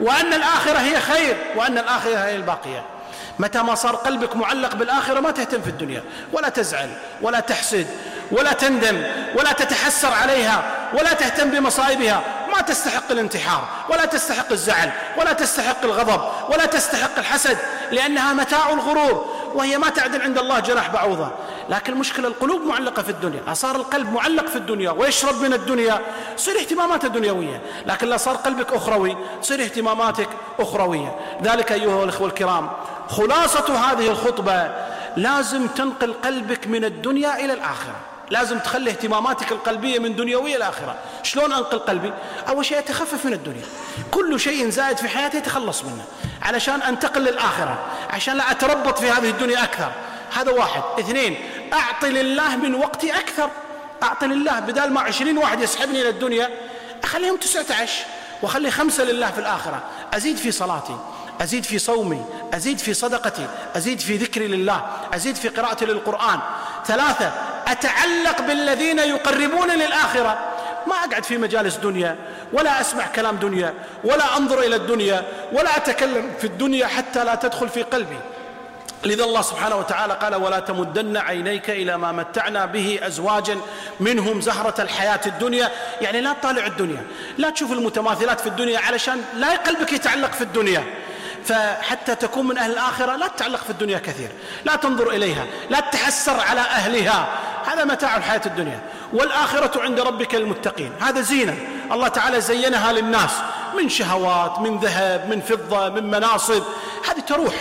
وأن 0.00 0.32
الآخرة 0.32 0.78
هي 0.78 1.00
خير 1.00 1.36
وأن 1.56 1.78
الآخرة 1.78 2.16
هي 2.16 2.36
الباقية. 2.36 2.95
متى 3.38 3.62
ما 3.62 3.74
صار 3.74 3.96
قلبك 3.96 4.36
معلق 4.36 4.74
بالآخرة 4.74 5.20
ما 5.20 5.30
تهتم 5.30 5.62
في 5.62 5.70
الدنيا. 5.70 6.02
ولا 6.32 6.48
تزعل 6.48 6.90
ولا 7.22 7.40
تحسد 7.40 7.86
ولا 8.32 8.52
تندم 8.52 9.02
ولا 9.38 9.52
تتحسر 9.52 10.12
عليها 10.12 10.62
ولا 10.94 11.12
تهتم 11.12 11.50
بمصائبها. 11.50 12.22
ما 12.54 12.62
تستحق 12.62 13.10
الانتحار 13.10 13.68
ولا 13.90 14.04
تستحق 14.04 14.52
الزعل 14.52 14.90
ولا 15.18 15.32
تستحق 15.32 15.84
الغضب 15.84 16.20
ولا 16.50 16.66
تستحق 16.66 17.18
الحسد 17.18 17.58
لأنها 17.92 18.32
متاع 18.32 18.70
الغرور 18.70 19.36
وهي 19.54 19.78
ما 19.78 19.88
تعدل 19.88 20.22
عند 20.22 20.38
الله 20.38 20.60
جناح 20.60 20.88
بعوضة. 20.90 21.30
لكن 21.68 21.92
المشكلة 21.92 22.28
القلوب 22.28 22.62
معلقة 22.62 23.02
في 23.02 23.08
الدنيا. 23.08 23.54
صار 23.54 23.76
القلب 23.76 24.12
معلق 24.12 24.46
في 24.46 24.56
الدنيا 24.56 24.90
ويشرب 24.90 25.42
من 25.42 25.52
الدنيا 25.52 26.00
تصير 26.36 26.58
اهتماماته 26.58 27.08
دنيوية 27.08 27.60
لكن 27.86 28.08
لا 28.08 28.16
صار 28.16 28.36
قلبك 28.36 28.72
أخروي 28.72 29.16
تصير 29.42 29.62
اهتماماتك 29.62 30.28
أخروية. 30.60 31.16
ذلك 31.42 31.72
أيها 31.72 32.04
الأخوة 32.04 32.28
الكرام 32.28 32.70
خلاصة 33.08 33.78
هذه 33.78 34.08
الخطبة 34.10 34.70
لازم 35.16 35.66
تنقل 35.66 36.12
قلبك 36.12 36.66
من 36.66 36.84
الدنيا 36.84 37.44
إلى 37.44 37.52
الآخرة. 37.52 37.94
لازم 38.30 38.58
تخلي 38.58 38.90
اهتماماتك 38.90 39.52
القلبية 39.52 39.98
من 39.98 40.16
دنيوية 40.16 40.56
الآخرة 40.56 40.96
شلون 41.22 41.52
أنقل 41.52 41.78
قلبي؟ 41.78 42.12
أول 42.48 42.64
شيء 42.64 42.78
أتخفف 42.78 43.24
من 43.24 43.32
الدنيا. 43.32 43.64
كل 44.10 44.40
شيء 44.40 44.70
زائد 44.70 44.96
في 44.96 45.08
حياتي 45.08 45.38
أتخلص 45.38 45.84
منه. 45.84 46.04
علشان 46.42 46.82
أنتقل 46.82 47.20
للآخرة 47.20 47.78
عشان 48.10 48.36
لا 48.36 48.50
أتربط 48.50 48.98
في 48.98 49.10
هذه 49.10 49.30
الدنيا 49.30 49.64
أكثر. 49.64 49.92
هذا 50.34 50.52
واحد. 50.52 50.82
اثنين 50.98 51.36
أعطي 51.72 52.10
لله 52.10 52.56
من 52.56 52.74
وقتي 52.74 53.12
أكثر. 53.12 53.50
أعطي 54.02 54.26
لله 54.26 54.60
بدال 54.60 54.92
ما 54.92 55.00
عشرين 55.00 55.38
واحد 55.38 55.60
يسحبني 55.60 56.00
إلى 56.00 56.08
الدنيا 56.08 56.50
أخليهم 57.04 57.36
تسعة 57.36 57.82
عشر 57.82 58.04
وأخلي 58.42 58.70
خمسة 58.70 59.04
لله 59.04 59.30
في 59.30 59.38
الآخرة. 59.38 59.82
أزيد 60.14 60.36
في 60.36 60.52
صلاتي. 60.52 60.96
أزيد 61.40 61.64
في 61.64 61.78
صومي 61.78 62.24
أزيد 62.54 62.78
في 62.78 62.94
صدقتي 62.94 63.46
أزيد 63.76 64.00
في 64.00 64.16
ذكري 64.16 64.46
لله 64.46 64.86
أزيد 65.14 65.36
في 65.36 65.48
قراءتي 65.48 65.84
للقرآن. 65.84 66.38
ثلاثة 66.86 67.32
أتعلق 67.66 68.40
بالذين 68.40 68.98
يقربون 68.98 69.70
للآخرة. 69.70 70.38
ما 70.86 70.94
أقعد 70.94 71.24
في 71.24 71.38
مجالس 71.38 71.76
دنيا 71.76 72.16
ولا 72.52 72.80
أسمع 72.80 73.06
كلام 73.06 73.36
دنيا 73.36 73.74
ولا 74.04 74.36
أنظر 74.36 74.58
إلى 74.58 74.76
الدنيا 74.76 75.24
ولا 75.52 75.76
أتكلم 75.76 76.32
في 76.38 76.46
الدنيا 76.46 76.86
حتى 76.86 77.24
لا 77.24 77.34
تدخل 77.34 77.68
في 77.68 77.82
قلبي. 77.82 78.18
لذا 79.04 79.24
الله 79.24 79.42
سبحانه 79.42 79.76
وتعالى 79.76 80.14
قال 80.14 80.34
ولا 80.34 80.58
تمدن 80.58 81.16
عينيك 81.16 81.70
إلى 81.70 81.96
ما 81.98 82.12
متعنا 82.12 82.66
به 82.66 83.00
أزواجا 83.02 83.56
منهم 84.00 84.40
زهرة 84.40 84.74
الحياة 84.78 85.20
الدنيا. 85.26 85.70
يعني 86.00 86.20
لا 86.20 86.32
تطالع 86.32 86.66
الدنيا 86.66 87.04
لا 87.38 87.50
تشوف 87.50 87.72
المتماثلات 87.72 88.40
في 88.40 88.46
الدنيا 88.46 88.78
علشان 88.78 89.24
لا 89.34 89.56
قلبك 89.56 89.92
يتعلق 89.92 90.32
في 90.32 90.42
الدنيا. 90.42 90.84
فحتى 91.46 92.14
تكون 92.14 92.46
من 92.46 92.58
أهل 92.58 92.70
الآخرة 92.70 93.16
لا 93.16 93.28
تتعلق 93.28 93.64
في 93.64 93.70
الدنيا 93.70 93.98
كثير 93.98 94.28
لا 94.64 94.76
تنظر 94.76 95.10
إليها 95.10 95.46
لا 95.70 95.80
تحسر 95.80 96.40
على 96.40 96.60
أهلها. 96.60 97.28
هذا 97.66 97.84
متاع 97.84 98.16
الحياة 98.16 98.40
الدنيا. 98.46 98.80
والآخرة 99.12 99.82
عند 99.82 100.00
ربك 100.00 100.34
المتقين 100.34 100.92
هذا 101.00 101.20
زينة. 101.20 101.56
الله 101.92 102.08
تعالى 102.08 102.40
زينها 102.40 102.92
للناس. 102.92 103.30
من 103.76 103.88
شهوات 103.88 104.58
من 104.58 104.78
ذهب 104.78 105.28
من 105.30 105.40
فضة 105.40 105.88
من 105.88 106.10
مناصب. 106.10 106.62
هذه 107.08 107.20
تروح. 107.20 107.54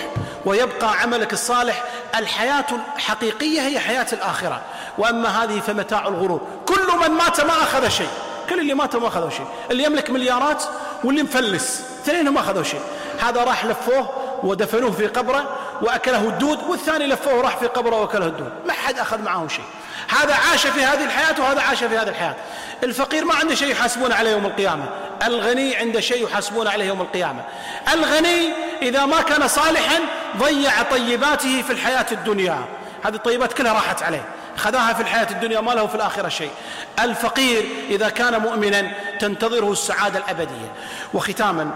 ويبقى 0.45 1.01
عملك 1.01 1.33
الصالح. 1.33 1.83
الحياة 2.15 2.65
الحقيقية 2.95 3.61
هي 3.61 3.79
حياة 3.79 4.07
الآخرة. 4.13 4.61
وأما 4.97 5.43
هذه 5.43 5.59
فمتاع 5.59 6.07
الغرور. 6.07 6.41
كل 6.65 6.97
من 7.01 7.11
مات 7.11 7.41
ما 7.41 7.53
أخذ 7.53 7.89
شيء. 7.89 8.09
كل 8.49 8.59
اللي 8.59 8.73
ماتوا 8.73 8.99
ما 8.99 9.07
أخذوا 9.07 9.29
شيء. 9.29 9.47
اللي 9.71 9.83
يملك 9.83 10.09
مليارات 10.09 10.63
واللي 11.03 11.23
مفلس. 11.23 11.83
اثنين 12.03 12.29
ما 12.29 12.39
أخذوا 12.39 12.63
شيء. 12.63 12.81
هذا 13.21 13.43
راح 13.43 13.65
لفوه 13.65 14.09
ودفنوه 14.43 14.91
في 14.91 15.07
قبره 15.07 15.57
وأكله 15.81 16.27
الدود 16.27 16.59
والثاني 16.69 17.07
لفوه 17.07 17.33
وراح 17.33 17.57
في 17.57 17.67
قبره 17.67 18.01
وأكله 18.01 18.25
الدود. 18.25 18.51
ما 18.65 18.73
حد 18.73 18.99
أخذ 18.99 19.21
معه 19.21 19.47
شيء. 19.47 19.65
هذا 20.07 20.35
عاش 20.35 20.67
في 20.67 20.83
هذه 20.83 21.03
الحياة 21.03 21.41
وهذا 21.41 21.61
عاش 21.61 21.83
في 21.83 21.97
هذه 21.97 22.09
الحياة. 22.09 22.35
الفقير 22.83 23.25
ما 23.25 23.35
عنده 23.35 23.55
شيء 23.55 23.71
يحاسبون 23.71 24.11
عليه 24.11 24.31
يوم 24.31 24.45
القيامة. 24.45 24.85
الغني 25.23 25.75
عنده 25.75 25.99
شيء 25.99 26.23
يحاسبون 26.23 26.67
عليه 26.67 26.85
يوم 26.85 27.01
القيامة. 27.01 27.41
الغني 27.93 28.53
إذا 28.81 29.05
ما 29.05 29.21
كان 29.21 29.47
صالحا 29.47 29.99
ضيع 30.37 30.83
طيباته 30.91 31.61
في 31.61 31.73
الحياة 31.73 32.05
الدنيا. 32.11 32.65
هذه 33.03 33.15
الطيبات 33.15 33.53
كلها 33.53 33.73
راحت 33.73 34.03
عليه. 34.03 34.25
خذاها 34.57 34.93
في 34.93 35.01
الحياة 35.01 35.27
الدنيا 35.31 35.61
ما 35.61 35.71
له 35.71 35.87
في 35.87 35.95
الآخرة 35.95 36.29
شيء. 36.29 36.51
الفقير 36.99 37.65
إذا 37.89 38.09
كان 38.09 38.41
مؤمنا 38.41 38.91
تنتظره 39.19 39.71
السعادة 39.71 40.19
الأبدية. 40.19 40.71
وختاما 41.13 41.71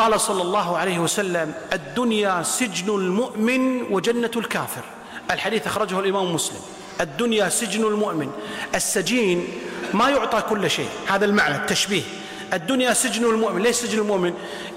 قال 0.00 0.20
صلى 0.20 0.42
الله 0.42 0.78
عليه 0.78 0.98
وسلم 0.98 1.52
الدنيا 1.72 2.42
سجن 2.42 2.88
المؤمن 2.88 3.82
وجنة 3.82 4.30
الكافر. 4.36 4.82
الحديث 5.30 5.66
أخرجه 5.66 6.00
الإمام 6.00 6.34
مسلم. 6.34 6.60
الدنيا 7.00 7.48
سجن 7.48 7.84
المؤمن. 7.84 8.30
السجين 8.74 9.48
ما 9.94 10.10
يعطى 10.10 10.42
كل 10.50 10.70
شيء. 10.70 10.88
هذا 11.06 11.24
المعنى 11.24 11.56
التشبيه. 11.56 12.02
الدنيا 12.52 12.92
سجن 12.92 13.24
المؤمن. 13.24 13.62
ليش 13.62 13.76
سجن 13.76 13.98
المؤمن؟ 13.98 14.34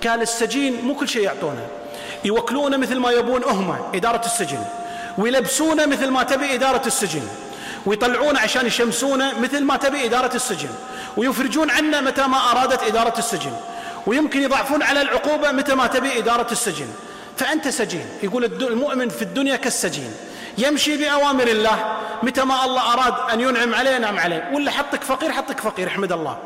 قال 0.08 0.22
السجين 0.22 0.86
مو 0.86 0.96
كل 0.96 1.08
شيء 1.08 1.22
يعطونه. 1.22 1.68
يوكلونه 2.26 2.78
مثل 2.78 3.00
ما 3.00 3.12
يبون 3.12 3.44
أهمة 3.44 3.78
إدارة 3.96 4.26
السجن. 4.26 4.64
ويلبسونه 5.18 5.86
مثل 5.86 6.10
ما 6.10 6.24
تبي 6.24 6.56
إدارة 6.56 6.88
السجن. 6.88 7.24
ويطلعونه 7.86 8.40
عشان 8.40 8.66
يشمسونه 8.66 9.40
مثل 9.40 9.64
ما 9.64 9.78
تبي 9.78 10.06
إدارة 10.06 10.36
السجن. 10.36 10.70
ويفرجون 11.18 11.70
عنه 11.70 12.02
متى 12.02 12.28
ما 12.28 12.52
أرادت 12.52 12.84
إدارة 12.84 13.18
السجن. 13.18 13.52
ويمكن 14.08 14.44
يضعفون 14.44 14.84
على 14.84 15.02
العقوبة 15.02 15.52
متى 15.52 15.76
ما 15.76 15.88
تبي 15.88 16.18
إدارة 16.18 16.52
السجن. 16.52 16.88
فأنت 17.38 17.68
سجين. 17.68 18.06
يقول 18.24 18.46
المؤمن 18.46 19.10
في 19.10 19.22
الدنيا 19.22 19.56
كالسجين. 19.56 20.14
يمشي 20.58 20.98
بأوامر 20.98 21.48
الله 21.48 21.98
متى 22.24 22.44
ما 22.44 22.66
الله 22.66 22.94
أراد 22.94 23.14
أن 23.34 23.42
ينعم 23.42 23.76
عليه 23.76 23.98
نعم 23.98 24.20
عليه. 24.20 24.52
ولا 24.54 24.72
حطك 24.72 25.04
فقير 25.04 25.32
حطك 25.32 25.60
فقير 25.60 25.88
احمد 25.88 26.12
الله. 26.12 26.38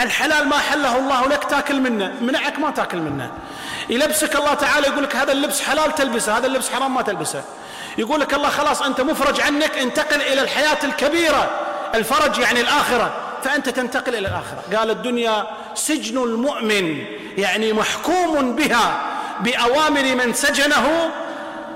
الحلال 0.00 0.48
ما 0.48 0.58
حله 0.58 0.98
الله 0.98 1.28
لك 1.28 1.44
تاكل 1.44 1.80
منه 1.80 2.12
منعك 2.20 2.58
ما 2.58 2.70
تاكل 2.70 2.98
منه. 2.98 3.30
يلبسك 3.90 4.36
الله 4.36 4.54
تعالى 4.54 4.86
يقول 4.86 5.04
لك 5.04 5.16
هذا 5.16 5.32
اللبس 5.32 5.62
حلال 5.62 5.94
تلبسه 5.94 6.38
هذا 6.38 6.46
اللبس 6.46 6.70
حرام 6.70 6.94
ما 6.94 7.02
تلبسه. 7.02 7.42
يقول 7.98 8.20
لك 8.20 8.34
الله 8.34 8.48
خلاص 8.48 8.82
أنت 8.82 9.00
مفرج 9.00 9.40
عنك 9.40 9.78
انتقل 9.78 10.20
إلى 10.20 10.40
الحياة 10.40 10.78
الكبيرة. 10.84 11.50
الفرج 11.94 12.38
يعني 12.38 12.60
الآخرة. 12.60 13.14
فأنت 13.44 13.68
تنتقل 13.68 14.14
إلى 14.14 14.28
الآخرة. 14.28 14.76
قال 14.76 14.90
الدنيا 14.90 15.46
سجن 15.74 16.22
المؤمن 16.22 17.04
يعني 17.38 17.72
محكوم 17.72 18.56
بها 18.56 19.00
بأوامر 19.40 20.14
من 20.14 20.32
سجنه 20.34 21.10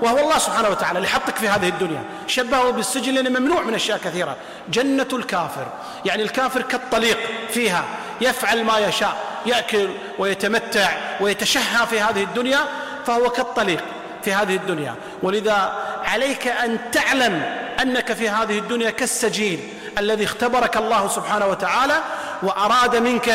وهو 0.01 0.19
الله 0.19 0.37
سبحانه 0.37 0.69
وتعالى 0.69 0.97
اللي 0.97 1.09
حطك 1.09 1.35
في 1.35 1.47
هذه 1.47 1.67
الدنيا. 1.67 2.03
شبهه 2.27 2.69
بالسجن 2.69 3.13
لأنه 3.13 3.39
ممنوع 3.39 3.61
من 3.61 3.73
أشياء 3.73 3.97
كثيرة. 3.97 4.35
جنة 4.69 5.07
الكافر 5.13 5.67
يعني 6.05 6.23
الكافر 6.23 6.61
كالطليق 6.61 7.17
فيها 7.49 7.83
يفعل 8.21 8.63
ما 8.63 8.79
يشاء 8.79 9.17
يأكل 9.45 9.89
ويتمتع 10.19 10.89
ويتشهى 11.21 11.87
في 11.89 12.01
هذه 12.01 12.23
الدنيا 12.23 12.59
فهو 13.05 13.29
كالطليق 13.29 13.83
في 14.23 14.33
هذه 14.33 14.55
الدنيا. 14.55 14.95
ولذا 15.23 15.75
عليك 16.03 16.47
أن 16.47 16.79
تعلم 16.91 17.43
أنك 17.81 18.13
في 18.13 18.29
هذه 18.29 18.59
الدنيا 18.59 18.89
كالسجين. 18.89 19.69
الذي 19.97 20.23
اختبرك 20.23 20.77
الله 20.77 21.07
سبحانه 21.07 21.47
وتعالى 21.47 22.01
وأراد 22.43 22.95
منك 22.95 23.29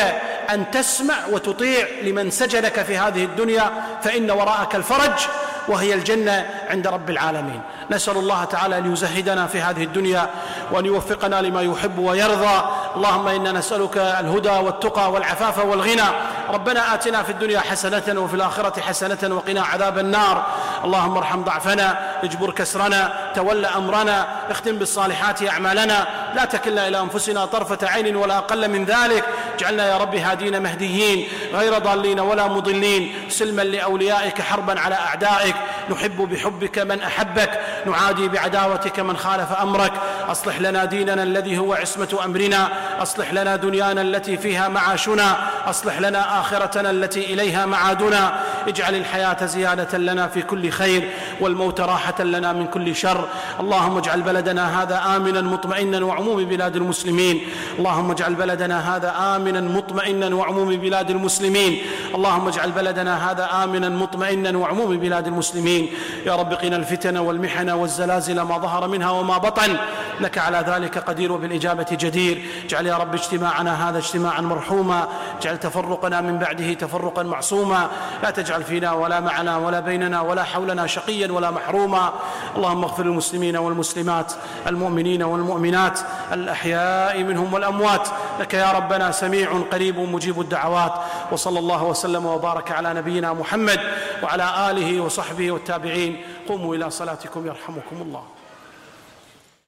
أن 0.49 0.71
تسمع 0.71 1.15
وتطيع 1.31 1.87
لمن 2.03 2.31
سجنك 2.31 2.83
في 2.83 2.97
هذه 2.97 3.23
الدنيا 3.23 3.71
فإن 4.03 4.31
وراءك 4.31 4.75
الفرج. 4.75 5.19
وهي 5.67 5.93
الجنة 5.93 6.45
عند 6.69 6.87
رب 6.87 7.09
العالمين. 7.09 7.61
نسأل 7.91 8.17
الله 8.17 8.43
تعالى 8.43 8.77
أن 8.77 8.93
يزهدنا 8.93 9.47
في 9.47 9.61
هذه 9.61 9.83
الدنيا 9.83 10.29
وأن 10.71 10.85
يوفقنا 10.85 11.41
لما 11.41 11.61
يحب 11.61 11.97
ويرضى. 11.97 12.65
اللهم 12.95 13.27
إنا 13.27 13.51
نسألك 13.51 13.97
الهدى 13.97 14.49
والتقى 14.49 15.11
والعفاف 15.11 15.65
والغنى. 15.65 16.07
ربنا 16.49 16.93
آتنا 16.93 17.23
في 17.23 17.31
الدنيا 17.31 17.59
حسنة 17.59 18.21
وفي 18.21 18.33
الآخرة 18.33 18.81
حسنة 18.81 19.35
وقنا 19.35 19.61
عذاب 19.61 19.97
النار. 19.97 20.45
اللهم 20.83 21.17
ارحم 21.17 21.43
ضعفنا 21.43 21.99
اجبر 22.23 22.51
كسرنا 22.51 23.13
تول 23.35 23.65
أمرنا 23.65 24.27
اختم 24.49 24.75
بالصالحات 24.75 25.47
أعمالنا. 25.49 26.07
لا 26.35 26.45
تكلنا 26.45 26.87
إلى 26.87 26.99
أنفسنا 26.99 27.45
طرفة 27.45 27.87
عين 27.87 28.15
ولا 28.15 28.37
أقل 28.37 28.69
من 28.69 28.85
ذلك. 28.85 29.23
اجعلنا 29.55 29.87
يا 29.89 29.97
رب 29.97 30.15
هادين 30.15 30.63
مهديين 30.63 31.27
غير 31.53 31.77
ضالين 31.77 32.19
ولا 32.19 32.47
مضلين 32.47 33.13
سلما 33.29 33.61
لأوليائك 33.61 34.41
حربا 34.41 34.79
على 34.79 34.95
أعدائك. 34.95 35.55
نحب 35.89 36.17
بحبك 36.21 36.79
من 36.79 37.01
أحبك 37.01 37.59
نعادي 37.85 38.27
بعداوتك 38.27 38.99
من 38.99 39.17
خالف 39.17 39.51
أمرك. 39.51 39.93
أصلح 40.31 40.61
لنا 40.61 40.85
ديننا 40.85 41.23
الذي 41.23 41.57
هو 41.57 41.73
عصمة 41.73 42.19
أمرنا 42.25 42.69
أصلح 43.01 43.33
لنا 43.33 43.55
دنيانا 43.55 44.01
التي 44.01 44.37
فيها 44.37 44.67
معاشنا 44.67 45.35
أصلح 45.69 45.99
لنا 45.99 46.39
آخرتنا 46.39 46.89
التي 46.89 47.33
إليها 47.33 47.65
معادنا. 47.65 48.39
اجعل 48.67 48.95
الحياة 48.95 49.45
زيادة 49.45 49.97
لنا 49.97 50.27
في 50.27 50.41
كل 50.41 50.69
خير 50.69 51.09
والموت 51.39 51.81
راحة 51.81 52.23
لنا 52.23 52.53
من 52.53 52.67
كل 52.67 52.95
شر. 52.95 53.27
اللهم 53.59 53.97
اجعل 53.97 54.21
بلدنا 54.21 54.83
هذا 54.83 55.15
آمنا 55.15 55.41
مطمئنا 55.41 56.05
وعموم 56.05 56.45
بلاد 56.45 56.75
المسلمين. 56.75 57.41
اللهم 57.79 58.11
اجعل 58.11 58.33
بلدنا 58.33 58.95
هذا 58.95 59.35
آمنا 59.35 59.61
مطمئنا 59.61 60.35
وعموم 60.35 60.75
بلاد 60.75 61.09
المسلمين. 61.09 61.81
اللهم 62.15 62.47
اجعل 62.47 62.71
بلدنا 62.71 63.31
هذا 63.31 63.49
آمنا 63.63 63.89
مطمئنا 63.89 64.57
وعموم 64.57 64.97
بلاد 64.97 65.27
المسلمين. 65.27 65.89
يا 66.25 66.35
رب 66.35 66.53
قنا 66.53 66.75
الفتن 66.75 67.17
والمحن 67.17 67.69
والزلازل 67.69 68.41
ما 68.41 68.57
ظهر 68.57 68.87
منها 68.87 69.11
وما 69.11 69.37
بطن. 69.37 69.77
لك 70.19 70.37
على 70.37 70.63
ذلك 70.67 70.97
قدير 70.97 71.31
وبالإجابة 71.31 71.85
جدير. 71.91 72.45
اجعل 72.65 72.85
يا 72.85 72.97
رب 72.97 73.13
اجتماعنا 73.13 73.89
هذا 73.89 73.97
اجتماعا 73.97 74.41
مرحوما. 74.41 75.07
اجعل 75.39 75.59
تفرقنا 75.59 76.21
من 76.21 76.39
بعده 76.39 76.73
تفرقا 76.73 77.23
معصوما. 77.23 77.89
لا 78.23 78.29
تجعل 78.29 78.63
فينا 78.63 78.91
ولا 78.93 79.19
معنا 79.19 79.57
ولا 79.57 79.79
بيننا 79.79 80.21
ولا 80.21 80.43
حولنا 80.43 80.87
شقيا 80.87 81.31
ولا 81.31 81.51
محروما. 81.51 82.13
اللهم 82.55 82.83
اغفر 82.83 83.03
للمسلمين 83.03 83.57
والمسلمات 83.57 84.33
المؤمنين 84.67 85.23
والمؤمنات 85.23 85.99
الأحياء 86.33 87.23
منهم 87.23 87.53
والأموات. 87.53 88.07
لك 88.39 88.53
يا 88.53 88.71
ربنا 88.71 89.11
سميع 89.11 89.61
قريب 89.71 89.99
مجيب 89.99 90.41
الدعوات. 90.41 90.93
وصلى 91.31 91.59
الله 91.59 91.83
وسلم 91.83 92.25
وبارك 92.25 92.71
على 92.71 92.93
نبينا 92.93 93.33
محمد 93.33 93.79
وعلى 94.23 94.71
آله 94.71 95.01
وصحبه 95.01 95.51
والتابعين. 95.51 96.21
قوموا 96.47 96.75
إلى 96.75 96.89
صلاتكم 96.89 97.47
يرحمكم 97.47 98.01
الله. 98.01 98.32